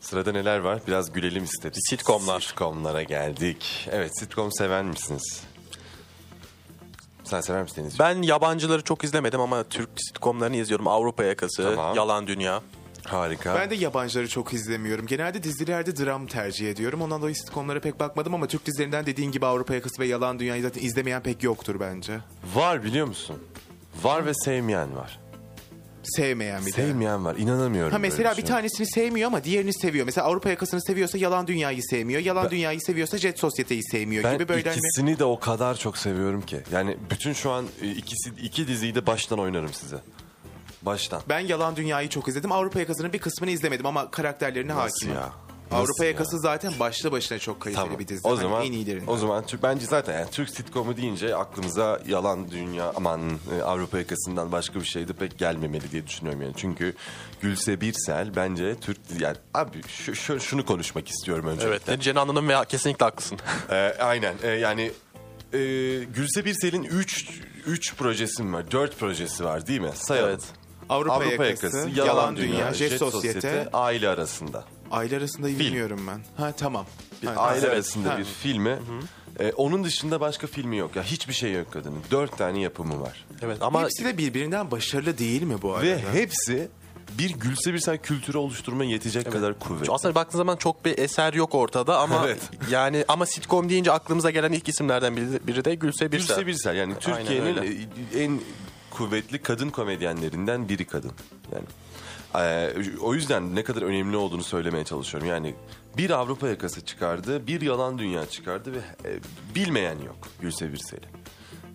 Sırada 0.01 0.33
neler 0.33 0.59
var? 0.59 0.81
Biraz 0.87 1.12
gülelim 1.12 1.45
istedik. 1.45 1.88
Sitcomlar. 1.90 2.40
Sitcomlara 2.40 3.03
geldik. 3.03 3.88
Evet 3.92 4.19
sitcom 4.19 4.53
seven 4.53 4.87
misiniz? 4.87 5.42
Sen 7.25 7.40
sever 7.40 7.62
misin 7.62 7.83
Deniz? 7.83 7.99
Ben 7.99 8.23
yabancıları 8.23 8.83
çok 8.83 9.05
izlemedim 9.05 9.40
ama 9.40 9.64
Türk 9.64 9.88
sitcomlarını 9.97 10.57
izliyorum. 10.57 10.88
Avrupa 10.88 11.25
Yakası, 11.25 11.62
Tamam. 11.62 11.97
Yalan 11.97 12.27
Dünya. 12.27 12.62
Harika. 13.09 13.55
Ben 13.55 13.71
de 13.71 13.75
yabancıları 13.75 14.29
çok 14.29 14.53
izlemiyorum. 14.53 15.07
Genelde 15.07 15.42
dizilerde 15.42 15.97
dram 15.97 16.27
tercih 16.27 16.71
ediyorum. 16.71 17.03
Ondan 17.03 17.21
dolayı 17.21 17.35
sitcomlara 17.35 17.81
pek 17.81 18.01
bakmadım 18.01 18.35
ama 18.35 18.47
Türk 18.47 18.66
dizilerinden 18.66 19.07
dediğin 19.07 19.33
gibi 19.33 19.47
Avrupa 19.47 19.75
Yakası 19.75 20.03
ve 20.03 20.07
Yalan 20.07 20.38
Dünya'yı 20.38 20.62
zaten 20.62 20.83
izlemeyen 20.83 21.23
pek 21.23 21.42
yoktur 21.42 21.81
bence. 21.81 22.19
Var 22.55 22.85
biliyor 22.85 23.07
musun? 23.07 23.37
Var 24.03 24.27
ve 24.27 24.35
sevmeyen 24.35 24.97
var. 24.97 25.19
Sevmeyen 26.03 26.61
bir 26.61 26.66
de. 26.66 26.77
Sevmeyen 26.77 27.25
var. 27.25 27.37
İnanamıyorum. 27.37 27.92
Ha 27.92 27.99
böyle 27.99 28.09
mesela 28.09 28.31
bir 28.31 28.37
şeye. 28.37 28.47
tanesini 28.47 28.87
sevmiyor 28.87 29.27
ama 29.27 29.45
diğerini 29.45 29.73
seviyor. 29.73 30.07
Mesela 30.07 30.27
Avrupa 30.27 30.51
yakasını 30.51 30.81
seviyorsa 30.83 31.19
Yalan 31.19 31.47
Dünya'yı 31.47 31.83
sevmiyor. 31.83 32.21
Yalan 32.21 32.45
Ben- 32.45 32.51
Dünya'yı 32.51 32.81
seviyorsa 32.81 33.19
Jet 33.19 33.38
Sosyete'yi 33.38 33.83
sevmiyor 33.85 34.25
Ben 34.25 34.35
gibi 34.35 34.49
böyle 34.49 34.69
hani- 34.69 34.79
ikisini 34.79 35.19
de 35.19 35.25
o 35.25 35.40
kadar 35.40 35.75
çok 35.75 35.99
seviyorum 35.99 36.42
ki. 36.42 36.61
Yani 36.73 36.97
bütün 37.11 37.33
şu 37.33 37.51
an 37.51 37.66
e, 37.83 37.90
ikisi 37.90 38.31
iki 38.42 38.69
diziyi 38.69 38.95
de 38.95 39.07
baştan 39.07 39.38
oynarım 39.38 39.73
size. 39.73 39.97
Baştan. 40.83 41.23
Ben 41.29 41.39
Yalan 41.41 41.77
Dünya'yı 41.77 42.09
çok 42.09 42.29
izledim. 42.29 42.53
Avrupa 42.53 42.81
yakasının 42.81 43.12
bir 43.12 43.19
kısmını 43.19 43.51
izlemedim 43.51 43.87
ama 43.87 44.11
karakterlerine 44.11 44.75
Nasıl 44.75 44.91
hakimim. 44.97 45.15
ya? 45.15 45.33
Nasıl 45.71 45.77
Avrupa 45.85 46.05
ya? 46.05 46.11
yakası 46.11 46.39
zaten 46.39 46.73
başlı 46.81 47.12
başına 47.12 47.39
çok 47.39 47.61
kaliteli 47.61 47.83
Tamam. 47.85 47.99
bir 47.99 48.09
dizi. 48.09 48.27
O 48.29 48.31
Hani 48.31 48.41
zaman 48.41 48.62
en 48.65 48.73
iyilerinden. 48.73 49.07
o 49.12 49.17
zaman 49.17 49.47
Türk 49.47 49.62
bence 49.62 49.87
zaten 49.87 50.19
yani 50.19 50.31
Türk 50.31 50.51
sitcomu 50.51 50.97
deyince 50.97 51.37
aklımıza 51.37 52.01
yalan 52.09 52.51
dünya 52.51 52.93
aman 52.97 53.21
e, 53.59 53.62
Avrupa 53.62 53.99
yakasından 53.99 54.53
başka 54.53 54.81
bir 54.81 54.85
şey 54.85 55.09
de 55.09 55.12
pek 55.12 55.39
gelmemeli 55.39 55.91
diye 55.93 56.07
düşünüyorum 56.07 56.43
yani. 56.43 56.53
Çünkü 56.57 56.95
Gülse 57.41 57.81
Birsel 57.81 58.37
bence 58.37 58.75
Türk 58.81 58.99
yani 59.21 59.37
abi 59.55 59.83
şu, 59.89 60.15
şu- 60.15 60.41
şunu 60.41 60.67
konuşmak 60.67 61.09
istiyorum 61.09 61.47
öncelikle. 61.47 61.69
Evet, 61.69 61.83
ne 61.89 61.95
diyeceğini 61.95 62.21
anladım 62.21 62.49
ve 62.49 62.55
kesinlikle 62.69 63.05
haklısın. 63.05 63.39
Ee, 63.71 63.75
aynen 64.01 64.35
Ee, 64.43 64.49
yani 64.49 64.83
e, 65.53 65.59
Gülse 66.05 66.45
Birsel'in 66.45 66.83
3 66.83 67.41
3 67.67 67.95
projesi 67.97 68.43
mi 68.43 68.53
var? 68.53 68.71
4 68.71 68.99
projesi 68.99 69.45
var 69.45 69.67
değil 69.67 69.81
mi? 69.81 69.91
Sayalım. 69.95 70.31
Evet. 70.31 70.43
Avrupa, 70.88 71.44
yakası, 71.44 71.90
Yalan, 71.94 72.37
Dünya, 72.37 72.75
Jet, 72.75 72.99
Sosyete, 72.99 73.68
aile 73.72 74.09
arasında. 74.09 74.64
aile 74.90 75.16
arasında 75.16 75.46
bilmiyorum 75.46 76.01
ben. 76.09 76.20
Ha 76.44 76.53
tamam. 76.53 76.87
Bir 77.22 77.27
Ha, 77.27 77.35
aile 77.35 77.61
evet. 77.61 77.72
arasında 77.75 78.14
Ha. 78.14 78.18
bir 78.18 78.25
filmi. 78.25 78.79
Ee, 79.40 79.53
onun 79.57 79.85
dışında 79.85 80.20
başka 80.20 80.46
filmi 80.46 80.77
yok 80.77 80.96
ya. 80.96 81.03
Hiçbir 81.03 81.33
şey 81.33 81.53
yok 81.53 81.72
kadının. 81.72 81.99
Dört 82.11 82.38
tane 82.38 82.61
yapımı 82.61 83.01
var. 83.01 83.27
Evet 83.42 83.59
ama 83.61 83.83
Hepsi 83.83 84.05
de 84.05 84.18
birbirinden 84.18 84.70
başarılı 84.70 85.18
değil 85.18 85.42
mi 85.42 85.62
bu 85.62 85.75
arada? 85.75 85.87
Ve 85.87 85.99
hepsi 86.12 86.68
bir 87.18 87.31
Gülse 87.31 87.75
Birsel 87.75 87.99
kültürü 87.99 88.39
oluşturmaya 88.39 88.91
yetecek 88.91 89.32
kadar 89.32 89.59
kuvvetli. 89.59 89.93
Aslında 89.93 90.14
baktığın 90.14 90.39
zaman 90.39 90.57
çok 90.57 90.84
bir 90.84 90.99
eser 90.99 91.32
yok 91.32 91.55
ortada 91.55 91.99
ama 91.99 92.22
Evet. 92.26 92.39
yani 92.70 93.05
ama 93.09 93.26
sitcom 93.26 93.68
deyince 93.68 93.93
aklımıza 93.93 94.30
gelen 94.30 94.53
ilk 94.53 94.68
isimlerden 94.68 95.16
biri, 95.16 95.47
biri 95.47 95.64
de 95.64 95.74
Gülse 95.74 96.12
Birsel. 96.12 96.28
Gülse 96.37 96.47
Birsel 96.47 96.76
yani 96.76 96.95
Aynen 97.07 97.18
Türkiye'nin 97.18 97.47
öyle. 97.57 97.74
e, 98.14 98.22
en 98.24 98.41
kuvvetli 98.97 99.42
kadın 99.42 99.70
komedyenlerinden 99.70 100.68
biri 100.68 100.84
kadın. 100.84 101.12
Yani 101.53 101.64
e, 102.34 102.74
o 103.01 103.14
yüzden 103.14 103.55
ne 103.55 103.64
kadar 103.64 103.82
önemli 103.82 104.16
olduğunu 104.16 104.42
söylemeye 104.42 104.84
çalışıyorum. 104.84 105.28
Yani 105.28 105.55
bir 105.97 106.11
Avrupa 106.11 106.49
yakası 106.49 106.84
çıkardı, 106.84 107.47
bir 107.47 107.61
yalan 107.61 107.99
dünya 107.99 108.26
çıkardı 108.26 108.72
ve 108.72 109.09
e, 109.09 109.20
bilmeyen 109.55 109.99
yok 109.99 110.28
Gülse 110.40 110.72
Birsel'i. 110.72 111.07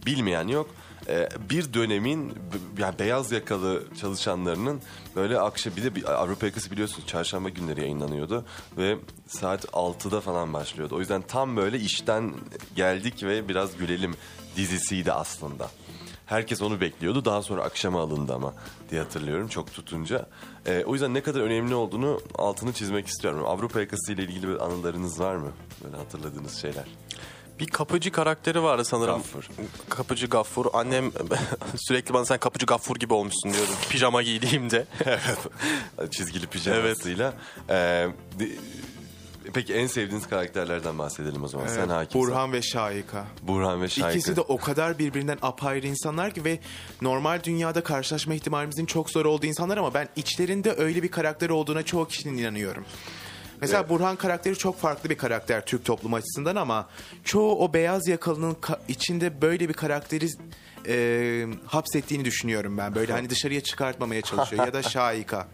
Bilmeyen 0.06 0.48
yok. 0.48 0.70
E, 1.08 1.30
bir 1.50 1.74
dönemin 1.74 2.34
yani 2.78 3.00
beyaz 3.00 3.32
yakalı 3.32 3.84
çalışanlarının 4.02 4.82
böyle 5.16 5.40
akşam 5.40 5.76
bir 5.76 5.96
de 5.96 6.08
Avrupa 6.08 6.46
yakası 6.46 6.72
biliyorsunuz 6.72 7.08
çarşamba 7.08 7.50
günleri 7.50 7.82
yayınlanıyordu 7.82 8.46
ve 8.78 8.98
saat 9.28 9.66
6'da 9.66 10.22
falan 10.22 10.54
başlıyordu. 10.54 10.96
O 10.96 11.00
yüzden 11.00 11.22
tam 11.22 11.58
böyle 11.58 11.80
işten 11.80 12.34
geldik 12.76 13.24
ve 13.24 13.48
biraz 13.48 13.78
gülelim 13.78 14.14
dizisiydi 14.56 15.12
aslında. 15.12 15.70
Herkes 16.32 16.62
onu 16.62 16.82
bekliyordu. 16.82 17.26
Daha 17.26 17.42
sonra 17.42 17.64
akşama 17.64 18.02
alındı 18.02 18.34
ama 18.34 18.54
diye 18.90 19.02
hatırlıyorum 19.02 19.48
çok 19.48 19.74
tutunca. 19.74 20.26
E, 20.66 20.84
o 20.86 20.94
yüzden 20.94 21.14
ne 21.14 21.22
kadar 21.24 21.40
önemli 21.42 21.76
olduğunu 21.76 22.22
altını 22.36 22.74
çizmek 22.74 23.08
istiyorum. 23.08 23.44
Avrupa 23.46 23.80
yakası 23.80 24.14
ile 24.14 24.24
ilgili 24.24 24.48
bir 24.48 24.66
anılarınız 24.66 25.20
var 25.20 25.36
mı? 25.36 25.52
Böyle 25.84 25.98
hatırladığınız 25.98 26.62
şeyler. 26.62 26.86
Bir 27.60 27.68
kapıcı 27.68 28.12
karakteri 28.12 28.64
vardı 28.64 28.86
sanırım. 28.86 29.16
Gaffur. 29.16 29.50
Kapıcı 29.90 30.28
Gaffur. 30.28 30.66
Annem 30.74 31.12
sürekli 31.76 32.14
bana 32.14 32.26
sen 32.26 32.38
kapıcı 32.38 32.66
Gaffur 32.66 32.96
gibi 32.96 33.14
olmuşsun 33.14 33.54
diyordu. 33.54 33.72
Pijama 33.90 34.22
giydiğimde. 34.24 34.86
Çizgili 36.12 36.48
pijamasıyla. 36.48 37.34
Ee, 37.70 38.08
di- 38.40 38.60
peki 39.54 39.74
en 39.74 39.88
sevdiğiniz 39.88 40.28
karakterlerden 40.28 40.98
bahsedelim 40.98 41.44
o 41.44 41.48
zaman. 41.48 41.68
Sen 41.68 41.90
hakimsin. 41.90 42.22
Burhan 42.22 42.54
ve 42.54 42.62
Şahika. 42.62 43.26
Burhan 43.42 43.82
ve 43.82 43.90
Şahika. 43.90 44.12
İkisi 44.12 44.36
de 44.36 44.42
o 44.42 44.58
kadar 44.58 45.00
birbirinden 45.00 45.38
apayrı 45.42 45.88
insanlar 45.88 46.34
ki 46.34 46.46
ve 46.46 46.60
normal 47.02 47.44
dünyada 47.44 47.84
karşılaşma 47.84 48.34
ihtimalimizin 48.34 48.86
çok 48.86 49.10
zor 49.10 49.26
olduğu 49.26 49.46
insanlar 49.46 49.78
ama 49.78 49.94
ben 49.94 50.10
içlerinde 50.16 50.76
öyle 50.78 51.04
bir 51.04 51.12
karakter 51.12 51.50
olduğuna 51.50 51.84
çoğu 51.84 52.08
kişinin 52.08 52.38
inanıyorum. 52.38 52.86
Mesela 53.62 53.80
Evet. 53.80 53.90
Burhan 53.90 54.16
karakteri 54.16 54.58
çok 54.58 54.80
farklı 54.80 55.10
bir 55.10 55.18
karakter 55.18 55.66
Türk 55.66 55.86
toplumu 55.86 56.16
açısından 56.16 56.56
ama 56.56 56.90
çoğu 57.24 57.56
o 57.60 57.74
beyaz 57.74 58.08
yakalının 58.08 58.54
ka- 58.54 58.80
içinde 58.88 59.42
böyle 59.42 59.70
bir 59.70 59.74
karakteri 59.74 60.28
e, 60.88 61.46
hapsettiğini 61.66 62.26
düşünüyorum 62.26 62.78
ben. 62.78 62.96
Böyle 62.96 63.14
hani 63.14 63.30
dışarıya 63.30 63.62
çıkartmamaya 63.62 64.22
çalışıyor 64.22 64.66
ya 64.66 64.74
da 64.74 64.84
Şahika 64.90 65.48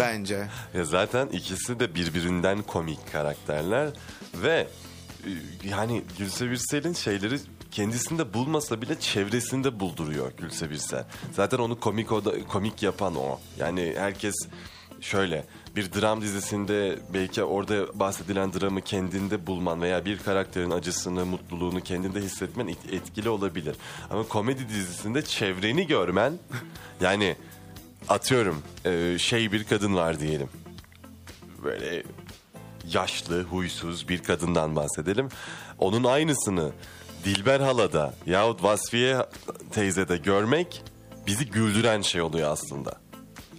bence. 0.00 0.48
Ya 0.74 0.84
zaten 0.84 1.26
ikisi 1.26 1.80
de 1.80 1.94
birbirinden 1.94 2.62
komik 2.62 3.12
karakterler 3.12 3.88
ve 4.34 4.66
e, 5.26 5.30
yani 5.68 6.02
Gülse 6.18 6.50
Birsel'in 6.50 6.92
şeyleri 6.92 7.38
kendisinde 7.70 8.34
bulmasa 8.34 8.82
bile 8.82 9.00
çevresinde 9.00 9.80
bulduruyor 9.80 10.32
Gülse 10.38 10.70
Birsel. 10.70 11.04
Zaten 11.32 11.58
onu 11.58 11.80
komik 11.80 12.12
o 12.12 12.24
da, 12.24 12.44
komik 12.44 12.82
yapan 12.82 13.16
o. 13.16 13.40
Yani 13.58 13.94
herkes 13.98 14.34
şöyle 15.00 15.44
bir 15.76 15.92
dram 15.92 16.22
dizisinde 16.22 16.98
belki 17.14 17.44
orada 17.44 17.98
bahsedilen 18.00 18.52
dramı 18.52 18.80
kendinde 18.80 19.46
bulman 19.46 19.82
veya 19.82 20.04
bir 20.04 20.18
karakterin 20.18 20.70
acısını, 20.70 21.26
mutluluğunu 21.26 21.80
kendinde 21.80 22.20
hissetmen 22.20 22.68
et- 22.68 22.92
etkili 22.92 23.28
olabilir. 23.28 23.76
Ama 24.10 24.22
komedi 24.28 24.68
dizisinde 24.68 25.22
çevreni 25.22 25.86
görmen 25.86 26.32
yani 27.00 27.36
atıyorum 28.08 28.62
e, 28.84 29.18
şey 29.18 29.52
bir 29.52 29.64
kadın 29.64 29.94
var 29.94 30.20
diyelim 30.20 30.48
böyle 31.64 32.02
yaşlı, 32.92 33.42
huysuz 33.42 34.08
bir 34.08 34.22
kadından 34.22 34.76
bahsedelim. 34.76 35.28
Onun 35.78 36.04
aynısını 36.04 36.70
Dilber 37.24 37.60
Hala'da 37.60 38.14
yahut 38.26 38.62
Vasfiye 38.62 39.26
teyzede 39.72 40.16
görmek 40.16 40.82
bizi 41.26 41.46
güldüren 41.46 42.00
şey 42.02 42.20
oluyor 42.22 42.50
aslında. 42.50 42.99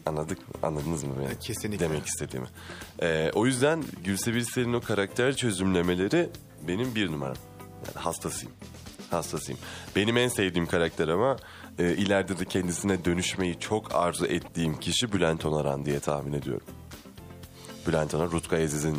Anladık 0.05 0.37
mı? 0.37 0.53
Anladınız 0.63 1.03
mı 1.03 1.13
beni? 1.19 1.39
Kesinlikle. 1.39 1.85
Demek 1.85 2.05
istediğimi. 2.05 2.47
Ee, 3.01 3.31
o 3.33 3.45
yüzden 3.45 3.83
Gülse 4.03 4.33
Birsel'in 4.33 4.73
o 4.73 4.81
karakter 4.81 5.35
çözümlemeleri 5.35 6.29
benim 6.67 6.95
bir 6.95 7.11
numaram. 7.11 7.35
Yani 7.87 8.03
hastasıyım. 8.03 8.53
Hastasıyım. 9.11 9.59
Benim 9.95 10.17
en 10.17 10.27
sevdiğim 10.27 10.67
karakter 10.67 11.07
ama 11.07 11.37
e, 11.79 11.93
ileride 11.93 12.39
de 12.39 12.45
kendisine 12.45 13.05
dönüşmeyi 13.05 13.59
çok 13.59 13.95
arzu 13.95 14.25
ettiğim 14.25 14.79
kişi 14.79 15.13
Bülent 15.13 15.45
Onaran 15.45 15.85
diye 15.85 15.99
tahmin 15.99 16.33
ediyorum. 16.33 16.67
Bülent 17.87 18.13
Onar, 18.13 18.31
Rutkay 18.31 18.63
Aziz'in 18.63 18.97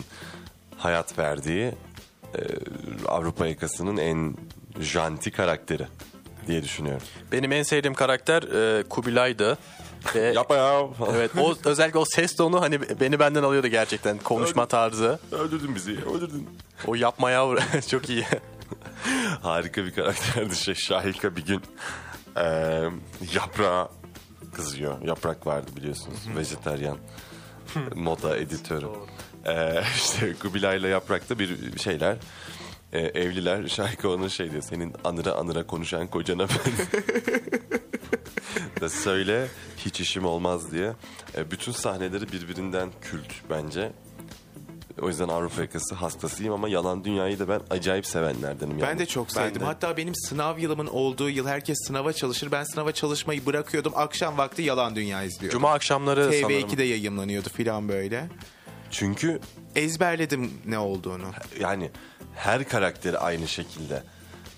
hayat 0.77 1.19
verdiği 1.19 1.73
e, 2.35 2.41
Avrupa 3.09 3.47
yakasının 3.47 3.97
en 3.97 4.35
janti 4.81 5.31
karakteri 5.31 5.87
diye 6.47 6.63
düşünüyorum. 6.63 7.07
Benim 7.33 7.53
en 7.53 7.63
sevdiğim 7.63 7.95
karakter 7.95 8.43
e, 8.43 8.83
Kubilay'dı. 8.83 9.59
Ve 10.15 10.21
Yapma 10.37 10.57
ya. 10.57 10.83
evet 11.17 11.31
o 11.41 11.55
özellikle 11.65 11.99
o 11.99 12.05
ses 12.05 12.37
tonu 12.37 12.61
hani 12.61 12.81
beni 13.01 13.19
benden 13.19 13.43
alıyordu 13.43 13.67
gerçekten 13.67 14.19
konuşma 14.19 14.67
tarzı. 14.67 15.19
öldürdün 15.33 15.75
bizi, 15.75 15.91
öldürdün. 15.93 16.49
O 16.87 16.95
yapma 16.95 17.31
yavru 17.31 17.61
çok 17.91 18.09
iyi. 18.11 18.27
Harika 19.43 19.85
bir 19.85 19.95
karakterdi 19.95 20.57
şey. 20.57 20.75
Şahika 20.75 21.37
bir 21.37 21.45
gün 21.47 21.63
e, 22.37 22.45
yaprağa 23.35 23.89
kızıyor. 24.55 25.03
Yaprak 25.03 25.47
vardı 25.47 25.71
biliyorsunuz. 25.77 26.19
Vejeteryan. 26.37 26.99
Moda 27.95 28.37
editörü. 28.37 28.87
E, 29.47 29.83
işte 29.97 30.35
Kubilay'la 30.43 30.89
Yaprak'ta 30.89 31.39
bir 31.39 31.79
şeyler. 31.79 32.17
E, 32.93 32.99
evliler. 33.01 33.69
Şahika 33.69 34.09
ona 34.09 34.29
şey 34.29 34.51
diyor. 34.51 34.63
Senin 34.63 34.93
anıra 35.05 35.33
anıra 35.33 35.67
konuşan 35.67 36.07
kocana 36.07 36.47
ben. 36.49 36.73
da 38.81 38.89
söyle 38.89 39.47
hiç 39.77 40.01
işim 40.01 40.25
olmaz 40.27 40.73
diye. 40.73 40.93
E, 41.37 41.51
bütün 41.51 41.73
sahneleri 41.73 42.33
birbirinden 42.33 42.89
kült 43.01 43.33
bence. 43.51 43.93
O 45.03 45.09
yüzden 45.09 45.29
Avrupa 45.29 45.61
yakası 45.63 45.95
hastasıyım 45.95 46.53
ama 46.53 46.69
yalan 46.69 47.05
dünyayı 47.05 47.39
da 47.39 47.49
ben 47.49 47.61
acayip 47.71 48.07
sevenlerdenim. 48.07 48.81
Ben 48.81 48.87
yani. 48.87 48.99
de 48.99 49.07
çok 49.07 49.27
Ben 49.29 49.33
sevdim. 49.33 49.61
de. 49.61 49.65
Hatta 49.65 49.97
benim 49.97 50.15
sınav 50.15 50.59
yılımın 50.59 50.87
olduğu 50.87 51.31
yıl 51.31 51.47
herkes 51.47 51.79
sınava 51.87 52.13
çalışır. 52.13 52.53
Ben 52.53 52.65
sınava 52.65 52.93
çalışmayı 52.93 53.47
bırakıyordum. 53.47 53.93
Akşam 53.97 54.39
vakti 54.39 54.63
Yalan 54.63 54.97
Dünya 54.97 55.23
izliyordum. 55.23 55.59
Cuma 55.59 55.73
akşamları 55.73 56.25
sanırım. 56.25 56.51
TV2'de 56.51 56.83
yayınlanıyordu 56.85 57.49
filan 57.49 57.89
böyle. 57.89 58.29
Çünkü 58.91 59.41
Ezberledim 59.77 60.51
ne 60.67 60.79
olduğunu. 60.79 61.27
yani 61.61 61.91
her 62.35 62.69
karakteri 62.69 63.19
aynı 63.19 63.49
şekilde. 63.49 64.03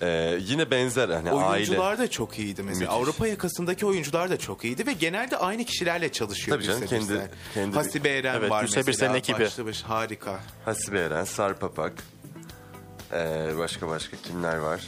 Ee, 0.01 0.37
yine 0.41 0.71
benzer 0.71 1.09
hani 1.09 1.31
aile. 1.31 1.45
Oyuncular 1.45 1.97
da 1.97 2.09
çok 2.09 2.39
iyiydi 2.39 2.63
mesela. 2.63 2.79
Müthiş. 2.91 2.95
Avrupa 3.01 3.27
yakasındaki 3.27 3.85
oyuncular 3.85 4.29
da 4.29 4.37
çok 4.37 4.65
iyiydi 4.65 4.87
ve 4.87 4.93
genelde 4.93 5.37
aynı 5.37 5.63
kişilerle 5.65 6.11
çalışıyor. 6.11 6.57
Tabii 6.57 6.67
canım, 6.67 6.79
Gülse 6.81 6.97
kendi- 6.97 7.29
kendi- 7.53 7.75
Hasibe 7.75 8.09
Eren 8.09 8.35
Evet, 8.35 8.49
var 8.51 8.61
Gülse 8.61 8.77
mesela. 8.79 8.93
Birsel'in 8.93 9.13
ekibi. 9.13 9.39
Başlı 9.45 9.65
baş- 9.65 9.81
harika. 9.83 10.39
Hasibe 10.65 10.99
Eren, 10.99 11.23
Sarpapak. 11.23 11.93
Ee, 13.13 13.47
başka 13.57 13.87
başka 13.87 14.17
kimler 14.17 14.55
var? 14.57 14.81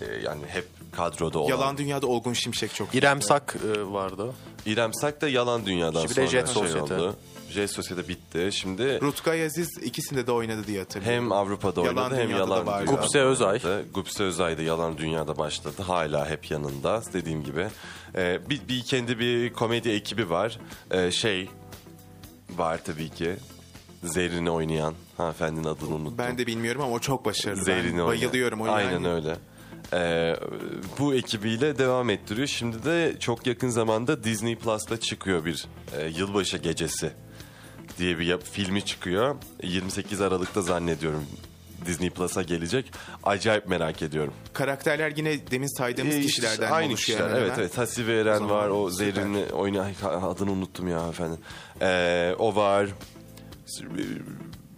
Ee, 0.00 0.04
yani 0.24 0.40
hep 0.46 0.66
kadroda 0.92 1.38
olan. 1.38 1.48
Yalan 1.50 1.78
Dünya'da 1.78 2.06
Olgun 2.06 2.32
Şimşek 2.32 2.74
çok 2.74 2.94
İrem. 2.94 3.22
Sak 3.22 3.56
e, 3.76 3.92
vardı. 3.92 4.32
İrem 4.66 4.94
Sak 4.94 5.20
da 5.20 5.28
Yalan 5.28 5.66
Dünya'dan 5.66 6.00
Şimdi 6.00 6.08
de 6.10 6.14
sonra 6.14 6.26
Jet 6.26 6.46
şey 6.46 6.54
Sosyete. 6.54 6.94
oldu. 6.94 7.16
Jet 7.50 7.70
Sosyete 7.70 8.08
bitti. 8.08 8.48
Şimdi 8.52 9.00
Rutkay 9.00 9.46
Aziz 9.46 9.68
ikisinde 9.82 10.26
de 10.26 10.32
oynadı 10.32 10.66
diye 10.66 10.78
hatırlıyorum. 10.78 11.22
hem 11.22 11.32
Avrupa'da 11.32 11.80
Yalan 11.80 11.96
oynadı 12.04 12.16
hem 12.20 12.28
Dünya'da 12.28 12.50
da 12.50 12.54
Yalan 12.54 12.66
vardı. 12.66 12.86
Dünya'da. 12.86 13.00
Gupse 13.02 13.20
Özay. 13.20 13.60
Gupse 13.94 14.24
Özay 14.24 14.58
da 14.58 14.62
Yalan 14.62 14.98
Dünya'da 14.98 15.38
başladı. 15.38 15.82
Hala 15.82 16.30
hep 16.30 16.50
yanında 16.50 17.02
dediğim 17.12 17.44
gibi. 17.44 17.66
Ee, 18.16 18.40
bir, 18.50 18.68
bir 18.68 18.82
kendi 18.82 19.18
bir 19.18 19.52
komedi 19.52 19.88
ekibi 19.90 20.30
var. 20.30 20.58
Ee, 20.90 21.10
şey 21.10 21.48
var 22.56 22.80
tabii 22.84 23.08
ki. 23.08 23.36
Zerrin'i 24.04 24.50
oynayan 24.50 24.94
hanımefendinin 25.16 25.64
adını 25.64 25.94
unuttum. 25.94 26.18
Ben 26.18 26.38
de 26.38 26.46
bilmiyorum 26.46 26.80
ama 26.82 26.92
o 26.94 26.98
çok 26.98 27.24
başarılı. 27.24 27.62
Zerrin'i 27.62 27.84
ben 27.84 27.98
oynayan. 27.98 28.08
bayılıyorum. 28.08 28.60
O 28.60 28.64
Aynen 28.72 28.90
yani. 28.92 29.08
öyle. 29.08 29.36
Ee, 29.92 30.36
bu 30.98 31.14
ekibiyle 31.14 31.78
devam 31.78 32.10
ettiriyor. 32.10 32.46
Şimdi 32.46 32.84
de 32.84 33.16
çok 33.20 33.46
yakın 33.46 33.68
zamanda 33.68 34.24
Disney 34.24 34.56
Plus'ta 34.56 35.00
çıkıyor 35.00 35.44
bir 35.44 35.66
e, 35.98 36.06
yılbaşı 36.08 36.58
gecesi 36.58 37.10
diye 37.98 38.18
bir 38.18 38.26
yap- 38.26 38.42
filmi 38.52 38.84
çıkıyor. 38.84 39.36
28 39.62 40.20
Aralık'ta 40.20 40.62
zannediyorum 40.62 41.24
Disney 41.86 42.10
Plus'a 42.10 42.42
gelecek. 42.42 42.92
Acayip 43.24 43.66
merak 43.68 44.02
ediyorum. 44.02 44.34
Karakterler 44.52 45.12
yine 45.16 45.50
demin 45.50 45.78
saydığımız 45.78 46.14
Ee, 46.16 46.20
kişilerden 46.20 46.70
aynı 46.70 46.88
oluşuyor. 46.88 47.18
kişiler. 47.18 47.38
Evet 47.40 47.50
hemen. 47.52 47.60
evet. 47.62 47.78
Hasibe 47.78 48.20
Eren 48.20 48.38
zaman 48.38 48.50
var. 48.56 48.68
O 48.68 48.90
süper. 48.90 49.12
Zerrin'i 49.12 49.44
oynayan 49.52 49.84
Ay, 49.84 49.94
adını 50.22 50.52
unuttum 50.52 50.88
ya 50.88 51.08
efendim. 51.08 51.38
Ee, 51.82 52.34
o 52.38 52.54
var. 52.56 52.86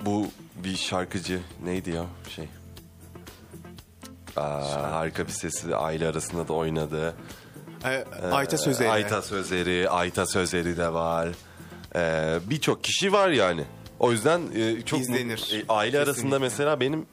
Bu 0.06 0.26
bir 0.64 0.76
şarkıcı 0.76 1.40
neydi 1.64 1.90
ya 1.90 2.06
şey? 2.36 2.44
Aa, 4.36 4.92
harika 4.92 5.26
bir 5.26 5.32
sesi 5.32 5.76
aile 5.76 6.08
arasında 6.08 6.48
da 6.48 6.52
oynadı. 6.52 7.14
Ee, 7.84 8.04
Ayta 8.32 8.58
Sözeri. 8.58 8.90
Ayta 8.90 9.22
Sözeri, 9.22 9.90
Ayta 9.90 10.26
Sözeri 10.26 10.76
de 10.76 10.92
var. 10.92 11.28
Ee, 11.96 12.38
Birçok 12.50 12.84
kişi 12.84 13.12
var 13.12 13.28
yani. 13.28 13.64
O 13.98 14.12
yüzden 14.12 14.40
e, 14.54 14.82
çok 14.82 15.00
İzlenir. 15.00 15.50
e, 15.54 15.64
aile 15.68 15.98
arasında 15.98 16.12
Kesinlikle. 16.14 16.38
mesela 16.38 16.80
benim 16.80 17.06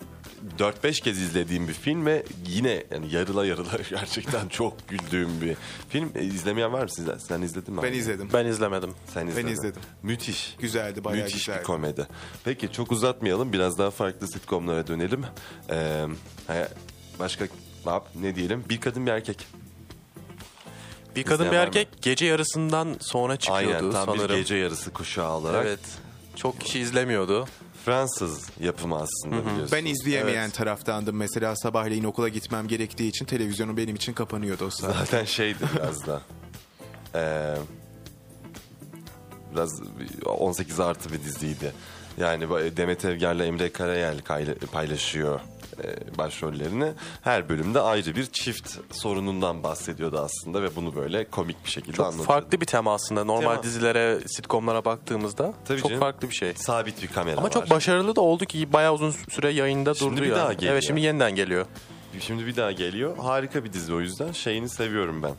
4-5 0.59 1.01
kez 1.03 1.21
izlediğim 1.21 1.67
bir 1.67 1.73
film 1.73 2.05
ve 2.05 2.23
yine 2.47 2.83
yani 2.91 3.13
yarıla 3.15 3.45
yarıla 3.45 3.71
gerçekten 3.89 4.47
çok 4.47 4.87
güldüğüm 4.89 5.41
bir 5.41 5.55
film. 5.89 6.11
E, 6.15 6.23
izlemeyen 6.23 6.73
var 6.73 6.83
mı 6.83 6.91
sizden? 6.91 7.17
Sen 7.17 7.41
izledin 7.41 7.73
mi? 7.73 7.81
Ben 7.83 7.89
abi? 7.89 7.97
izledim. 7.97 8.29
Ben 8.33 8.45
izlemedim. 8.45 8.93
Sen 9.13 9.27
izledin. 9.27 9.47
izledim. 9.47 9.81
Müthiş. 10.03 10.55
Güzeldi, 10.59 11.03
bayağı 11.03 11.23
Müthiş 11.23 11.45
güzeldi. 11.45 11.59
bir 11.59 11.63
komedi. 11.63 12.07
Peki 12.45 12.71
çok 12.71 12.91
uzatmayalım. 12.91 13.53
Biraz 13.53 13.77
daha 13.77 13.91
farklı 13.91 14.27
sitcomlara 14.27 14.87
dönelim. 14.87 15.25
Ee, 15.69 16.05
başka 17.19 17.45
ne 17.85 17.91
yap- 17.91 18.09
ne 18.15 18.35
diyelim? 18.35 18.63
Bir 18.69 18.81
kadın 18.81 19.05
bir 19.05 19.11
erkek. 19.11 19.47
Bir 21.15 21.23
kadın 21.23 21.39
bir 21.45 21.45
İzleyen 21.45 21.61
var 21.61 21.67
mı? 21.67 21.77
erkek 21.77 22.01
gece 22.01 22.25
yarısından 22.25 22.95
sonra 23.01 23.37
çıkıyordu 23.37 23.75
Aynen 23.77 23.91
tam 23.91 24.05
sanırım. 24.05 24.29
bir 24.35 24.39
gece 24.41 24.55
yarısı 24.55 24.93
kuşağı 24.93 25.31
olarak. 25.31 25.65
Evet. 25.65 25.79
Çok 26.35 26.61
kişi 26.61 26.79
izlemiyordu. 26.79 27.45
Fransız 27.85 28.49
yapımı 28.59 28.95
aslında 28.95 29.45
biliyorsun. 29.45 29.69
Ben 29.71 29.85
izleyemeyen 29.85 30.43
Evet. 30.43 30.53
taraftandım. 30.53 31.15
Mesela 31.15 31.55
sabahleyin 31.55 32.03
okula 32.03 32.29
gitmem 32.29 32.67
gerektiği 32.67 33.07
için 33.09 33.25
televizyonu 33.25 33.77
benim 33.77 33.95
için 33.95 34.13
kapanıyordu 34.13 34.65
o 34.65 34.69
saat. 34.69 34.95
Zaten 34.95 35.25
şeydi 35.25 35.57
biraz 35.75 36.07
da. 36.07 36.21
Ee, 37.15 37.55
biraz 39.51 39.81
18 40.25 40.79
artı 40.79 41.13
bir 41.13 41.23
diziydi. 41.23 41.73
Yani 42.17 42.49
bu- 42.49 42.77
Demet 42.77 43.05
Evgar'la 43.05 43.45
Emre 43.45 43.71
Karayel 43.71 44.21
paylaşıyor 44.71 45.39
e, 45.83 46.17
başrollerini. 46.17 46.91
Her 47.21 47.49
bölümde 47.49 47.81
ayrı 47.81 48.15
bir 48.15 48.25
çift 48.25 48.77
sorunundan 48.91 49.63
bahsediyordu 49.63 50.19
aslında 50.19 50.61
ve 50.63 50.75
bunu 50.75 50.95
böyle 50.95 51.25
komik 51.29 51.65
bir 51.65 51.69
şekilde 51.69 51.93
Çok 51.95 52.05
anlatıyordu. 52.05 52.27
farklı 52.27 52.61
bir 52.61 52.65
tema 52.65 52.93
aslında. 52.93 53.23
Normal 53.23 53.49
Tema. 53.51 53.63
dizilere, 53.63 54.19
sitcomlara 54.27 54.85
baktığımızda 54.85 55.53
Tabii 55.65 55.79
çok 55.79 55.89
canım. 55.89 55.99
farklı 56.01 56.29
bir 56.29 56.35
şey. 56.35 56.53
Sabit 56.53 57.01
bir 57.03 57.07
kamera 57.07 57.37
Ama 57.37 57.45
var. 57.45 57.51
çok 57.51 57.69
başarılı 57.69 58.15
da 58.15 58.21
oldu 58.21 58.45
ki 58.45 58.73
bayağı 58.73 58.93
uzun 58.93 59.11
süre 59.11 59.49
yayında 59.49 59.93
Şimdi 59.93 60.11
durdu 60.11 60.21
bir 60.21 60.29
ya. 60.29 60.35
daha 60.35 60.53
geliyor. 60.53 60.73
Evet 60.73 60.83
şimdi 60.87 61.01
yeniden 61.01 61.35
geliyor. 61.35 61.65
Şimdi 62.19 62.45
bir 62.45 62.55
daha 62.55 62.71
geliyor. 62.71 63.17
Harika 63.17 63.63
bir 63.63 63.73
dizi 63.73 63.93
o 63.93 63.99
yüzden. 63.99 64.31
Şeyini 64.31 64.69
seviyorum 64.69 65.23
ben. 65.23 65.33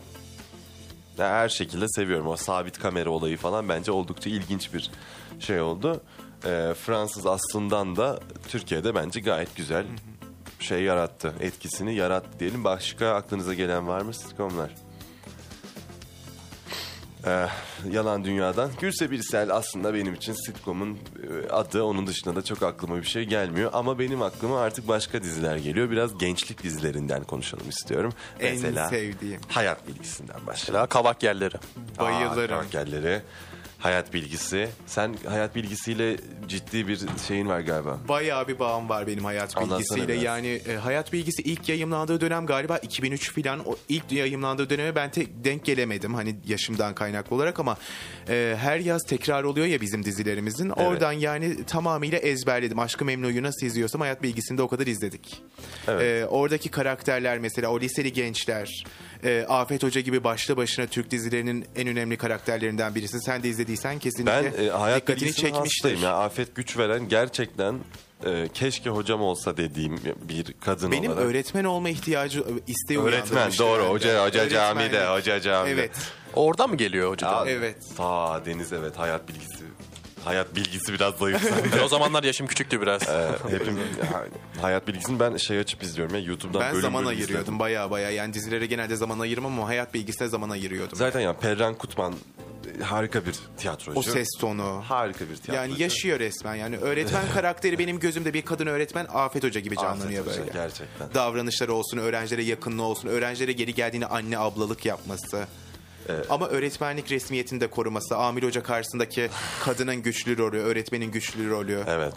Her 1.16 1.48
şekilde 1.48 1.88
seviyorum. 1.88 2.26
O 2.26 2.36
sabit 2.36 2.78
kamera 2.78 3.10
olayı 3.10 3.36
falan 3.36 3.68
bence 3.68 3.92
oldukça 3.92 4.30
ilginç 4.30 4.74
bir 4.74 4.90
şey 5.40 5.60
oldu. 5.60 6.00
Ee, 6.44 6.74
Fransız 6.86 7.26
aslından 7.26 7.96
da 7.96 8.20
Türkiye'de 8.48 8.94
bence 8.94 9.20
gayet 9.20 9.56
güzel 9.56 9.86
şey 10.58 10.82
yarattı. 10.82 11.34
Etkisini 11.40 11.94
yarattı 11.94 12.40
diyelim. 12.40 12.64
Başka 12.64 13.14
aklınıza 13.14 13.54
gelen 13.54 13.88
var 13.88 14.00
mı 14.00 14.14
sitcomlar? 14.14 14.70
Ee, 17.26 17.46
yalan 17.90 18.24
Dünya'dan. 18.24 18.70
Gülse 18.80 19.10
Birsel 19.10 19.54
aslında 19.54 19.94
benim 19.94 20.14
için 20.14 20.32
sitcom'un 20.32 20.94
e, 20.94 21.50
adı. 21.50 21.82
Onun 21.82 22.06
dışında 22.06 22.36
da 22.36 22.44
çok 22.44 22.62
aklıma 22.62 22.96
bir 22.96 23.06
şey 23.06 23.24
gelmiyor. 23.24 23.70
Ama 23.74 23.98
benim 23.98 24.22
aklıma 24.22 24.60
artık 24.60 24.88
başka 24.88 25.22
diziler 25.22 25.56
geliyor. 25.56 25.90
Biraz 25.90 26.18
gençlik 26.18 26.62
dizilerinden 26.62 27.24
konuşalım 27.24 27.68
istiyorum. 27.68 28.12
En 28.40 28.54
Mesela 28.54 28.88
sevdiğim. 28.88 29.40
Hayat 29.48 29.88
Bilgisi'nden 29.88 30.36
başlayalım. 30.36 30.54
Mesela 30.56 30.86
kavak 30.86 31.22
yerleri. 31.22 31.54
Bayılırım. 31.98 32.56
Aa, 32.56 32.60
karakterleri. 32.60 33.22
Hayat 33.78 34.14
Bilgisi. 34.14 34.68
Sen 34.86 35.14
Hayat 35.28 35.54
Bilgisi'yle 35.54 36.16
ciddi 36.48 36.88
bir 36.88 37.00
şeyin 37.28 37.48
var 37.48 37.60
galiba. 37.60 37.98
Bayağı 38.08 38.48
bir 38.48 38.58
bağım 38.58 38.88
var 38.88 39.06
benim 39.06 39.24
hayat 39.24 39.56
Anlatsana 39.56 39.78
bilgisiyle. 39.78 40.08
biraz. 40.08 40.22
Yani 40.22 40.60
e, 40.68 40.74
hayat 40.74 41.12
bilgisi 41.12 41.42
ilk 41.42 41.68
yayımlandığı 41.68 42.20
dönem 42.20 42.46
galiba 42.46 42.78
2003 42.78 43.32
filan. 43.32 43.68
O 43.68 43.76
ilk 43.88 44.12
yayımlandığı 44.12 44.70
döneme 44.70 44.94
ben 44.94 45.10
tek 45.10 45.44
denk 45.44 45.64
gelemedim 45.64 46.14
hani 46.14 46.36
yaşımdan 46.46 46.94
kaynaklı 46.94 47.36
olarak 47.36 47.60
ama 47.60 47.76
e, 48.28 48.56
her 48.60 48.78
yaz 48.80 49.02
tekrar 49.08 49.44
oluyor 49.44 49.66
ya 49.66 49.80
bizim 49.80 50.04
dizilerimizin. 50.04 50.70
Oradan 50.70 51.12
yani 51.12 51.64
tamamıyla 51.64 52.18
ezberledim. 52.18 52.78
Aşkı 52.78 53.04
Memnu'yu 53.04 53.42
nasıl 53.42 53.66
izliyorsam 53.66 54.00
hayat 54.00 54.22
bilgisini 54.22 54.58
de 54.58 54.62
o 54.62 54.68
kadar 54.68 54.86
izledik. 54.86 55.42
Evet. 55.88 56.02
E, 56.02 56.26
oradaki 56.26 56.68
karakterler 56.68 57.38
mesela 57.38 57.68
o 57.68 57.80
liseli 57.80 58.12
gençler, 58.12 58.84
e, 59.24 59.44
Afet 59.48 59.82
Hoca 59.82 60.00
gibi 60.00 60.24
başlı 60.24 60.56
başına 60.56 60.86
Türk 60.86 61.10
dizilerinin 61.10 61.66
en 61.76 61.88
önemli 61.88 62.16
karakterlerinden 62.16 62.94
birisi. 62.94 63.20
Sen 63.20 63.42
de 63.42 63.48
izlediysen 63.48 63.98
kesinlikle 63.98 64.52
Ben 64.58 64.64
e, 64.64 64.68
Hayat 64.70 65.00
dikkatini 65.00 65.32
çekmiştir. 65.32 65.60
hastayım. 65.60 66.02
Ya. 66.02 66.16
Afet 66.16 66.54
güç 66.54 66.78
veren 66.78 67.08
gerçekten 67.08 67.74
e, 68.26 68.48
keşke 68.54 68.90
hocam 68.90 69.22
olsa 69.22 69.56
dediğim 69.56 69.96
bir 70.28 70.54
kadın 70.60 70.92
Benim 70.92 71.12
olarak. 71.12 71.26
öğretmen 71.26 71.64
olma 71.64 71.88
ihtiyacı 71.88 72.44
isteği 72.66 72.98
Öğretmen 73.00 73.50
doğru. 73.58 73.82
Hoca, 73.88 74.26
hoca 74.26 74.48
camide, 74.48 75.06
hoca 75.06 75.40
camide. 75.40 75.72
Evet. 75.72 75.90
Oradan 76.34 76.70
mı 76.70 76.76
geliyor 76.76 77.10
hocadan? 77.10 77.46
Evet. 77.48 77.76
Ta 77.96 78.42
Deniz 78.46 78.72
evet 78.72 78.98
hayat 78.98 79.28
bilgisi. 79.28 79.64
Hayat 80.24 80.56
bilgisi 80.56 80.92
biraz 80.92 81.14
zayıf 81.14 81.52
o 81.84 81.88
zamanlar 81.88 82.22
yaşım 82.22 82.46
küçüktü 82.46 82.80
biraz. 82.80 83.02
Ee, 83.08 83.30
hepim 83.50 83.76
ya, 83.76 84.26
hayat 84.62 84.88
bilgisini 84.88 85.20
ben 85.20 85.36
şey 85.36 85.58
açıp 85.58 85.82
izliyorum 85.82 86.14
ya 86.14 86.20
YouTube'dan 86.20 86.60
Ben 86.60 86.70
bölüm 86.72 86.82
zaman 86.82 87.04
bölüm 87.04 87.18
ayırıyordum 87.18 87.58
baya 87.58 87.90
baya. 87.90 88.10
Yani 88.10 88.34
dizilere 88.34 88.66
genelde 88.66 88.96
zaman 88.96 89.18
ayırmam 89.18 89.52
ama 89.52 89.68
hayat 89.68 89.94
bilgisine 89.94 90.28
zaman 90.28 90.50
ayırıyordum. 90.50 90.98
Zaten 90.98 91.20
ya 91.20 91.36
Perran 91.36 91.74
Kutman 91.74 92.14
e, 92.80 92.82
harika 92.84 93.26
bir 93.26 93.34
tiyatrocu. 93.56 93.98
o 93.98 94.02
ses 94.02 94.28
tonu. 94.40 94.82
harika 94.88 95.20
bir 95.20 95.36
tiyatrocu. 95.36 95.52
Yani 95.70 95.82
yaşıyor 95.82 96.18
resmen. 96.18 96.54
Yani 96.54 96.76
öğretmen 96.76 97.24
karakteri 97.34 97.78
benim 97.78 97.98
gözümde 97.98 98.34
bir 98.34 98.42
kadın 98.42 98.66
öğretmen 98.66 99.06
Afet 99.14 99.44
Hoca 99.44 99.60
gibi 99.60 99.76
canlanıyor 99.76 100.22
Afet 100.22 100.32
Hoca, 100.32 100.40
böyle. 100.46 100.52
gerçekten. 100.52 101.14
Davranışları 101.14 101.72
olsun, 101.72 101.98
öğrencilere 101.98 102.44
yakınlığı 102.44 102.82
olsun, 102.82 103.08
öğrencilere 103.08 103.52
geri 103.52 103.74
geldiğinde 103.74 104.06
anne 104.06 104.38
ablalık 104.38 104.86
yapması. 104.86 105.46
Ama 106.30 106.48
öğretmenlik 106.48 107.10
resmiyetini 107.10 107.60
de 107.60 107.70
koruması, 107.70 108.16
Amir 108.16 108.42
Hoca 108.42 108.62
karşısındaki 108.62 109.30
kadının 109.64 109.96
güçlü 109.96 110.38
rolü, 110.38 110.58
öğretmenin 110.58 111.10
güçlü 111.10 111.50
rolü. 111.50 111.84
Evet. 111.86 112.14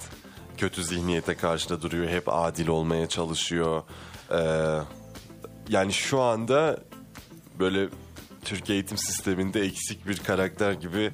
Kötü 0.58 0.84
zihniyete 0.84 1.36
karşı 1.36 1.70
da 1.70 1.82
duruyor. 1.82 2.10
Hep 2.10 2.24
adil 2.28 2.68
olmaya 2.68 3.10
çalışıyor. 3.10 3.84
Ee, 4.32 4.38
yani 5.70 5.94
şu 5.94 6.22
anda 6.22 6.80
böyle 7.60 7.90
Türk 8.46 8.70
eğitim 8.70 8.98
sisteminde 8.98 9.62
eksik 9.62 10.08
bir 10.08 10.18
karakter 10.18 10.72
gibi 10.72 11.12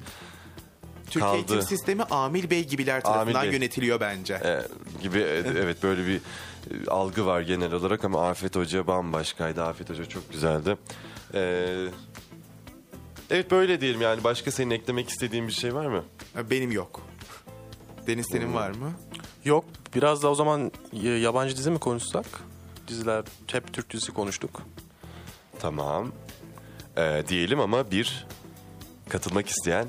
Türk 1.10 1.22
kaldı. 1.22 1.36
eğitim 1.36 1.62
sistemi 1.62 2.02
Amil 2.02 2.50
Bey 2.50 2.64
gibiler 2.64 3.00
tarafından 3.02 3.42
Bey. 3.42 3.52
yönetiliyor 3.52 4.00
bence. 4.00 4.34
e, 4.34 4.62
gibi 5.02 5.18
evet 5.58 5.82
böyle 5.82 6.06
bir 6.06 6.16
e, 6.16 6.90
algı 6.90 7.26
var 7.26 7.40
genel 7.40 7.72
olarak 7.72 8.04
ama 8.04 8.28
Afet 8.28 8.56
Hoca 8.56 8.86
bambaşkaydı. 8.86 9.62
Afet 9.64 9.90
Hoca 9.90 10.04
çok 10.04 10.32
güzeldi. 10.32 10.76
Ee, 11.34 11.86
evet 13.30 13.50
böyle 13.50 13.80
diyelim 13.80 14.00
yani 14.00 14.24
başka 14.24 14.50
senin 14.50 14.70
eklemek 14.70 15.08
istediğin 15.08 15.46
bir 15.48 15.52
şey 15.52 15.74
var 15.74 15.86
mı? 15.86 16.04
Benim 16.50 16.72
yok. 16.72 17.00
Deniz 18.06 18.26
Hmm. 18.26 18.38
senin 18.38 18.54
var 18.54 18.70
mı? 18.70 18.92
Yok 19.44 19.64
biraz 19.94 20.22
da 20.22 20.28
o 20.30 20.34
zaman 20.34 20.72
y- 20.92 21.18
yabancı 21.18 21.56
dizi 21.56 21.70
mi 21.70 21.78
konuşsak? 21.78 22.26
Diziler 22.88 23.24
hep 23.46 23.72
Türk 23.72 23.90
dizisi 23.92 24.12
konuştuk. 24.12 24.62
Tamam. 25.58 26.12
Ee, 26.96 27.22
diyelim 27.28 27.60
ama 27.60 27.90
bir 27.90 28.26
katılmak 29.08 29.48
isteyen 29.48 29.86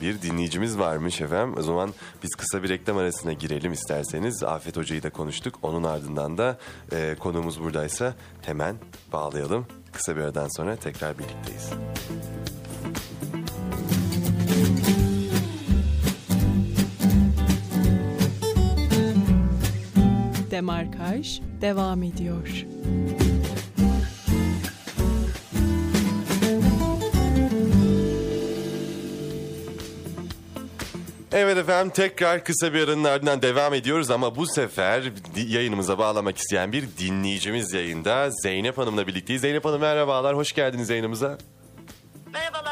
bir 0.00 0.22
dinleyicimiz 0.22 0.78
varmış 0.78 1.20
efendim. 1.20 1.54
O 1.58 1.62
zaman 1.62 1.94
biz 2.22 2.30
kısa 2.34 2.62
bir 2.62 2.68
reklam 2.68 2.96
arasına 2.96 3.32
girelim 3.32 3.72
isterseniz. 3.72 4.42
Afet 4.42 4.76
Hoca'yı 4.76 5.02
da 5.02 5.10
konuştuk. 5.10 5.58
Onun 5.62 5.84
ardından 5.84 6.38
da 6.38 6.58
e, 6.92 7.16
konuğumuz 7.18 7.60
buradaysa 7.60 8.14
hemen 8.42 8.76
bağlayalım. 9.12 9.66
Kısa 9.92 10.16
bir 10.16 10.20
aradan 10.20 10.48
sonra 10.56 10.76
tekrar 10.76 11.18
birlikteyiz. 11.18 11.70
Demarkaj 20.50 21.40
devam 21.60 22.02
ediyor. 22.02 22.66
Evet 31.32 31.56
efendim 31.58 31.92
tekrar 31.96 32.44
kısa 32.44 32.74
bir 32.74 32.88
aranın 32.88 33.04
ardından 33.04 33.42
devam 33.42 33.74
ediyoruz 33.74 34.10
ama 34.10 34.36
bu 34.36 34.46
sefer 34.46 35.12
yayınımıza 35.36 35.98
bağlamak 35.98 36.38
isteyen 36.38 36.72
bir 36.72 36.84
dinleyicimiz 36.98 37.72
yayında. 37.72 38.30
Zeynep 38.30 38.78
Hanım'la 38.78 39.06
birlikteyiz. 39.06 39.42
Zeynep 39.42 39.64
Hanım 39.64 39.80
merhabalar, 39.80 40.36
hoş 40.36 40.52
geldiniz 40.52 40.90
yayınımıza. 40.90 41.38
Merhabalar. 42.32 42.71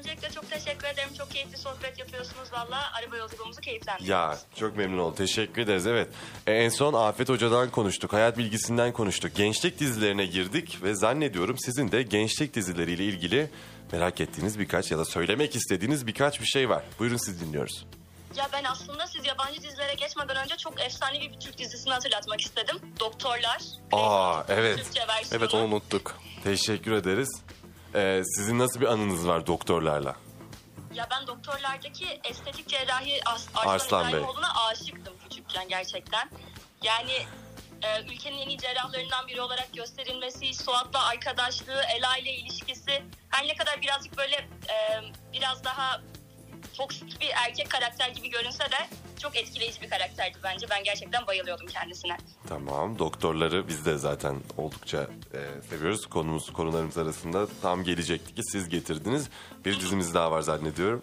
Öncelikle 0.00 0.30
çok 0.30 0.50
teşekkür 0.50 0.86
ederim. 0.86 1.08
Çok 1.18 1.30
keyifli 1.30 1.58
sohbet 1.58 1.98
yapıyorsunuz 1.98 2.52
valla. 2.52 2.92
Araba 2.92 3.16
yolculuğumuzu 3.16 3.60
keyiflendiriyoruz. 3.60 4.38
Ya 4.38 4.38
çok 4.56 4.76
memnun 4.76 4.98
oldum. 4.98 5.14
Teşekkür 5.14 5.62
ederiz. 5.62 5.86
Evet. 5.86 6.08
E, 6.46 6.52
en 6.52 6.68
son 6.68 6.94
Afet 6.94 7.28
Hoca'dan 7.28 7.70
konuştuk. 7.70 8.12
Hayat 8.12 8.38
bilgisinden 8.38 8.92
konuştuk. 8.92 9.34
Gençlik 9.34 9.80
dizilerine 9.80 10.26
girdik 10.26 10.78
ve 10.82 10.94
zannediyorum 10.94 11.58
sizin 11.58 11.92
de 11.92 12.02
gençlik 12.02 12.54
dizileriyle 12.54 13.04
ilgili 13.04 13.50
merak 13.92 14.20
ettiğiniz 14.20 14.58
birkaç 14.58 14.90
ya 14.90 14.98
da 14.98 15.04
söylemek 15.04 15.56
istediğiniz 15.56 16.06
birkaç 16.06 16.40
bir 16.40 16.46
şey 16.46 16.68
var. 16.68 16.82
Buyurun 16.98 17.16
siz 17.16 17.40
dinliyoruz. 17.40 17.86
Ya 18.36 18.48
ben 18.52 18.64
aslında 18.64 19.06
siz 19.06 19.26
yabancı 19.26 19.62
dizilere 19.62 19.94
geçmeden 19.94 20.36
önce 20.36 20.56
çok 20.56 20.80
efsanevi 20.80 21.32
bir 21.32 21.40
Türk 21.40 21.58
dizisini 21.58 21.92
hatırlatmak 21.92 22.40
istedim. 22.40 22.76
Doktorlar. 23.00 23.62
Aa 23.92 24.42
evet. 24.48 24.78
Türkçe 24.78 25.00
versiyonu. 25.08 25.44
Evet 25.44 25.54
onu 25.54 25.64
unuttuk. 25.64 26.16
Teşekkür 26.44 26.92
ederiz. 26.92 27.42
E, 27.94 28.22
sizin 28.36 28.58
nasıl 28.58 28.80
bir 28.80 28.86
anınız 28.86 29.28
var 29.28 29.46
doktorlarla? 29.46 30.16
Ya 30.94 31.08
ben 31.10 31.26
doktorlardaki 31.26 32.20
estetik 32.24 32.68
cerrahi 32.68 33.20
As- 33.26 33.48
Arslan 33.54 33.74
Arslan 33.74 34.12
Bey. 34.12 34.20
Aşıktım 34.70 35.14
küçükken 35.30 35.68
gerçekten. 35.68 36.30
Yani 36.82 37.12
e, 37.82 38.02
ülkenin 38.02 38.38
en 38.38 38.48
iyi 38.48 38.58
cerrahlarından 38.58 39.28
biri 39.28 39.40
olarak 39.40 39.72
gösterilmesi, 39.74 40.54
Suat'la 40.54 41.06
arkadaşlığı, 41.06 41.82
Ela 41.96 42.16
ile 42.16 42.32
ilişkisi 42.32 43.02
her 43.28 43.46
ne 43.46 43.54
kadar 43.54 43.80
birazcık 43.80 44.16
böyle 44.18 44.36
e, 44.68 45.00
biraz 45.32 45.64
daha 45.64 46.00
toksik 46.80 47.20
bir 47.20 47.30
erkek 47.46 47.70
karakter 47.70 48.08
gibi 48.08 48.30
görünse 48.30 48.64
de 48.64 48.88
çok 49.22 49.36
etkileyici 49.36 49.82
bir 49.82 49.90
karakterdi 49.90 50.38
bence. 50.44 50.66
Ben 50.70 50.84
gerçekten 50.84 51.26
bayılıyordum 51.26 51.66
kendisine. 51.66 52.16
Tamam. 52.48 52.98
Doktorları 52.98 53.68
biz 53.68 53.86
de 53.86 53.98
zaten 53.98 54.36
oldukça 54.56 54.98
e, 55.34 55.62
seviyoruz. 55.70 56.06
Konumuz 56.06 56.52
konularımız 56.52 56.98
arasında 56.98 57.46
tam 57.62 57.84
gelecekti 57.84 58.34
ki 58.34 58.42
siz 58.42 58.68
getirdiniz. 58.68 59.28
Bir 59.64 59.80
dizimiz 59.80 60.14
daha 60.14 60.30
var 60.30 60.42
zannediyorum. 60.42 61.02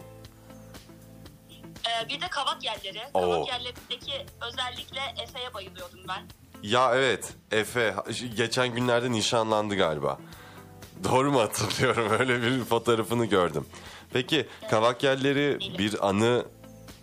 E, 1.88 2.10
bir 2.10 2.22
de 2.22 2.28
kavak 2.28 2.64
yerleri. 2.64 3.02
Oo. 3.14 3.22
Kavak 3.22 3.48
yerlerindeki 3.48 4.26
özellikle 4.48 5.00
Efe'ye 5.24 5.54
bayılıyordum 5.54 6.00
ben. 6.08 6.24
Ya 6.64 6.96
evet 6.96 7.34
Efe 7.52 7.96
geçen 8.36 8.76
günlerde 8.76 9.12
nişanlandı 9.12 9.76
galiba. 9.76 10.20
Doğru 11.04 11.32
mu 11.32 11.42
hatırlıyorum? 11.42 12.12
Öyle 12.20 12.42
bir 12.42 12.64
fotoğrafını 12.64 13.26
gördüm. 13.26 13.66
Peki 14.18 14.48
kavak 14.70 15.04
yerleri 15.04 15.60
bir 15.78 16.08
anı 16.08 16.46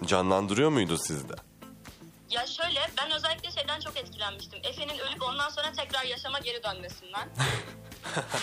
canlandırıyor 0.05 0.71
muydu 0.71 0.99
sizde? 0.99 1.33
Ya 2.31 2.47
şöyle 2.47 2.81
ben 2.99 3.11
özellikle 3.11 3.51
şeyden 3.51 3.81
çok 3.81 3.97
etkilenmiştim. 3.97 4.59
Efe'nin 4.63 4.99
ölüp 4.99 5.23
ondan 5.23 5.49
sonra 5.49 5.73
tekrar 5.73 6.05
yaşama 6.05 6.39
geri 6.39 6.63
dönmesinden. 6.63 7.29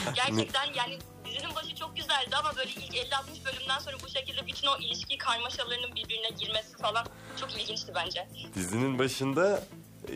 Gerçekten 0.15 0.73
yani 0.75 0.99
dizinin 1.25 1.55
başı 1.55 1.75
çok 1.75 1.95
güzeldi 1.95 2.35
ama 2.39 2.55
böyle 2.55 2.69
ilk 2.69 2.95
50-60 2.95 3.45
bölümden 3.45 3.79
sonra 3.79 3.95
bu 4.03 4.09
şekilde 4.09 4.47
bütün 4.47 4.67
o 4.67 4.77
ilişki 4.77 5.17
karmaşalarının 5.17 5.95
birbirine 5.95 6.29
girmesi 6.29 6.77
falan 6.77 7.05
çok 7.39 7.61
ilginçti 7.61 7.91
bence. 7.95 8.27
Dizinin 8.55 8.99
başında 8.99 9.63
e, 10.07 10.13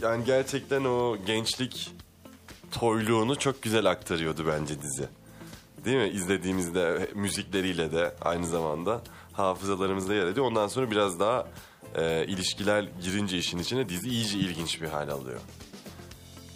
yani 0.00 0.24
gerçekten 0.24 0.84
o 0.84 1.16
gençlik 1.26 1.90
toyluğunu 2.72 3.38
çok 3.38 3.62
güzel 3.62 3.86
aktarıyordu 3.86 4.46
bence 4.46 4.82
dizi. 4.82 5.08
Değil 5.84 5.96
mi? 5.96 6.08
İzlediğimizde 6.08 7.10
müzikleriyle 7.14 7.92
de 7.92 8.14
aynı 8.20 8.46
zamanda 8.46 9.00
hafızalarımızda 9.32 10.14
yer 10.14 10.26
ediyor. 10.26 10.46
Ondan 10.46 10.68
sonra 10.68 10.90
biraz 10.90 11.20
daha 11.20 11.46
e, 11.94 12.24
ilişkiler 12.26 12.82
girince 12.82 13.38
işin 13.38 13.58
içine 13.58 13.88
dizi 13.88 14.08
iyice 14.08 14.38
ilginç 14.38 14.82
bir 14.82 14.88
hal 14.88 15.08
alıyor. 15.08 15.40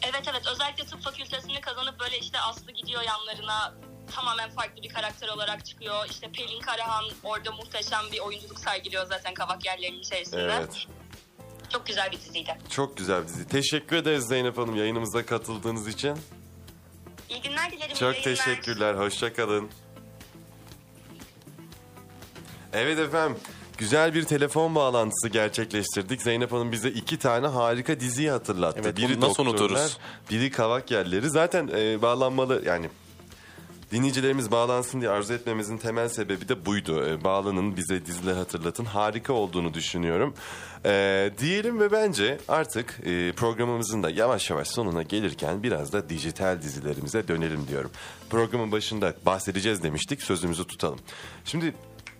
Evet 0.02 0.22
evet 0.30 0.42
özellikle 0.52 0.84
tıp 0.84 1.02
fakültesini 1.02 1.60
kazanıp 1.60 2.00
böyle 2.00 2.18
işte 2.18 2.40
Aslı 2.40 2.72
gidiyor 2.72 3.02
yanlarına 3.02 3.74
tamamen 4.14 4.50
farklı 4.50 4.82
bir 4.82 4.88
karakter 4.88 5.28
olarak 5.28 5.66
çıkıyor. 5.66 6.06
İşte 6.10 6.30
Pelin 6.32 6.60
Karahan 6.60 7.04
orada 7.24 7.52
muhteşem 7.52 8.00
bir 8.12 8.20
oyunculuk 8.20 8.58
sergiliyor 8.58 9.06
zaten 9.06 9.34
kavak 9.34 9.64
yerlerinin 9.64 9.98
içerisinde. 10.00 10.42
Evet. 10.42 10.86
Çok 11.72 11.86
güzel 11.86 12.12
bir 12.12 12.20
diziydi. 12.20 12.58
Çok 12.70 12.96
güzel 12.96 13.22
bir 13.22 13.28
dizi. 13.28 13.48
Teşekkür 13.48 13.96
ederiz 13.96 14.24
Zeynep 14.28 14.58
Hanım 14.58 14.76
yayınımıza 14.76 15.26
katıldığınız 15.26 15.88
için. 15.88 16.18
İyi 17.30 17.42
günler 17.42 17.72
dilerim. 17.72 17.96
Çok 17.96 18.26
yayınlar. 18.26 18.44
teşekkürler. 18.44 18.94
Hoşçakalın. 18.94 19.70
Evet 22.72 22.98
efendim. 22.98 23.38
Güzel 23.78 24.14
bir 24.14 24.24
telefon 24.24 24.74
bağlantısı 24.74 25.28
gerçekleştirdik. 25.28 26.22
Zeynep 26.22 26.52
Hanım 26.52 26.72
bize 26.72 26.88
iki 26.90 27.18
tane 27.18 27.46
harika 27.46 28.00
diziyi 28.00 28.30
hatırlattı. 28.30 28.80
Evet, 28.82 28.96
biri 28.96 29.20
nasıl 29.20 29.28
Doktorlar, 29.46 29.50
unuturuz? 29.50 29.98
Biri 30.30 30.50
Kavak 30.50 30.90
Yerleri. 30.90 31.30
Zaten 31.30 31.70
e, 31.76 32.02
bağlanmalı 32.02 32.62
yani 32.66 32.90
dinleyicilerimiz 33.92 34.50
bağlansın 34.50 35.00
diye 35.00 35.10
arzu 35.10 35.34
etmemizin 35.34 35.78
temel 35.78 36.08
sebebi 36.08 36.48
de 36.48 36.66
buydu. 36.66 37.08
E, 37.08 37.24
bağlanın 37.24 37.76
bize 37.76 38.06
diziler 38.06 38.34
hatırlatın. 38.34 38.84
Harika 38.84 39.32
olduğunu 39.32 39.74
düşünüyorum. 39.74 40.34
E, 40.84 41.30
diyelim 41.38 41.80
ve 41.80 41.92
bence 41.92 42.38
artık 42.48 43.00
e, 43.04 43.32
programımızın 43.32 44.02
da 44.02 44.10
yavaş 44.10 44.50
yavaş 44.50 44.68
sonuna 44.68 45.02
gelirken 45.02 45.62
biraz 45.62 45.92
da 45.92 46.08
dijital 46.08 46.62
dizilerimize 46.62 47.28
dönelim 47.28 47.68
diyorum. 47.68 47.90
Programın 48.30 48.72
başında 48.72 49.14
bahsedeceğiz 49.26 49.82
demiştik 49.82 50.22
sözümüzü 50.22 50.66
tutalım. 50.66 50.98
Şimdi 51.44 51.74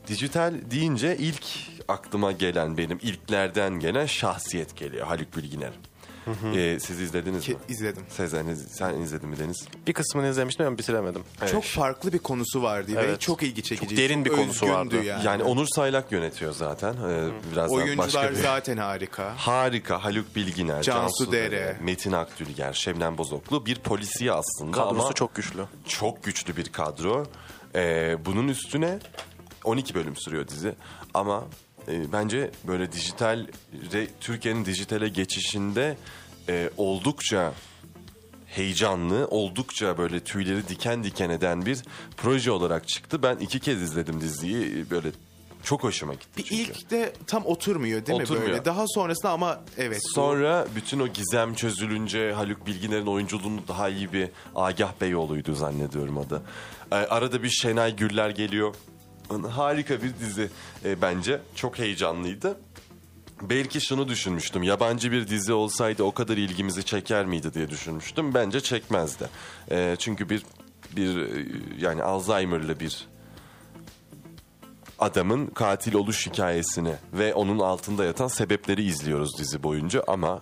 dijital 0.09 0.55
deyince 0.71 1.17
ilk 1.17 1.45
aklıma 1.89 2.33
gelen 2.33 2.77
benim 2.79 2.99
ilklerden 3.03 3.81
gelen 3.81 4.07
şahsiyet 4.07 4.77
geliyor 4.77 5.07
Haluk 5.07 5.37
Bilginer. 5.37 5.73
E, 6.55 6.81
siz 6.81 7.01
izlediniz 7.01 7.45
Ki, 7.45 7.53
mi? 7.53 7.59
izledim. 7.69 8.03
Sezen 8.09 8.55
sen 8.55 8.95
izledin 9.01 9.29
mi 9.29 9.39
Deniz? 9.39 9.69
Bir 9.87 9.93
kısmını 9.93 10.29
izlemiştim 10.29 10.67
ama 10.67 10.79
bitiremedim. 10.79 11.23
Çok 11.53 11.65
farklı 11.65 12.13
bir 12.13 12.19
konusu 12.19 12.63
vardı 12.63 12.93
ve 12.97 13.01
Evet. 13.01 13.21
çok 13.21 13.43
ilgi 13.43 13.63
çekici. 13.63 13.89
Çok 13.89 13.99
derin 13.99 14.25
bir 14.25 14.31
konusu 14.31 14.67
özgündü 14.67 14.73
vardı. 14.97 15.05
Yani. 15.05 15.27
Yani 15.27 15.43
Onur 15.43 15.67
Saylak 15.67 16.13
yönetiyor 16.13 16.53
zaten. 16.53 16.95
Ee, 16.95 17.59
Oyuncular 17.69 17.99
başka 17.99 18.31
bir... 18.31 18.35
zaten 18.37 18.77
harika. 18.77 19.33
Harika. 19.37 20.05
Haluk 20.05 20.37
Bilginer, 20.37 20.83
Cansu 20.83 21.19
Cansu, 21.25 21.33
Dere. 21.33 21.51
Dere, 21.51 21.77
Metin 21.83 22.13
Akdülger, 22.13 22.73
Şebnem 22.73 23.19
Bozoklu 23.19 23.67
bir 23.67 23.79
polisiye 23.79 24.33
aslında 24.33 24.73
Kadrosu 24.73 25.03
ama 25.05 25.13
çok 25.13 25.35
güçlü. 25.35 25.65
çok 25.89 26.25
güçlü 26.25 26.57
bir 26.57 26.65
kadro. 26.73 27.27
Ee, 27.75 28.17
bunun 28.25 28.49
üstüne 28.49 28.99
12 29.65 29.95
bölüm 29.95 30.17
sürüyor 30.17 30.49
dizi 30.49 30.75
ama 31.15 31.45
e, 31.89 32.13
bence 32.13 32.51
böyle 32.67 32.93
dijital 32.93 33.47
Türkiye'nin 34.21 34.65
dijitale 34.65 35.09
geçişinde 35.09 35.97
e, 36.49 36.71
oldukça 36.77 37.53
heyecanlı, 38.47 39.27
oldukça 39.31 39.99
böyle 39.99 40.21
tüyleri 40.21 40.69
diken 40.69 41.05
diken 41.05 41.31
eden 41.31 41.67
bir 41.67 41.79
proje 42.17 42.51
olarak 42.51 42.89
çıktı. 42.89 43.23
Ben 43.23 43.37
iki 43.37 43.61
kez 43.61 43.83
izledim 43.83 44.21
diziyi. 44.21 44.91
Böyle 44.91 45.09
çok 45.63 45.83
hoşuma 45.85 46.15
gitti 46.15 46.29
Bir 46.37 46.43
çünkü. 46.43 46.63
ilk 46.63 46.91
de 46.91 47.13
tam 47.27 47.47
oturmuyor 47.47 48.07
değil 48.07 48.19
mi 48.19 48.23
Oturmuyor. 48.23 48.51
böyle? 48.51 48.65
Daha 48.65 48.85
sonrasında 48.89 49.31
ama 49.31 49.61
evet. 49.77 50.01
bu- 50.05 50.13
Sonra 50.15 50.67
bütün 50.77 51.01
o 51.01 51.09
gizem 51.09 51.55
çözülünce 51.55 52.33
Haluk 52.33 52.67
Bilginer'in 52.67 53.07
oyunculuğunu 53.07 53.61
daha 53.69 53.89
iyi 53.89 54.13
bir 54.13 54.29
Agah 54.55 54.93
Beyoğlu'ydu 55.01 55.55
zannediyorum 55.55 56.19
adı. 56.19 56.43
Ee, 56.93 56.95
arada 56.95 57.43
bir 57.43 57.49
Şenay 57.51 57.97
Güller 57.97 58.31
geliyor. 58.31 58.75
Harika 59.51 60.03
bir 60.03 60.15
dizi 60.21 60.51
e, 60.85 61.03
bence. 61.03 61.41
Çok 61.55 61.79
heyecanlıydı. 61.79 62.59
Belki 63.43 63.81
şunu 63.81 64.09
düşünmüştüm. 64.09 64.63
Yabancı 64.63 65.13
bir 65.13 65.29
dizi 65.29 65.53
olsaydı 65.53 66.03
o 66.03 66.13
kadar 66.13 66.37
ilgimizi 66.37 66.85
çeker 66.85 67.27
miydi 67.27 67.55
diye 67.55 67.71
düşünmüştüm. 67.71 68.35
Bence 68.35 68.61
çekmezdi. 68.61 69.29
E, 69.71 69.97
çünkü 69.99 70.29
bir 70.31 70.43
bir 70.97 71.17
e, 71.17 71.47
yani 71.79 72.03
Alzheimer'lı 72.03 72.81
bir 72.81 73.09
adamın 74.99 75.47
katil 75.47 75.95
oluş 75.95 76.27
hikayesini 76.27 76.95
ve 77.13 77.35
onun 77.35 77.59
altında 77.59 78.05
yatan 78.05 78.29
sebepleri 78.29 78.83
izliyoruz 78.83 79.39
dizi 79.39 79.63
boyunca 79.63 80.05
ama 80.07 80.41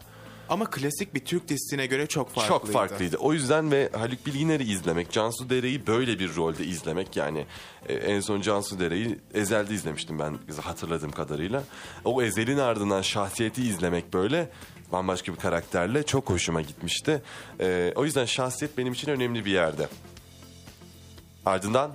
Ama 0.54 0.70
klasik 0.70 1.14
bir 1.14 1.20
Türk 1.20 1.48
dizisine 1.48 1.86
göre 1.86 2.06
çok 2.06 2.30
farklıydı. 2.30 2.48
çok 2.48 2.72
farklıydı. 2.72 3.16
O 3.16 3.32
yüzden 3.32 3.70
ve 3.70 3.90
Haluk 3.92 4.26
Bilginer'i 4.26 4.64
izlemek, 4.64 5.10
Cansu 5.12 5.50
Dere'yi 5.50 5.86
böyle 5.86 6.18
bir 6.18 6.36
rolde 6.36 6.64
izlemek 6.64 7.16
yani 7.16 7.46
e, 7.88 7.94
en 7.94 8.20
son 8.20 8.40
Cansu 8.40 8.80
Dere'yi 8.80 9.18
Ezel'de 9.34 9.74
izlemiştim 9.74 10.18
ben 10.18 10.38
hatırladığım 10.62 11.10
kadarıyla. 11.10 11.62
O 12.04 12.22
Ezel'in 12.22 12.58
ardından 12.58 13.02
şahsiyeti 13.02 13.62
izlemek 13.62 14.12
böyle 14.12 14.50
bambaşka 14.92 15.32
bir 15.32 15.38
karakterle 15.38 16.02
çok 16.02 16.30
hoşuma 16.30 16.60
gitmişti. 16.60 17.22
E, 17.60 17.92
o 17.96 18.04
yüzden 18.04 18.24
şahsiyet 18.24 18.78
benim 18.78 18.92
için 18.92 19.10
önemli 19.10 19.44
bir 19.44 19.50
yerde. 19.52 19.88
Ardından 21.46 21.90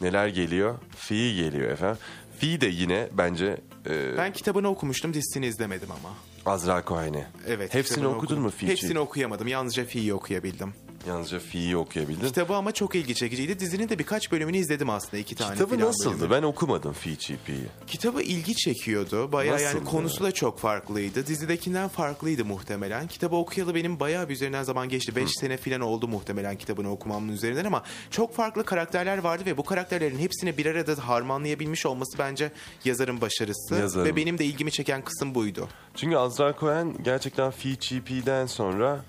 neler 0.00 0.28
geliyor? 0.28 0.78
Fi 0.96 1.36
geliyor 1.36 1.70
efendim. 1.70 1.98
Fi 2.38 2.60
de 2.60 2.66
yine 2.66 3.08
bence 3.12 3.60
e, 3.90 4.16
Ben 4.16 4.32
kitabını 4.32 4.68
okumuştum, 4.68 5.14
dizisini 5.14 5.46
izlemedim 5.46 5.88
ama. 5.90 6.14
Azra 6.48 6.82
Cohen'i. 6.84 7.24
Evet. 7.46 7.74
Hepsini 7.74 8.06
okudun 8.06 8.18
okudum. 8.18 8.42
mu 8.42 8.50
Fi'yi? 8.50 8.72
Hepsini 8.72 8.98
okuyamadım. 8.98 9.48
Yalnızca 9.48 9.84
Fi'yi 9.84 10.14
okuyabildim. 10.14 10.74
Yalnızca 11.08 11.38
Fi'yi 11.38 11.76
okuyabildin. 11.76 12.26
Kitabı 12.26 12.54
ama 12.54 12.72
çok 12.72 12.94
ilgi 12.94 13.14
çekiciydi. 13.14 13.60
Dizinin 13.60 13.88
de 13.88 13.98
birkaç 13.98 14.32
bölümünü 14.32 14.56
izledim 14.56 14.90
aslında. 14.90 15.16
iki 15.18 15.34
tane 15.34 15.52
Kitabı 15.54 15.74
filan 15.74 15.88
nasıldı? 15.88 16.20
bölümü. 16.20 16.30
Ben 16.30 16.42
okumadım 16.42 16.92
Fi 16.92 17.18
Chipi'yi. 17.18 17.64
Kitabı 17.86 18.22
ilgi 18.22 18.56
çekiyordu. 18.56 19.32
Bayağı 19.32 19.62
yani 19.62 19.84
konusu 19.84 20.24
da 20.24 20.32
çok 20.32 20.58
farklıydı. 20.58 21.26
Dizidekinden 21.26 21.88
farklıydı 21.88 22.44
muhtemelen. 22.44 23.06
Kitabı 23.08 23.36
okuyalı 23.36 23.74
benim 23.74 24.00
bayağı 24.00 24.28
bir 24.28 24.34
üzerinden 24.34 24.62
zaman 24.62 24.88
geçti. 24.88 25.16
5 25.16 25.30
sene 25.40 25.56
falan 25.56 25.80
oldu 25.80 26.08
muhtemelen 26.08 26.56
kitabını 26.56 26.90
okumamın 26.90 27.28
üzerinden 27.32 27.64
ama 27.64 27.82
çok 28.10 28.34
farklı 28.34 28.64
karakterler 28.64 29.18
vardı 29.18 29.42
ve 29.46 29.56
bu 29.56 29.64
karakterlerin 29.64 30.18
hepsini 30.18 30.58
bir 30.58 30.66
arada 30.66 31.08
harmanlayabilmiş 31.08 31.86
olması 31.86 32.18
bence 32.18 32.52
yazarın 32.84 33.20
başarısı. 33.20 33.74
Yazarın. 33.74 34.04
Ve 34.04 34.16
benim 34.16 34.38
de 34.38 34.44
ilgimi 34.44 34.72
çeken 34.72 35.02
kısım 35.04 35.34
buydu. 35.34 35.68
Çünkü 35.96 36.16
Azra 36.16 36.54
Cohen 36.60 36.94
gerçekten 37.04 37.50
Fi 37.50 37.76
Chipi'den 37.80 38.46
sonra 38.46 39.04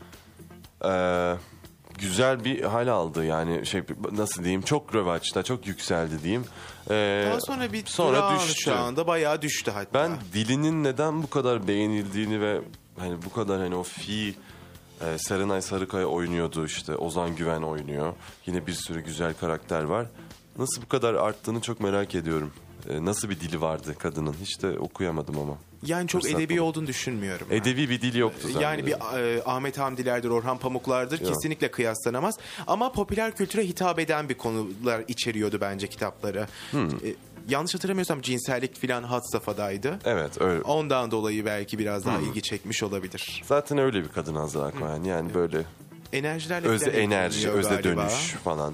eee, 0.84 1.36
güzel 2.02 2.44
bir 2.46 2.62
hal 2.64 2.88
aldı. 2.88 3.26
Yani 3.26 3.66
şey 3.66 3.82
nasıl 4.12 4.44
diyeyim 4.44 4.62
çok 4.62 4.96
rövaçta 4.96 5.44
çok 5.44 5.68
yükseldi 5.68 6.24
diyeyim. 6.24 6.44
Eee, 6.90 7.26
Daha 7.32 7.42
sonra 7.42 7.74
bir 7.74 7.86
sonra 7.86 8.36
düştü. 8.36 8.62
şu 8.62 8.76
anda 8.76 9.08
bayağı 9.08 9.42
düştü 9.42 9.72
hatta. 9.72 9.94
Ben 9.94 10.12
dilinin 10.34 10.84
neden 10.84 11.24
bu 11.24 11.30
kadar 11.30 11.68
beğenildiğini 11.68 12.42
ve 12.42 12.62
hani 13.00 13.16
bu 13.26 13.34
kadar 13.34 13.60
hani 13.60 13.76
o 13.76 13.84
fi 13.84 14.36
Ee, 15.06 15.18
Serenay 15.18 15.62
Sarıkaya 15.62 16.06
oynuyordu 16.06 16.66
işte. 16.66 16.96
Ozan 16.96 17.36
Güven 17.36 17.62
oynuyor. 17.62 18.14
Yine 18.46 18.68
bir 18.68 18.74
sürü 18.74 19.02
güzel 19.02 19.34
karakter 19.34 19.84
var. 19.84 20.06
Nasıl 20.58 20.82
bu 20.82 20.88
kadar 20.88 21.14
arttığını 21.14 21.62
çok 21.62 21.80
merak 21.80 22.16
ediyorum. 22.16 22.52
Ee, 22.90 23.06
nasıl 23.06 23.30
bir 23.30 23.40
dili 23.40 23.62
vardı 23.62 23.96
kadının? 24.00 24.36
Hiç 24.42 24.62
de 24.62 24.80
okuyamadım 24.80 25.38
ama. 25.40 25.58
Yani 25.86 26.08
çok 26.08 26.22
Fırsat 26.22 26.40
edebi 26.40 26.54
bulun. 26.58 26.68
olduğunu 26.68 26.88
düşünmüyorum. 26.88 27.48
ben. 27.52 27.56
Edebi 27.56 27.90
bir 27.90 28.02
dil 28.02 28.16
yoktu 28.16 28.48
zaten. 28.48 28.62
Yani 28.62 28.86
bir 28.86 28.92
e, 29.18 29.42
Ahmet 29.46 29.78
Hamdilerdir, 29.78 30.30
Orhan 30.30 30.58
Pamuklardır 30.58 31.22
Yok. 31.22 31.30
kesinlikle 31.34 31.72
kıyaslanamaz. 31.72 32.38
Ama 32.68 32.92
popüler 32.92 33.36
kültüre 33.36 33.64
hitap 33.64 34.00
eden 34.00 34.30
bir 34.30 34.34
konular 34.38 35.02
içeriyordu 35.08 35.58
bence 35.62 35.88
kitapları. 35.88 36.48
Hmm. 36.72 36.90
E, 36.90 37.16
yanlış 37.50 37.76
hatırlamıyorsam 37.76 38.22
cinsellik 38.22 38.78
filan 38.80 39.04
had 39.04 39.22
safhadaydı. 39.32 40.00
Evet 40.06 40.42
öyle. 40.42 40.62
Ondan 40.62 41.12
dolayı 41.12 41.46
belki 41.46 41.80
biraz 41.80 42.04
Hmm. 42.06 42.12
daha 42.12 42.20
ilgi 42.22 42.42
çekmiş 42.42 42.84
olabilir. 42.84 43.42
Zaten 43.46 43.78
öyle 43.78 44.04
bir 44.04 44.10
kadın 44.10 44.36
Azra 44.36 44.62
Akman. 44.62 45.04
Yani 45.04 45.34
böyle 45.34 45.64
Enerjilerle 46.14 46.68
öze 46.68 46.90
enerji, 46.90 47.50
öze 47.50 47.70
galiba. 47.70 48.02
dönüş 48.02 48.32
falan. 48.44 48.74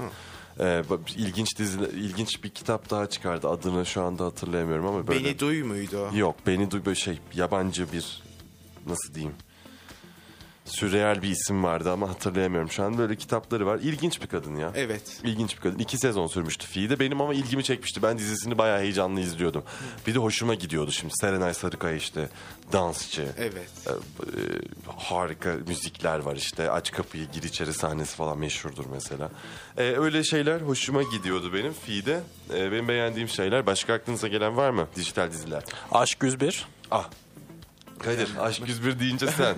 Ee, 0.60 0.84
ilginç 1.18 1.58
dizi, 1.58 1.80
ilginç 1.80 2.44
bir 2.44 2.50
kitap 2.50 2.90
daha 2.90 3.10
çıkardı. 3.10 3.50
Adını 3.50 3.86
şu 3.86 4.02
anda 4.02 4.26
hatırlayamıyorum 4.26 4.86
ama 4.86 5.08
böyle. 5.08 5.24
Beni 5.26 5.40
duy 5.40 5.64
muydu? 5.64 6.10
Yok, 6.14 6.36
beni 6.48 6.72
duy 6.72 6.86
böyle 6.86 6.96
şey 6.96 7.20
yabancı 7.34 7.92
bir 7.92 8.24
nasıl 8.88 9.14
diyeyim? 9.14 9.36
Sürreal 10.66 11.22
bir 11.22 11.30
isim 11.30 11.64
vardı 11.64 11.92
ama 11.92 12.10
hatırlayamıyorum. 12.10 12.72
Şu 12.72 12.84
an 12.84 12.98
böyle 12.98 13.16
kitapları 13.16 13.66
var. 13.66 13.80
İlginç 13.80 14.22
bir 14.22 14.28
kadın 14.28 14.56
ya. 14.56 14.72
Evet. 14.76 15.02
İlginç 15.24 15.56
bir 15.56 15.62
kadın. 15.62 15.80
İki 15.80 15.98
sezon 15.98 16.28
sürmüştü 16.28 16.68
Fi'de. 16.68 17.00
Benim 17.00 17.22
ama 17.22 17.34
ilgimi 17.34 17.64
çekmişti. 17.64 18.04
Ben 18.04 18.18
dizisini 18.18 18.58
bayağı 18.58 18.80
heyecanlı 18.80 19.20
izliyordum. 19.20 19.64
Bir 20.08 20.16
de 20.16 20.20
hoşuma 20.20 20.56
gidiyordu 20.56 20.92
şimdi. 20.92 21.14
Serenay 21.22 21.54
Sarıkaya 21.54 21.96
işte 21.96 22.30
dansçı. 22.74 23.28
Evet. 23.38 23.70
Ee, 23.88 23.92
e, 23.92 24.60
harika 24.98 25.56
müzikler 25.68 26.20
var 26.20 26.36
işte. 26.36 26.72
Aç 26.72 26.92
kapıyı 26.92 27.28
gir 27.32 27.44
içeri 27.44 27.74
sahnesi 27.74 28.16
falan 28.16 28.38
meşhurdur 28.38 28.86
mesela. 28.92 29.32
Ee, 29.78 29.84
öyle 29.84 30.24
şeyler 30.24 30.62
hoşuma 30.62 31.04
gidiyordu 31.04 31.54
benim 31.54 31.74
Fi'de. 31.74 32.20
Ee, 32.54 32.72
benim 32.72 32.88
beğendiğim 32.88 33.30
şeyler. 33.30 33.66
Başka 33.66 33.94
aklınıza 33.94 34.28
gelen 34.28 34.58
var 34.58 34.70
mı? 34.70 34.88
Dijital 34.96 35.32
diziler. 35.32 35.64
Aşk 35.92 36.24
101. 36.24 36.66
Ah. 36.92 37.10
Kadir 38.00 38.30
Aşk 38.40 38.62
101 38.68 39.00
deyince 39.00 39.28
sen. 39.28 39.56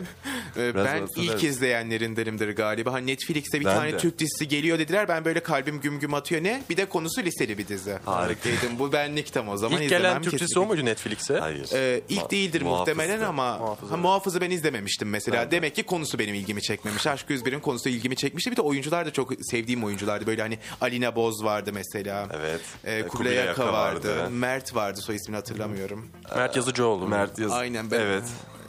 Ee, 0.58 0.74
Biraz 0.74 0.86
ben 0.86 1.02
hatırlarız. 1.02 1.18
ilk 1.18 1.44
izleyenlerindenimdir 1.44 2.50
galiba. 2.56 2.94
Hani 2.94 3.08
Netflix'te 3.08 3.60
bir 3.60 3.66
Ben 3.66 3.76
tane 3.76 3.94
de. 3.94 3.98
Türk 3.98 4.20
dizisi 4.20 4.48
geliyor 4.48 4.80
dediler. 4.80 5.08
Ben 5.08 5.26
böyle 5.26 5.40
kalbim 5.40 5.80
güm 5.82 6.00
güm 6.00 6.14
atıyor. 6.14 6.44
Ne? 6.44 6.62
Bir 6.70 6.78
de 6.78 6.86
konusu 6.86 7.22
liseli 7.24 7.58
bir 7.58 7.68
dizi. 7.68 7.98
Harika. 8.06 8.50
Dedim 8.50 8.80
bu 8.80 8.92
benlik 8.94 9.34
tam 9.34 9.50
o 9.50 9.58
zaman 9.58 9.78
İlk 9.78 9.86
izlemem 9.86 10.04
gelen 10.04 10.22
Türk 10.22 10.34
dizisi 10.34 10.40
kesinlikle. 10.48 10.60
o 10.60 10.66
muydu 10.76 10.86
Netflix'e? 10.86 11.40
Hayır. 11.40 11.70
Ee, 11.74 12.02
ilk 12.10 12.32
değildir 12.32 12.62
Muhafızdı. 12.62 12.96
muhtemelen 12.96 13.24
ama 13.26 13.58
Muhafızı. 13.58 13.92
ha, 13.92 13.98
muhafızı 13.98 14.42
ben 14.42 14.50
izlememiştim 14.52 15.10
mesela. 15.10 15.52
Demek 15.52 15.76
ki 15.76 15.84
konusu 15.84 16.20
benim 16.20 16.36
ilgimi 16.36 16.62
çekmemiş. 16.62 17.08
Aşk 17.08 17.30
101'in 17.30 17.60
konusu 17.60 17.90
ilgimi 17.90 18.16
çekmişti. 18.16 18.52
Bir 18.52 18.56
de 18.56 18.62
oyuncular 18.62 19.06
da 19.06 19.14
çok 19.14 19.32
sevdiğim 19.42 19.84
oyunculardı. 19.84 20.28
Böyle 20.28 20.42
hani 20.42 20.60
Alina 20.82 21.16
Boz 21.16 21.44
vardı 21.44 21.72
mesela. 21.74 22.28
Evet. 22.34 22.62
Ee, 22.86 22.94
Ee, 22.98 23.08
Kubilay 23.08 23.32
Kubilay 23.34 23.50
Aka 23.50 23.64
Aka 23.64 23.74
vardı. 23.74 24.20
vardı. 24.20 24.30
Mert 24.32 24.76
vardı. 24.76 25.02
Soy 25.02 25.16
ismini 25.16 25.36
hatırlamıyorum. 25.36 26.08
Mert 26.36 26.56
Yazıcıoğlu. 26.56 27.08
Mert 27.08 27.40
Yaz. 27.40 27.52
Aynen 27.52 27.92
ben. 27.92 28.00
Evet. 28.00 28.24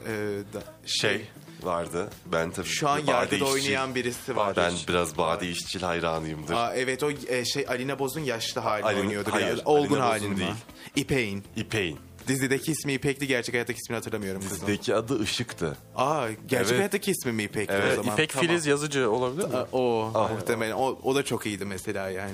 Ee, 0.06 0.38
da- 0.54 0.62
Şey 0.86 1.26
vardı. 1.62 2.10
Ben 2.26 2.50
tabii. 2.50 2.66
Şu 2.66 2.88
an 2.88 2.98
yargıda 2.98 3.44
oynayan 3.44 3.94
birisi 3.94 4.36
var. 4.36 4.56
Ben 4.56 4.72
biraz 4.88 5.18
Bade 5.18 5.48
İşçil 5.48 5.80
hayranıyımdır. 5.80 6.54
Aa, 6.54 6.74
evet 6.74 7.02
o 7.02 7.10
e, 7.28 7.44
şey 7.44 7.66
Alina 7.68 7.98
Boz'un 7.98 8.20
yaşlı 8.20 8.60
halini 8.60 8.86
Alina- 8.86 9.00
oynuyordu. 9.00 9.28
hayır, 9.32 9.46
biraz. 9.46 9.66
Olgun 9.66 9.80
Alina 9.80 9.90
Boz'un 9.90 10.00
halini 10.00 10.36
değil. 10.36 10.50
İpek'in. 10.96 11.44
İpek'in. 11.56 11.98
Dizideki 12.28 12.72
ismi 12.72 12.92
İpek'ti. 12.92 13.26
Gerçek 13.26 13.54
hayattaki 13.54 13.78
ismini 13.84 13.96
hatırlamıyorum 13.96 14.42
kızım. 14.42 14.56
Dizideki 14.56 14.94
adı 14.94 15.22
Işık'tı. 15.22 15.76
Aa, 15.96 16.28
gerçek 16.46 16.68
Evet. 16.70 16.78
hayattaki 16.78 17.10
ismi 17.10 17.32
mi 17.32 17.42
İpek'ti 17.42 17.74
o 17.74 17.76
Evet, 17.76 17.96
zaman? 17.96 18.12
İpek 18.14 18.30
Tamam. 18.32 18.46
Filiz 18.46 18.66
Yazıcı 18.66 19.10
olabilir 19.10 19.48
mi? 19.48 19.56
Aa, 19.56 19.66
O 19.72 20.12
muhtemelen. 20.34 20.72
O, 20.74 20.98
o 21.02 21.14
da 21.14 21.24
çok 21.24 21.46
iyiydi 21.46 21.64
mesela 21.64 22.10
yani. 22.10 22.32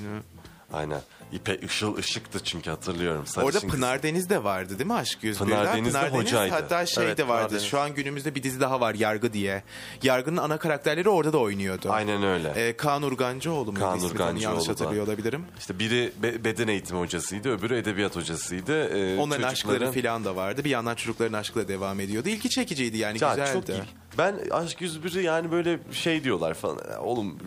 Aynen. 0.73 1.01
İpek 1.35 1.65
Işıl 1.65 1.99
Işık'tı 1.99 2.45
çünkü 2.45 2.71
hatırlıyorum. 2.71 3.19
Orada 3.21 3.31
Sarışın 3.53 3.61
kız. 3.69 3.71
Pınar 3.71 4.03
Deniz 4.03 4.31
de 4.31 4.45
vardı 4.45 4.79
değil 4.79 4.87
mi 4.87 4.95
Aşk 4.95 5.19
101'den? 5.25 5.37
Pınar 5.47 5.77
Deniz 5.77 5.95
de 5.95 6.09
hocaydı. 6.09 6.55
Hatta 6.55 6.87
şey 6.87 7.05
Evet, 7.05 7.19
de 7.19 7.23
Pınar 7.23 7.35
vardı. 7.35 7.51
Deniz. 7.55 7.65
Şu 7.65 7.81
an 7.81 7.95
günümüzde 7.95 8.35
bir 8.35 8.43
dizi 8.43 8.61
daha 8.61 8.81
var 8.81 8.95
Yargı 8.95 9.33
diye. 9.33 9.63
Yargı'nın 10.03 10.37
ana 10.37 10.57
karakterleri 10.59 11.09
orada 11.09 11.33
da 11.33 11.39
oynuyordu. 11.39 11.89
Aynen 11.91 12.23
öyle. 12.23 12.53
Ee, 12.57 12.77
Kaan 12.77 13.03
Urgancıoğlu 13.03 13.73
muydu 13.73 13.85
Kaan? 13.85 14.01
Urgancıoğlu 14.01 14.41
Yanlış 14.43 14.67
da. 14.69 14.73
hatırlıyor 14.73 15.07
olabilirim. 15.07 15.45
İşte 15.59 15.79
biri 15.79 16.13
be- 16.23 16.45
beden 16.45 16.69
eğitimi 16.69 17.01
hocasıydı, 17.01 17.51
öbürü 17.59 17.77
edebiyat 17.77 18.17
hocasıydı. 18.17 18.85
Ee, 18.89 19.19
Onların 19.21 19.43
aşkları 19.49 19.79
çocukların- 19.79 20.03
falan 20.03 20.25
da 20.25 20.37
vardı. 20.37 20.65
Bir 20.65 20.71
yandan 20.71 20.95
çocukların 20.95 21.33
aşkıyla 21.39 21.69
devam 21.69 22.01
ediyordu. 22.01 22.29
İlgi 22.29 22.49
çekiciydi 22.51 22.97
yani 22.99 23.19
Ya 23.23 23.31
güzeldi. 23.35 23.51
çok 23.53 23.69
iyi. 23.69 23.83
Ben 24.19 24.35
Aşk 24.51 24.81
101'i 24.81 25.23
yani 25.23 25.51
böyle 25.53 25.79
şey 25.93 26.25
diyorlar 26.25 26.55
falan. 26.55 26.79
Oğlum 27.01 27.39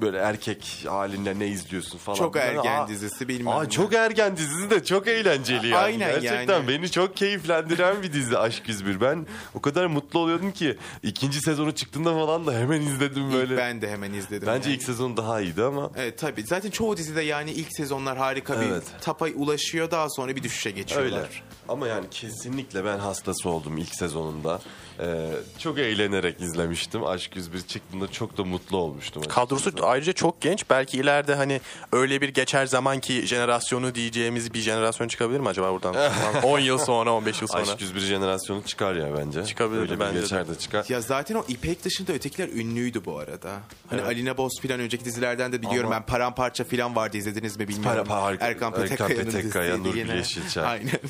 böyle 0.00 0.18
erkek 0.18 0.84
halinle 0.88 1.38
ne 1.38 1.46
izliyorsun 1.46 1.98
falan. 1.98 2.18
Çok 2.18 2.34
Ben, 2.34 2.40
ergen 2.56 2.80
aa, 2.80 2.88
dizisi 2.88 3.28
bilmem 3.28 3.48
Aa, 3.48 3.62
ne. 3.62 3.70
çok 3.70 3.94
ergen 3.94 4.36
dizisi 4.36 4.70
de 4.70 4.84
çok 4.84 5.08
eğlenceli 5.08 5.66
yani. 5.68 5.76
Aynen 5.76 6.20
Gerçekten 6.20 6.54
yani. 6.54 6.68
beni 6.68 6.90
çok 6.90 7.16
keyiflendiren 7.16 8.02
bir 8.02 8.12
dizi 8.12 8.38
Aşk 8.38 8.68
101. 8.68 9.00
Ben 9.00 9.26
o 9.54 9.60
kadar 9.60 9.86
mutlu 9.86 10.18
oluyordum 10.18 10.52
ki 10.52 10.78
ikinci 11.02 11.40
sezonu 11.40 11.72
çıktığında 11.74 12.12
falan 12.14 12.46
da 12.46 12.52
hemen 12.52 12.80
izledim 12.80 13.22
İlk 13.26 13.32
böyle. 13.34 13.56
ben 13.56 13.82
de 13.82 13.90
hemen 13.90 14.12
izledim. 14.12 14.48
Bence 14.48 14.70
yani. 14.70 14.76
ilk 14.76 14.82
sezon 14.84 15.16
daha 15.16 15.40
iyiydi 15.40 15.62
ama 15.62 15.90
Evet 15.96 16.18
tabii. 16.18 16.42
Zaten 16.42 16.70
çoğu 16.70 16.96
dizide 16.96 17.22
yani 17.22 17.50
ilk 17.50 17.68
sezonlar 17.76 18.18
harika 18.18 18.60
bir 18.60 18.66
Evet. 18.66 18.82
tapa 19.00 19.26
ulaşıyor. 19.26 19.90
Daha 19.90 20.10
sonra 20.10 20.36
bir 20.36 20.42
düşüşe 20.42 20.70
geçiyorlar. 20.70 21.18
öyle. 21.18 21.28
Ama 21.68 21.88
yani 21.88 22.06
kesinlikle 22.10 22.84
ben 22.84 22.98
hastası 22.98 23.48
oldum 23.48 23.78
ilk 23.78 23.94
sezonunda. 23.94 24.60
Ee, 25.00 25.30
çok 25.58 25.78
eğlenerek 25.78 26.40
izlemiştim. 26.40 27.04
Aşk 27.06 27.36
101 27.36 27.60
çıktığında 27.60 28.10
çok 28.12 28.38
da 28.38 28.44
mutlu 28.44 28.76
olmuştum. 28.76 29.22
Kadrosu 29.28 29.72
ayrıca 29.82 30.12
çok 30.12 30.40
genç. 30.40 30.64
Belki 30.70 30.96
ileride 30.98 31.34
hani 31.34 31.60
öyle 31.92 32.20
bir 32.20 32.28
geçer 32.28 32.66
zamanki 32.66 33.26
jenerasyonu 33.26 33.94
diyeceğimiz 33.94 34.54
bir 34.54 34.58
jenerasyon 34.60 35.08
çıkabilir 35.08 35.40
mi 35.40 35.48
acaba 35.48 35.72
buradan? 35.72 35.96
10 36.42 36.58
yıl 36.58 36.78
sonra, 36.78 37.12
15 37.12 37.40
yıl 37.42 37.48
sonra. 37.48 37.62
Aşk 37.62 37.80
101 37.80 38.00
jenerasyonu 38.00 38.62
çıkar 38.64 38.94
ya 38.94 39.08
bence. 39.18 39.44
Çıkabilir 39.44 39.80
Öyle 39.80 39.94
bir 39.94 40.00
bence 40.00 40.16
de. 40.16 40.20
geçer 40.20 40.48
de 40.48 40.54
çıkar. 40.58 40.84
Ya 40.88 41.00
zaten 41.00 41.34
o 41.34 41.44
İpek 41.48 41.84
dışında 41.84 42.12
ötekiler 42.12 42.48
ünlüydü 42.48 43.04
bu 43.04 43.18
arada. 43.18 43.50
Hani 43.90 44.02
Alina 44.02 44.36
Boz 44.36 44.52
filan 44.60 44.80
önceki 44.80 45.04
dizilerden 45.04 45.52
de 45.52 45.62
biliyorum 45.62 45.86
Ama- 45.92 45.96
ben 46.00 46.06
Paramparça 46.06 46.64
filan 46.64 46.96
vardı 46.96 47.16
izlediniz 47.16 47.56
mi 47.56 47.68
bilmiyorum. 47.68 48.06
Para- 48.08 48.22
harika- 48.22 48.44
Erkan 48.44 48.72
Erkan 48.72 48.82
Petekkaya'nın 48.82 49.24
Petekkaya, 49.30 49.64
dizisiydi 49.64 49.88
Nurgül 49.88 50.00
yine. 50.00 50.16
Yeşilçay. 50.16 50.64
Aynen. 50.64 51.00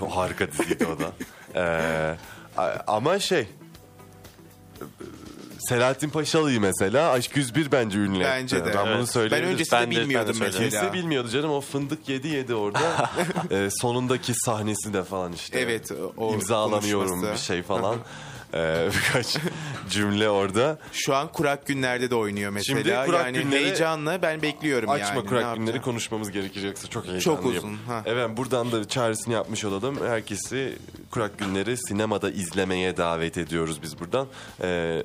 O 0.00 0.16
harika 0.16 0.52
diziydi 0.52 0.86
o 0.86 0.98
da. 1.00 1.12
Ee, 1.54 2.16
ama 2.86 3.18
şey... 3.18 3.48
Selahattin 5.68 6.10
Paşalı'yı 6.10 6.60
mesela 6.60 7.10
Aşk 7.10 7.36
101 7.36 7.72
bence 7.72 7.98
ünlü 7.98 8.20
Bence 8.24 8.56
etti. 8.56 8.66
de. 8.66 8.74
Ben 8.74 8.86
bunu 8.98 9.06
Evet. 9.16 9.42
Ben 9.42 9.42
öncesinde 9.44 9.80
Ben 9.80 9.86
de- 9.86 9.90
ben 9.90 9.96
de 9.96 10.00
bilmiyordum 10.00 10.34
söylerim. 10.34 10.60
mesela. 10.64 10.82
Kimse 10.82 10.92
bilmiyordu 10.98 11.28
canım 11.28 11.50
o 11.50 11.60
fındık 11.60 12.08
yedi 12.08 12.28
yedi 12.28 12.54
orada. 12.54 13.10
Ee, 13.50 13.68
sonundaki 13.80 14.32
sahnesi 14.34 14.92
de 14.92 15.04
falan 15.04 15.32
işte. 15.32 15.60
Evet, 15.60 15.92
o 16.16 16.34
İmzalanıyorum 16.34 17.08
konuşması. 17.08 17.32
bir 17.32 17.38
şey 17.46 17.62
falan. 17.62 17.96
Ee, 18.56 18.88
birkaç 19.08 19.36
cümle 19.90 20.28
orada. 20.28 20.78
Şu 20.92 21.14
an 21.14 21.32
kurak 21.32 21.66
günlerde 21.66 22.10
de 22.10 22.14
oynuyor 22.14 22.50
mesela. 22.50 22.78
Şimdi 22.78 23.06
kurak 23.06 23.24
yani 23.24 23.38
günleri- 23.38 23.64
heyecanla 23.64 24.22
ben 24.22 24.42
bekliyorum 24.42 24.90
Açma 24.90 25.06
yani. 25.06 25.24
Ne 25.24 25.28
kurak 25.28 25.56
günleri 25.56 25.80
konuşmamız 25.80 26.30
gerekecekse 26.30 26.88
çok 26.88 27.06
heyecanlıyım. 27.06 27.56
uzun, 27.56 27.76
ha. 27.86 28.02
Evet 28.06 28.36
buradan 28.36 28.72
da 28.72 28.88
çağrısını 28.88 29.34
yapmış 29.34 29.64
olalım. 29.64 30.06
Herkesi 30.06 30.78
kurak 31.10 31.38
günleri 31.38 31.76
sinemada 31.76 32.30
izlemeye 32.30 32.96
davet 32.96 33.38
ediyoruz 33.38 33.82
biz 33.82 34.00
buradan. 34.00 34.26
Ee, 34.62 35.02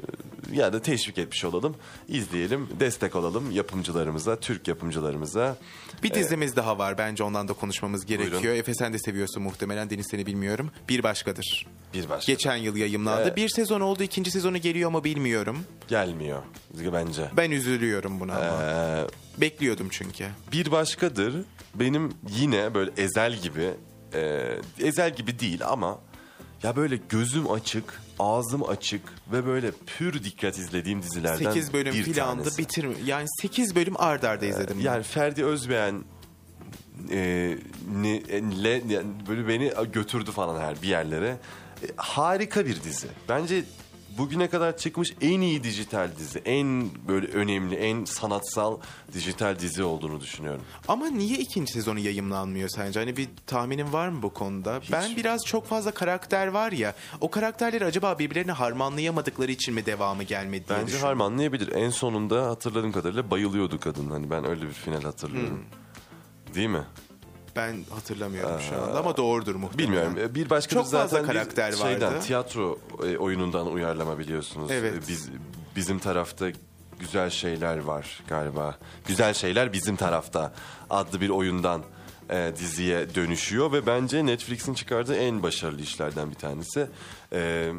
ya 0.53 0.73
da 0.73 0.81
teşvik 0.81 1.17
etmiş 1.17 1.45
olalım. 1.45 1.75
İzleyelim, 2.07 2.69
destek 2.79 3.15
olalım 3.15 3.51
yapımcılarımıza, 3.51 4.39
Türk 4.39 4.67
yapımcılarımıza. 4.67 5.57
Bir 6.03 6.13
dizimiz 6.13 6.55
daha 6.55 6.77
var 6.77 6.97
bence 6.97 7.23
ondan 7.23 7.47
da 7.47 7.53
konuşmamız 7.53 8.05
gerekiyor. 8.05 8.41
Buyurun. 8.41 8.57
Efe 8.57 8.73
sen 8.73 8.93
de 8.93 8.99
seviyorsun 8.99 9.43
muhtemelen 9.43 9.89
Deniz 9.89 10.07
seni 10.11 10.25
bilmiyorum. 10.25 10.71
Bir 10.89 11.03
başkadır. 11.03 11.67
Bir 11.93 12.09
başka 12.09 12.31
Geçen 12.31 12.55
yıl 12.55 12.75
yayımlandı. 12.75 13.21
Evet. 13.21 13.37
Bir 13.41 13.49
sezon 13.49 13.81
oldu 13.81 14.03
ikinci 14.03 14.31
sezonu 14.31 14.57
geliyor 14.57 14.89
mu 14.91 15.03
bilmiyorum. 15.03 15.63
gelmiyor 15.87 16.41
bence. 16.93 17.29
Ben 17.37 17.51
üzülüyorum 17.51 18.19
buna 18.19 18.33
ama. 18.35 18.63
Ee, 18.63 19.41
Bekliyordum 19.41 19.87
çünkü. 19.91 20.27
bir 20.51 20.71
başkadır. 20.71 21.35
Benim 21.75 22.13
yine 22.29 22.73
böyle 22.73 22.91
ezel 22.97 23.33
gibi, 23.35 23.71
e, 24.13 24.47
ezel 24.79 25.15
gibi 25.15 25.39
değil 25.39 25.65
ama 25.67 25.99
ya 26.63 26.75
böyle 26.75 26.99
gözüm 27.09 27.51
açık, 27.51 28.01
ağzım 28.19 28.69
açık 28.69 29.01
ve 29.31 29.45
böyle 29.45 29.71
pür 29.97 30.23
dikkat 30.23 30.57
izlediğim 30.57 31.01
dizilerden 31.03 31.51
8 31.51 31.73
bölüm 31.73 31.93
bir 31.93 32.03
filandı 32.03 32.41
tanesi. 32.43 32.57
bitir 32.57 32.87
yani 33.05 33.27
8 33.41 33.75
bölüm 33.75 34.01
ard 34.01 34.23
arda 34.23 34.45
izledim. 34.45 34.77
ben. 34.79 34.83
Yani 34.83 35.03
Ferdi 35.03 35.45
Özbeğen 35.45 36.03
e, 37.11 37.57
ne, 37.95 38.21
le- 38.63 38.83
yani 38.93 39.07
böyle 39.27 39.47
beni 39.47 39.71
götürdü 39.93 40.31
falan 40.31 40.61
her 40.61 40.81
bir 40.81 40.87
yerlere. 40.87 41.37
E, 41.83 41.87
harika 41.97 42.65
bir 42.65 42.83
dizi. 42.83 43.07
Bence 43.29 43.63
bugüne 44.17 44.49
kadar 44.49 44.77
çıkmış 44.77 45.13
en 45.21 45.41
iyi 45.41 45.63
dijital 45.63 46.09
dizi. 46.19 46.39
En 46.39 46.89
böyle 47.07 47.27
önemli, 47.27 47.75
en 47.75 48.05
sanatsal 48.05 48.77
dijital 49.13 49.59
dizi 49.59 49.83
olduğunu 49.83 50.21
düşünüyorum. 50.21 50.61
Ama 50.87 51.07
niye 51.07 51.37
ikinci 51.37 51.73
sezonu 51.73 51.99
yayımlanmıyor 51.99 52.69
sence? 52.69 52.99
Hani 52.99 53.17
bir 53.17 53.29
tahminin 53.47 53.93
var 53.93 54.09
mı 54.09 54.21
bu 54.21 54.33
konuda? 54.33 54.81
Ben 54.91 55.15
biraz 55.15 55.45
çok 55.45 55.65
fazla 55.67 55.91
karakter 55.91 56.47
var 56.47 56.71
ya. 56.71 56.95
O 57.21 57.29
karakterleri 57.31 57.85
acaba 57.85 58.19
birbirlerini 58.19 58.51
harmanlayamadıkları 58.51 59.51
için 59.51 59.73
mi 59.73 59.85
devamı 59.85 60.23
gelmedi 60.23 60.67
diye 60.67 60.77
Bence 60.77 60.87
düşünüyorum. 60.87 61.19
harmanlayabilir. 61.19 61.71
En 61.71 61.89
sonunda 61.89 62.47
hatırladığım 62.47 62.91
kadarıyla 62.91 63.31
bayılıyordu 63.31 63.79
kadın. 63.79 64.09
Hani 64.09 64.29
ben 64.29 64.45
öyle 64.49 64.61
bir 64.61 64.73
final 64.73 65.01
hatırlıyorum. 65.01 65.63
Değil 66.55 66.69
mi? 66.69 66.83
Ben 67.55 67.83
hatırlamıyorum 67.89 68.59
şu 68.69 68.81
anda 68.83 68.99
ama 68.99 69.17
doğrudur 69.17 69.55
muhtemelen. 69.55 69.87
Bilmiyorum. 69.91 70.17
E, 70.17 70.35
Bir 70.35 70.49
başka 70.49 70.75
Çok 70.75 70.87
zaten 70.87 71.07
fazla 71.07 71.19
bir 71.23 71.27
karakter 71.27 71.71
şeyden, 71.71 72.13
vardı. 72.13 72.23
tiyatro 72.25 72.79
e, 73.07 73.17
oyunundan 73.17 73.67
uyarlama 73.71 74.19
biliyorsunuz. 74.19 74.71
Evet. 74.71 74.93
E, 74.93 75.07
Biz 75.07 75.29
bizim 75.75 75.99
tarafta 75.99 76.45
güzel 76.99 77.29
şeyler 77.29 77.77
var 77.77 78.19
galiba. 78.27 78.75
Güzel 79.07 79.33
şeyler 79.33 79.73
bizim 79.73 79.95
tarafta 79.95 80.53
adlı 80.89 81.21
bir 81.21 81.29
oyundan 81.29 81.81
e, 82.29 82.51
diziye 82.57 83.15
dönüşüyor 83.15 83.71
ve 83.71 83.85
bence 83.85 84.25
Netflix'in 84.25 84.73
çıkardığı 84.73 85.15
en 85.15 85.43
başarılı 85.43 85.81
işlerden 85.81 86.29
bir 86.29 86.35
tanesi. 86.35 86.87
E, 87.33 87.71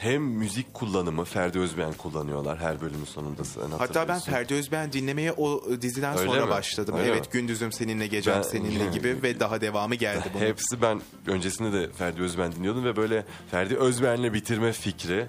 hem 0.00 0.22
müzik 0.22 0.74
kullanımı 0.74 1.24
Ferdi 1.24 1.58
Özbeğen 1.58 1.92
kullanıyorlar 1.92 2.58
her 2.58 2.80
bölümün 2.80 3.04
sonunda. 3.04 3.44
sen 3.44 3.60
Hatta 3.60 3.78
ben 3.78 3.84
hatırlıyorsun. 3.88 4.32
Ferdi 4.32 4.54
Özbeğen 4.54 4.92
dinlemeye 4.92 5.32
o 5.32 5.62
diziden 5.82 6.18
Öyle 6.18 6.30
sonra 6.30 6.44
mi? 6.44 6.50
başladım. 6.50 6.94
Öyle 6.98 7.08
evet 7.10 7.20
mi? 7.26 7.32
gündüzüm 7.32 7.72
seninle 7.72 8.06
gecem 8.06 8.34
Ben- 8.36 8.42
seninle 8.42 8.86
gibi 8.92 9.22
ve 9.22 9.40
daha 9.40 9.60
devamı 9.60 9.94
geldi 9.94 10.24
bunun. 10.34 10.44
Hepsi 10.44 10.82
ben 10.82 11.00
öncesinde 11.26 11.72
de 11.72 11.92
Ferdi 11.92 12.22
Özben 12.22 12.52
dinliyordum 12.52 12.84
ve 12.84 12.96
böyle 12.96 13.24
Ferdi 13.50 13.76
Özben'le 13.76 14.34
bitirme 14.34 14.72
fikri 14.72 15.26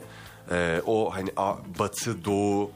e, 0.51 0.81
o 0.85 1.13
hani 1.15 1.29
a- 1.37 1.55
batı 1.79 2.25
doğu 2.25 2.71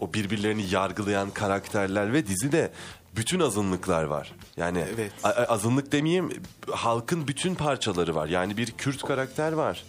o 0.00 0.12
birbirlerini 0.14 0.64
yargılayan 0.70 1.30
karakterler 1.30 2.12
ve 2.12 2.26
dizide 2.26 2.72
bütün 3.16 3.40
azınlıklar 3.40 4.04
var. 4.04 4.32
Yani 4.56 4.84
Evet. 4.94 5.12
a- 5.24 5.28
a- 5.28 5.44
azınlık 5.44 5.92
demeyeyim 5.92 6.42
halkın 6.70 7.28
bütün 7.28 7.54
parçaları 7.54 8.14
var. 8.14 8.28
Yani 8.28 8.56
bir 8.56 8.70
Kürt 8.70 9.02
karakter 9.02 9.52
var. 9.52 9.84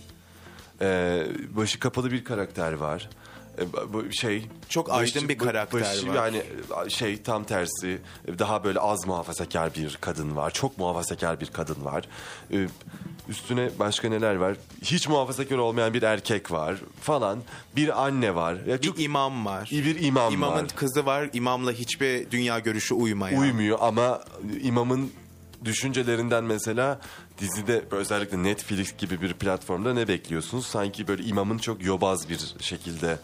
E, 0.82 1.24
başı 1.56 1.80
kapalı 1.80 2.12
bir 2.12 2.24
karakter 2.24 2.74
var. 2.74 3.10
E, 3.60 3.94
bu 3.94 4.12
şey 4.12 4.48
Çok 4.70 4.92
aydın 4.94 5.30
bir 5.30 5.38
karakter 5.38 5.82
var. 5.82 6.16
Yani 6.16 6.42
şey 6.90 7.22
tam 7.22 7.44
tersi 7.44 8.00
daha 8.40 8.64
böyle 8.64 8.80
az 8.80 9.08
muhafazakar 9.08 9.76
bir 9.76 9.98
kadın 10.02 10.36
var. 10.36 10.52
Çok 10.52 10.78
muhafazakar 10.78 11.42
bir 11.42 11.48
kadın 11.48 11.86
var. 11.86 12.08
Ee, 12.54 12.68
Üstüne 13.30 13.70
başka 13.80 14.10
neler 14.10 14.36
var? 14.36 14.58
Hiç 14.84 15.08
muhafazakar 15.08 15.58
olmayan 15.58 15.94
bir 15.94 16.02
erkek 16.04 16.52
var 16.52 16.76
falan. 17.02 17.40
Bir 17.76 18.04
anne 18.06 18.36
var. 18.36 18.58
Ya 18.68 18.82
çok 18.82 18.98
Bir 18.98 19.04
imam 19.04 19.46
var. 19.46 19.70
bir 19.72 20.04
imam 20.04 20.34
İmamın 20.34 20.64
var. 20.64 20.68
kızı 20.76 21.06
var. 21.06 21.30
İmamla 21.34 21.72
hiçbir 21.72 22.32
dünya 22.32 22.60
görüşü 22.60 22.94
uymayan. 22.94 23.42
Uymuyor 23.42 23.78
ama 23.82 24.22
imamın 24.62 25.12
düşüncelerinden 25.66 26.44
mesela 26.44 27.00
dizide 27.40 27.84
özellikle 27.92 28.44
Netflix 28.44 28.98
gibi 28.98 29.22
bir 29.22 29.34
platformda 29.34 29.94
ne 29.94 30.08
bekliyorsunuz? 30.08 30.66
Sanki 30.66 31.08
böyle 31.08 31.24
imamın 31.24 31.58
çok 31.58 31.84
yobaz 31.86 32.30
bir 32.30 32.56
şekilde 32.60 33.20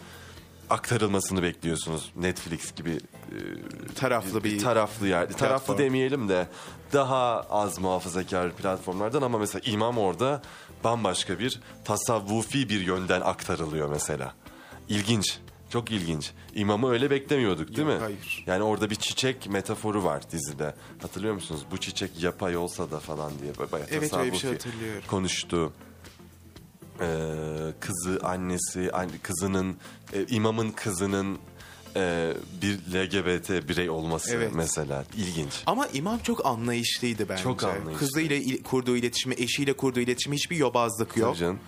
aktarılmasını 0.70 1.42
bekliyorsunuz. 1.42 2.12
Netflix 2.16 2.74
gibi 2.74 2.90
e, 2.90 3.94
Taraflı 3.94 4.44
bir 4.44 4.58
taraflı 4.58 5.08
yani 5.08 5.26
platform. 5.26 5.48
taraflı 5.48 5.78
demeyelim 5.78 6.28
de 6.28 6.46
daha 6.92 7.40
az 7.40 7.78
muhafazakar 7.78 8.52
platformlardan 8.52 9.22
ama 9.22 9.38
mesela 9.38 9.60
imam 9.64 9.98
orada 9.98 10.42
bambaşka 10.84 11.38
bir 11.38 11.60
tasavvufi 11.84 12.68
bir 12.68 12.80
yönden 12.80 13.20
aktarılıyor 13.20 13.88
mesela. 13.88 14.34
İlginç. 14.88 15.38
Çok 15.70 15.90
ilginç. 15.90 16.30
İmamı 16.54 16.90
öyle 16.90 17.10
beklemiyorduk 17.10 17.68
değil 17.68 17.78
Yok, 17.88 17.88
mi? 17.88 17.94
hayır. 18.02 18.44
Yani 18.46 18.62
orada 18.62 18.90
bir 18.90 18.94
çiçek 18.94 19.48
metaforu 19.48 20.04
var 20.04 20.30
dizide. 20.30 20.74
Hatırlıyor 21.02 21.34
musunuz? 21.34 21.60
Bu 21.70 21.76
çiçek 21.76 22.22
yapay 22.22 22.56
olsa 22.56 22.90
da 22.90 23.00
falan 23.00 23.32
diye 23.42 23.52
bayağı 23.72 23.88
Evet, 23.90 23.92
öyle 23.92 24.32
bir 24.32 24.38
şey 24.38 24.50
tasavvufi 24.50 24.68
hatırlıyorum. 24.68 25.02
konuştu. 25.06 25.72
Ee, 27.00 27.06
kızı, 27.80 28.20
annesi, 28.22 28.92
an- 28.92 29.10
kızının, 29.22 29.76
e, 30.12 30.26
imamın 30.26 30.70
kızının 30.70 31.38
e, 31.96 32.32
bir 32.62 32.78
LGBT 32.94 33.68
birey 33.68 33.90
olması 33.90 34.34
Evet. 34.34 34.50
mesela 34.54 35.04
ilginç. 35.16 35.52
Ama 35.66 35.86
imam 35.86 36.18
çok 36.18 36.46
anlayışlıydı 36.46 37.28
bence. 37.28 37.42
Çok 37.42 37.64
anlayışlı. 37.64 37.98
Kızıyla 37.98 38.36
il- 38.36 38.62
kurduğu 38.62 38.96
iletişimi, 38.96 39.34
eşiyle 39.38 39.72
kurduğu 39.72 40.00
iletişimi 40.00 40.36
hiçbir 40.36 40.56
yobazlık 40.56 41.16
yok. 41.16 41.28
Tabii 41.28 41.38
canım. 41.38 41.58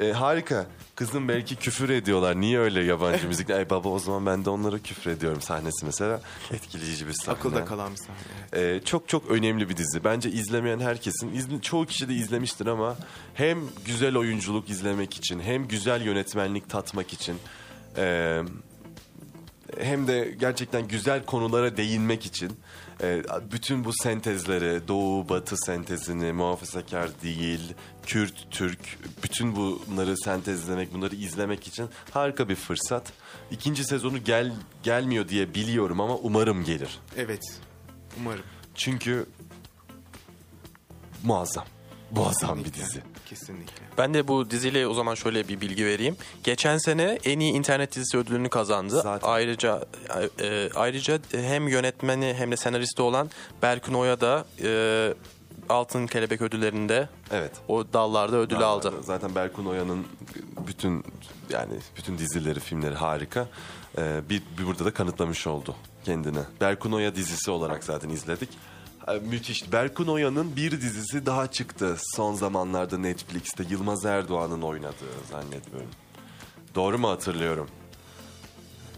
E, 0.00 0.12
harika. 0.12 0.66
Kızım 0.94 1.28
belki 1.28 1.56
küfür 1.56 1.88
ediyorlar. 1.88 2.40
Niye 2.40 2.58
öyle 2.58 2.84
yabancı 2.84 3.28
müzik? 3.28 3.50
Ay 3.50 3.70
baba 3.70 3.88
o 3.88 3.98
zaman 3.98 4.26
ben 4.26 4.44
de 4.44 4.50
onlara 4.50 4.78
küfür 4.78 5.10
ediyorum 5.10 5.40
sahnesi 5.42 5.86
mesela. 5.86 6.20
Etkileyici 6.52 7.06
bir 7.06 7.12
sahne. 7.12 7.38
Akılda 7.38 7.64
kalan 7.64 7.92
bir 7.92 7.96
sahne. 7.98 8.62
Ee, 8.74 8.80
çok 8.84 9.08
çok 9.08 9.30
önemli 9.30 9.68
bir 9.68 9.76
dizi. 9.76 10.04
Bence 10.04 10.30
izlemeyen 10.30 10.80
herkesin, 10.80 11.34
izle, 11.34 11.60
çoğu 11.60 11.86
kişi 11.86 12.08
de 12.08 12.14
izlemiştir 12.14 12.66
ama 12.66 12.96
hem 13.34 13.58
güzel 13.84 14.16
oyunculuk 14.16 14.70
izlemek 14.70 15.14
için, 15.16 15.40
hem 15.40 15.68
güzel 15.68 16.02
yönetmenlik 16.06 16.70
tatmak 16.70 17.12
için, 17.12 17.36
e, 17.96 18.40
hem 19.80 20.06
de 20.08 20.34
gerçekten 20.40 20.88
güzel 20.88 21.24
konulara 21.24 21.76
değinmek 21.76 22.26
için 22.26 22.52
e, 23.02 23.22
bütün 23.52 23.84
bu 23.84 23.92
sentezleri, 23.92 24.88
Doğu 24.88 25.28
Batı 25.28 25.56
sentezini, 25.56 26.32
muhafazakar 26.32 27.10
değil, 27.22 27.74
Kürt, 28.06 28.50
Türk, 28.50 28.98
bütün 29.24 29.56
bunları 29.56 30.18
sentezlemek, 30.18 30.94
bunları 30.94 31.14
izlemek 31.14 31.66
için 31.66 31.88
harika 32.10 32.48
bir 32.48 32.54
fırsat. 32.54 33.12
İkinci 33.50 33.84
sezonu 33.84 34.24
gel 34.24 34.52
gelmiyor 34.82 35.28
diye 35.28 35.54
biliyorum 35.54 36.00
ama 36.00 36.16
umarım 36.16 36.64
gelir. 36.64 36.98
Evet. 37.16 37.42
Umarım. 38.20 38.44
Çünkü 38.74 39.26
muazzam. 41.24 41.64
Muazzam 42.10 42.64
bir 42.64 42.72
dizi. 42.72 43.02
Kesinlikle. 43.32 43.84
Ben 43.98 44.14
de 44.14 44.28
bu 44.28 44.50
diziyle 44.50 44.86
o 44.86 44.94
zaman 44.94 45.14
şöyle 45.14 45.48
bir 45.48 45.60
bilgi 45.60 45.86
vereyim. 45.86 46.16
Geçen 46.44 46.78
sene 46.78 47.18
en 47.24 47.40
iyi 47.40 47.52
internet 47.52 47.96
dizisi 47.96 48.18
ödülünü 48.18 48.48
kazandı. 48.48 49.00
Zaten. 49.00 49.28
Ayrıca 49.28 49.84
e, 50.40 50.70
ayrıca 50.74 51.18
hem 51.32 51.68
yönetmeni 51.68 52.34
hem 52.38 52.50
de 52.52 52.56
senaristi 52.56 53.02
olan 53.02 53.30
Berkun 53.62 53.94
Oya 53.94 54.20
da 54.20 54.44
e, 54.62 55.14
Altın 55.68 56.06
Kelebek 56.06 56.42
ödüllerinde 56.42 57.08
Evet. 57.30 57.52
o 57.68 57.92
dallarda 57.92 58.36
ödül 58.36 58.60
aldı. 58.60 58.92
Zaten 59.02 59.34
Berkun 59.34 59.66
Oya'nın 59.66 60.06
bütün 60.66 61.04
yani 61.50 61.74
bütün 61.96 62.18
dizileri, 62.18 62.60
filmleri 62.60 62.94
harika. 62.94 63.48
Ee, 63.98 64.20
bir, 64.30 64.42
bir 64.58 64.66
burada 64.66 64.84
da 64.84 64.94
kanıtlamış 64.94 65.46
oldu 65.46 65.74
kendini. 66.04 66.38
Berkun 66.60 66.92
Oya 66.92 67.14
dizisi 67.14 67.50
olarak 67.50 67.84
zaten 67.84 68.08
izledik. 68.08 68.48
Müthiş. 69.30 69.72
Berkun 69.72 70.06
Oya'nın 70.06 70.56
bir 70.56 70.70
dizisi 70.80 71.26
daha 71.26 71.50
çıktı 71.50 71.96
son 72.16 72.34
zamanlarda 72.34 72.98
Netflix'te. 72.98 73.64
Yılmaz 73.70 74.04
Erdoğan'ın 74.04 74.62
oynadığı 74.62 75.14
zannediyorum. 75.30 75.90
Doğru 76.74 76.98
mu 76.98 77.08
hatırlıyorum? 77.10 77.68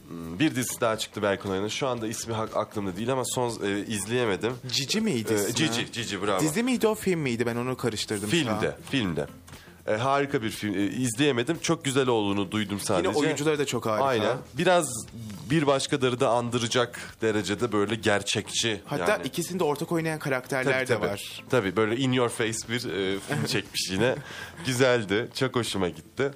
Hmm, 0.09 0.39
Bir 0.39 0.55
dizisi 0.57 0.81
daha 0.81 0.99
çıktı 0.99 1.23
Berkun 1.23 1.51
Oya'nın. 1.51 1.69
Şu 1.69 1.87
anda 1.89 2.07
ismi 2.07 2.35
hak- 2.35 2.57
aklımda 2.57 2.97
değil 2.97 3.13
ama 3.13 3.23
son 3.25 3.63
e, 3.67 3.87
izleyemedim. 3.87 4.53
Cici 4.69 5.01
miydi 5.01 5.35
ismi? 5.35 5.55
Cici, 5.55 5.93
Cici 5.93 6.23
bravo. 6.23 6.41
Dizi 6.41 6.63
miydi 6.63 6.87
o 6.87 6.95
film 6.95 7.21
miydi? 7.21 7.47
Ben 7.47 7.57
onu 7.57 7.77
karıştırdım. 7.77 8.29
Filmde, 8.31 8.77
filmde. 8.91 9.27
E, 9.87 9.93
harika 9.97 10.43
bir 10.43 10.51
film. 10.51 10.75
E, 10.75 10.83
izleyemedim. 10.83 11.59
Çok 11.59 11.85
güzel 11.85 12.09
olduğunu 12.09 12.51
duydum 12.51 12.81
sadece. 12.81 13.09
Yine 13.09 13.19
oyuncuları 13.19 13.59
da 13.59 13.65
çok 13.67 13.87
harika. 13.87 14.05
Aynen. 14.05 14.37
Biraz 14.55 15.07
bir 15.51 15.67
başkaları 15.67 16.21
da 16.21 16.29
andıracak 16.31 17.01
derecede 17.23 17.73
böyle 17.73 17.95
gerçekçi. 17.95 18.81
Hatta 18.85 19.13
yani. 19.13 19.27
ikisinde 19.27 19.65
ortak 19.65 19.93
oynayan 19.93 20.19
karakterler 20.19 20.73
Tabii, 20.73 20.89
de 20.89 20.95
tabii. 20.95 21.07
var. 21.07 21.45
Tabii 21.51 21.77
böyle 21.77 21.97
in 21.97 22.13
your 22.13 22.29
face 22.29 22.69
bir 22.69 22.77
e, 22.77 23.19
film 23.21 23.45
çekmiş 23.47 23.91
yine. 23.91 24.15
Güzeldi. 24.67 25.29
Çok 25.35 25.57
hoşuma 25.57 25.89
gitti. 25.89 26.31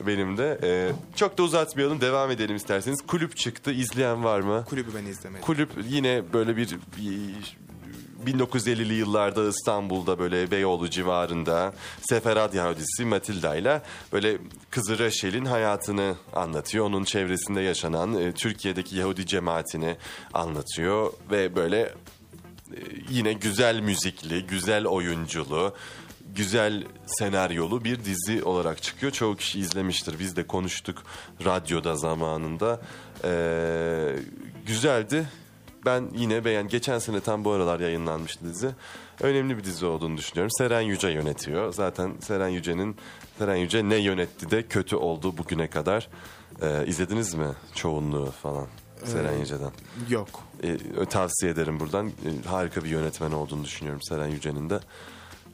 Benim 0.00 0.38
de. 0.38 0.58
E, 0.62 0.92
çok 1.16 1.38
da 1.38 1.42
uzatmayalım. 1.42 2.00
Devam 2.00 2.30
edelim 2.30 2.56
isterseniz. 2.56 3.06
Kulüp 3.06 3.36
çıktı. 3.36 3.72
İzleyen 3.72 4.24
var 4.24 4.40
mı? 4.40 4.64
Kulübü 4.68 4.90
ben 4.94 5.04
izlemedim. 5.06 5.42
Kulüp 5.42 5.70
yine 5.88 6.22
böyle 6.32 6.56
bir, 6.56 6.70
bir 6.70 7.56
1950'li 8.26 8.94
yıllarda 8.94 9.48
İstanbul'da 9.48 10.18
böyle 10.18 10.50
Beyoğlu 10.50 10.90
civarında 10.90 11.74
Seferat 12.00 12.54
Yahudisi 12.54 13.04
Matilda 13.04 13.56
ile 13.56 13.82
böyle 14.12 14.38
kızı 14.70 14.98
Reşel'in 14.98 15.44
hayatını 15.44 16.14
anlatıyor. 16.32 16.84
Onun 16.84 17.04
çevresinde 17.04 17.60
yaşanan 17.60 18.14
e, 18.14 18.32
Türkiye'deki 18.32 18.96
Yahudi 18.96 19.26
cemaatini 19.26 19.96
anlatıyor 20.34 21.12
ve 21.30 21.56
böyle 21.56 21.80
e, 21.80 21.92
yine 23.10 23.32
güzel 23.32 23.80
müzikli, 23.80 24.46
güzel 24.46 24.86
oyunculu, 24.86 25.74
güzel 26.34 26.84
senaryolu 27.06 27.84
bir 27.84 28.04
dizi 28.04 28.44
olarak 28.44 28.82
çıkıyor. 28.82 29.12
Çoğu 29.12 29.36
kişi 29.36 29.60
izlemiştir. 29.60 30.18
Biz 30.18 30.36
de 30.36 30.46
konuştuk 30.46 31.02
radyoda 31.44 31.96
zamanında. 31.96 32.80
Ee, 33.24 34.16
güzeldi. 34.66 35.26
Ben 35.84 36.08
yine 36.14 36.44
beğen 36.44 36.68
geçen 36.68 36.98
sene 36.98 37.20
tam 37.20 37.44
bu 37.44 37.50
aralar 37.50 37.80
yayınlanmıştı 37.80 38.44
dizi. 38.44 38.70
Önemli 39.20 39.58
bir 39.58 39.64
dizi 39.64 39.86
olduğunu 39.86 40.16
düşünüyorum. 40.16 40.50
Seren 40.58 40.80
Yüce 40.80 41.08
yönetiyor. 41.08 41.72
Zaten 41.72 42.12
Seren 42.20 42.48
Yüce'nin 42.48 42.96
Seren 43.38 43.56
Yüce 43.56 43.88
ne 43.88 43.96
yönetti 43.96 44.50
de 44.50 44.62
kötü 44.62 44.96
oldu 44.96 45.38
bugüne 45.38 45.66
kadar. 45.70 46.08
Ee, 46.62 46.86
izlediniz 46.86 47.34
mi 47.34 47.46
çoğunluğu 47.74 48.30
falan 48.30 48.66
Seren 49.04 49.38
Yüce'den? 49.38 49.70
Yok. 50.08 50.28
Ee, 50.62 50.76
tavsiye 51.10 51.52
ederim 51.52 51.80
buradan. 51.80 52.06
Ee, 52.08 52.48
harika 52.48 52.84
bir 52.84 52.88
yönetmen 52.88 53.32
olduğunu 53.32 53.64
düşünüyorum 53.64 54.02
Seren 54.02 54.28
Yüce'nin 54.28 54.70
de. 54.70 54.80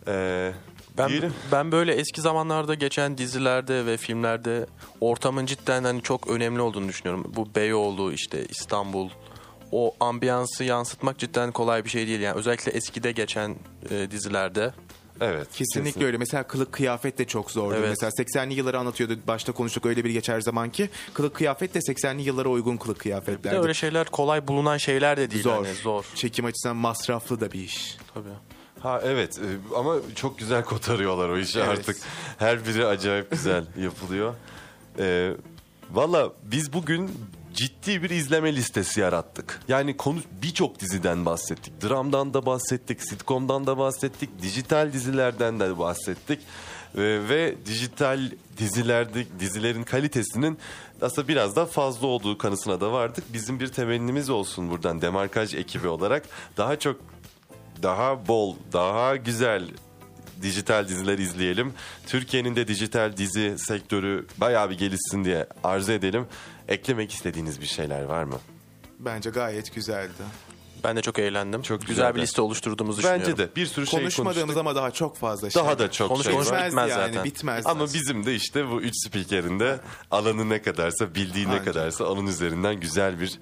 Ee, 0.08 0.52
Ben 0.98 1.08
diyelim. 1.08 1.34
ben 1.52 1.72
böyle 1.72 1.94
eski 1.94 2.20
zamanlarda 2.20 2.74
geçen 2.74 3.18
dizilerde 3.18 3.86
ve 3.86 3.96
filmlerde 3.96 4.66
ortamın 5.00 5.46
cidden 5.46 5.84
hani 5.84 6.02
çok 6.02 6.26
önemli 6.28 6.60
olduğunu 6.60 6.88
düşünüyorum. 6.88 7.32
Bu 7.36 7.54
Beyoğlu 7.54 8.12
işte 8.12 8.44
İstanbul 8.48 9.10
o 9.72 9.94
ambiyansı 10.00 10.64
yansıtmak 10.64 11.18
cidden 11.18 11.52
kolay 11.52 11.84
bir 11.84 11.90
şey 11.90 12.06
değil. 12.06 12.20
Yani 12.20 12.36
özellikle 12.38 12.72
eskide 12.72 13.12
geçen 13.12 13.56
e, 13.90 14.10
dizilerde. 14.10 14.72
Evet. 15.20 15.48
Kesinlikle 15.52 15.90
kesin. 15.92 16.06
öyle. 16.06 16.16
Mesela 16.18 16.42
kılık 16.42 16.72
kıyafet 16.72 17.18
de 17.18 17.24
çok 17.24 17.50
zordu. 17.50 17.74
Evet. 17.78 17.88
Mesela 17.88 18.10
80'li 18.10 18.54
yılları 18.54 18.78
anlatıyordu. 18.78 19.18
Başta 19.26 19.52
konuştuk 19.52 19.86
öyle 19.86 20.04
bir 20.04 20.10
geçer 20.10 20.40
zaman 20.40 20.70
ki. 20.70 20.90
Kılık 21.14 21.34
kıyafet 21.34 21.74
de 21.74 21.78
80'li 21.78 22.22
yıllara 22.22 22.48
uygun 22.48 22.76
kılık 22.76 22.96
Bir 22.96 23.00
kıyafetlerdi. 23.02 23.56
de 23.56 23.60
öyle 23.60 23.74
şeyler 23.74 24.06
kolay 24.06 24.48
bulunan 24.48 24.76
şeyler 24.76 25.16
de 25.16 25.30
değil. 25.30 25.42
zor. 25.42 25.52
Hani 25.64 25.74
zor. 25.74 26.04
Çekim 26.14 26.44
açısından 26.44 26.76
masraflı 26.76 27.40
da 27.40 27.52
bir 27.52 27.60
iş. 27.60 27.96
Tabii. 28.14 28.28
Ha 28.80 29.00
evet 29.04 29.38
e, 29.38 29.74
ama 29.76 29.96
çok 30.14 30.38
güzel 30.38 30.64
kotarıyorlar 30.64 31.28
o 31.28 31.38
işi 31.38 31.58
Evet. 31.58 31.68
artık. 31.68 31.96
Her 32.38 32.66
biri 32.66 32.86
acayip 32.86 33.30
güzel 33.30 33.64
yapılıyor. 33.78 34.34
Ee, 34.98 35.32
Valla 35.90 36.32
biz 36.42 36.72
bugün 36.72 37.10
ciddi 37.55 38.03
bir 38.03 38.11
izleme 38.11 38.57
listesi 38.57 39.01
yarattık. 39.01 39.61
Yani 39.68 39.96
konu 39.96 40.18
birçok 40.42 40.80
diziden 40.80 41.26
bahsettik. 41.26 41.82
Dramdan 41.82 42.34
da 42.34 42.46
bahsettik, 42.46 43.03
sitcom'dan 43.03 43.66
da 43.66 43.78
bahsettik, 43.78 44.42
dijital 44.42 44.92
dizilerden 44.92 45.61
de 45.61 45.78
bahsettik. 45.78 46.40
Ee, 46.94 47.01
ve 47.28 47.55
dijital 47.66 48.20
dizilerde 48.59 49.26
dizilerin 49.40 49.82
kalitesinin 49.82 50.59
aslında 51.03 51.28
biraz 51.28 51.57
da 51.57 51.66
fazla 51.66 52.07
olduğu 52.07 52.38
kanısına 52.38 52.80
da 52.80 52.92
vardık. 52.92 53.24
Bizim 53.32 53.61
bir 53.61 53.68
temennimiz 53.68 54.30
olsun 54.30 54.70
buradan 54.70 55.01
Demarkaj 55.03 55.55
ekibi 55.55 55.88
olarak 55.88 56.24
daha 56.57 56.78
çok 56.78 57.01
daha 57.82 58.28
bol, 58.28 58.57
daha 58.72 59.16
güzel 59.16 59.68
dijital 60.42 60.88
diziler 60.88 61.18
izleyelim. 61.18 61.72
Türkiye'nin 62.07 62.57
de 62.57 62.68
dijital 62.68 63.16
dizi 63.16 63.59
sektörü 63.59 64.26
bayağı 64.38 64.70
bir 64.70 64.78
gelişsin 64.78 65.24
diye 65.24 65.46
arzu 65.64 65.92
edelim. 65.92 66.26
Eklemek 66.70 67.12
istediğiniz 67.12 67.60
bir 67.60 67.66
şeyler 67.66 68.02
var 68.02 68.24
mı? 68.24 68.38
Bence 68.98 69.30
gayet 69.30 69.74
güzeldi. 69.74 70.12
Ben 70.84 70.96
de 70.96 71.02
çok 71.02 71.18
eğlendim. 71.18 71.62
Çok 71.62 71.80
güzel 71.80 71.94
güzeldi. 71.94 72.14
bir 72.16 72.20
liste 72.22 72.42
oluşturduğumuzu 72.42 72.98
düşünüyorum. 72.98 73.22
Bence 73.28 73.38
de 73.38 73.56
bir 73.56 73.66
sürü 73.66 73.86
şey 73.86 74.00
Konuşmadığımız 74.00 74.36
konuştuk. 74.42 74.60
ama 74.60 74.74
daha 74.74 74.90
çok 74.90 75.16
fazla 75.16 75.50
şey. 75.50 75.62
Daha 75.62 75.78
da 75.78 75.90
çok 75.90 76.08
Konuş- 76.08 76.24
şey 76.24 76.32
konuş- 76.34 76.50
var. 76.50 76.66
bitmez, 76.66 76.90
yani 76.90 77.06
zaten. 77.12 77.24
bitmez. 77.24 77.66
Ama 77.66 77.84
bizim 77.84 78.26
de 78.26 78.34
işte 78.34 78.70
bu 78.70 78.80
üç 78.82 78.94
spikerin 79.06 79.60
de 79.60 79.80
alanı 80.10 80.48
ne 80.48 80.62
kadarsa, 80.62 81.14
bildiği 81.14 81.46
ne 81.46 81.50
Ancak. 81.52 81.64
kadarsa 81.64 82.04
onun 82.04 82.26
üzerinden 82.26 82.80
güzel 82.80 83.20
bir 83.20 83.38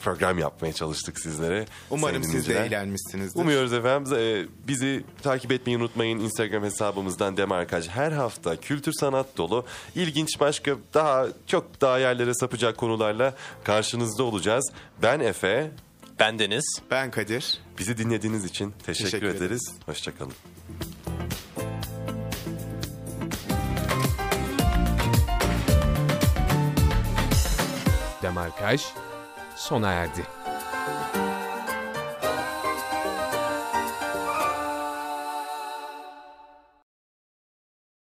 program 0.00 0.38
yapmaya 0.38 0.72
çalıştık 0.72 1.20
sizlere. 1.20 1.66
Umarım 1.90 2.24
siz 2.24 2.48
de 2.48 2.54
eğlenmişsinizdir. 2.54 3.40
Umuyoruz 3.40 3.72
efendim. 3.72 4.12
Ee, 4.16 4.46
bizi 4.68 5.04
takip 5.22 5.52
etmeyi 5.52 5.78
unutmayın. 5.78 6.18
Instagram 6.18 6.64
hesabımızdan 6.64 7.36
Demarkaj 7.36 7.88
her 7.88 8.12
hafta 8.12 8.56
kültür 8.56 8.92
sanat 8.92 9.26
dolu, 9.36 9.64
ilginç 9.94 10.40
başka 10.40 10.76
daha 10.94 11.26
çok 11.46 11.80
daha 11.80 11.98
yerlere 11.98 12.34
sapacak 12.34 12.76
konularla 12.76 13.34
karşınızda 13.64 14.22
olacağız. 14.22 14.72
Ben 15.02 15.20
Efe. 15.20 15.70
Ben 16.18 16.38
Deniz. 16.38 16.64
Ben 16.90 17.10
Kadir. 17.10 17.58
Bizi 17.78 17.98
dinlediğiniz 17.98 18.44
için 18.44 18.74
teşekkür, 18.86 19.10
Teşekkür 19.10 19.26
ederiz. 19.26 19.42
ederiz. 19.42 19.72
Hoşçakalın. 19.86 20.32
Demarkaj 28.22 28.82
sona 29.60 29.92
erdi. 29.92 30.24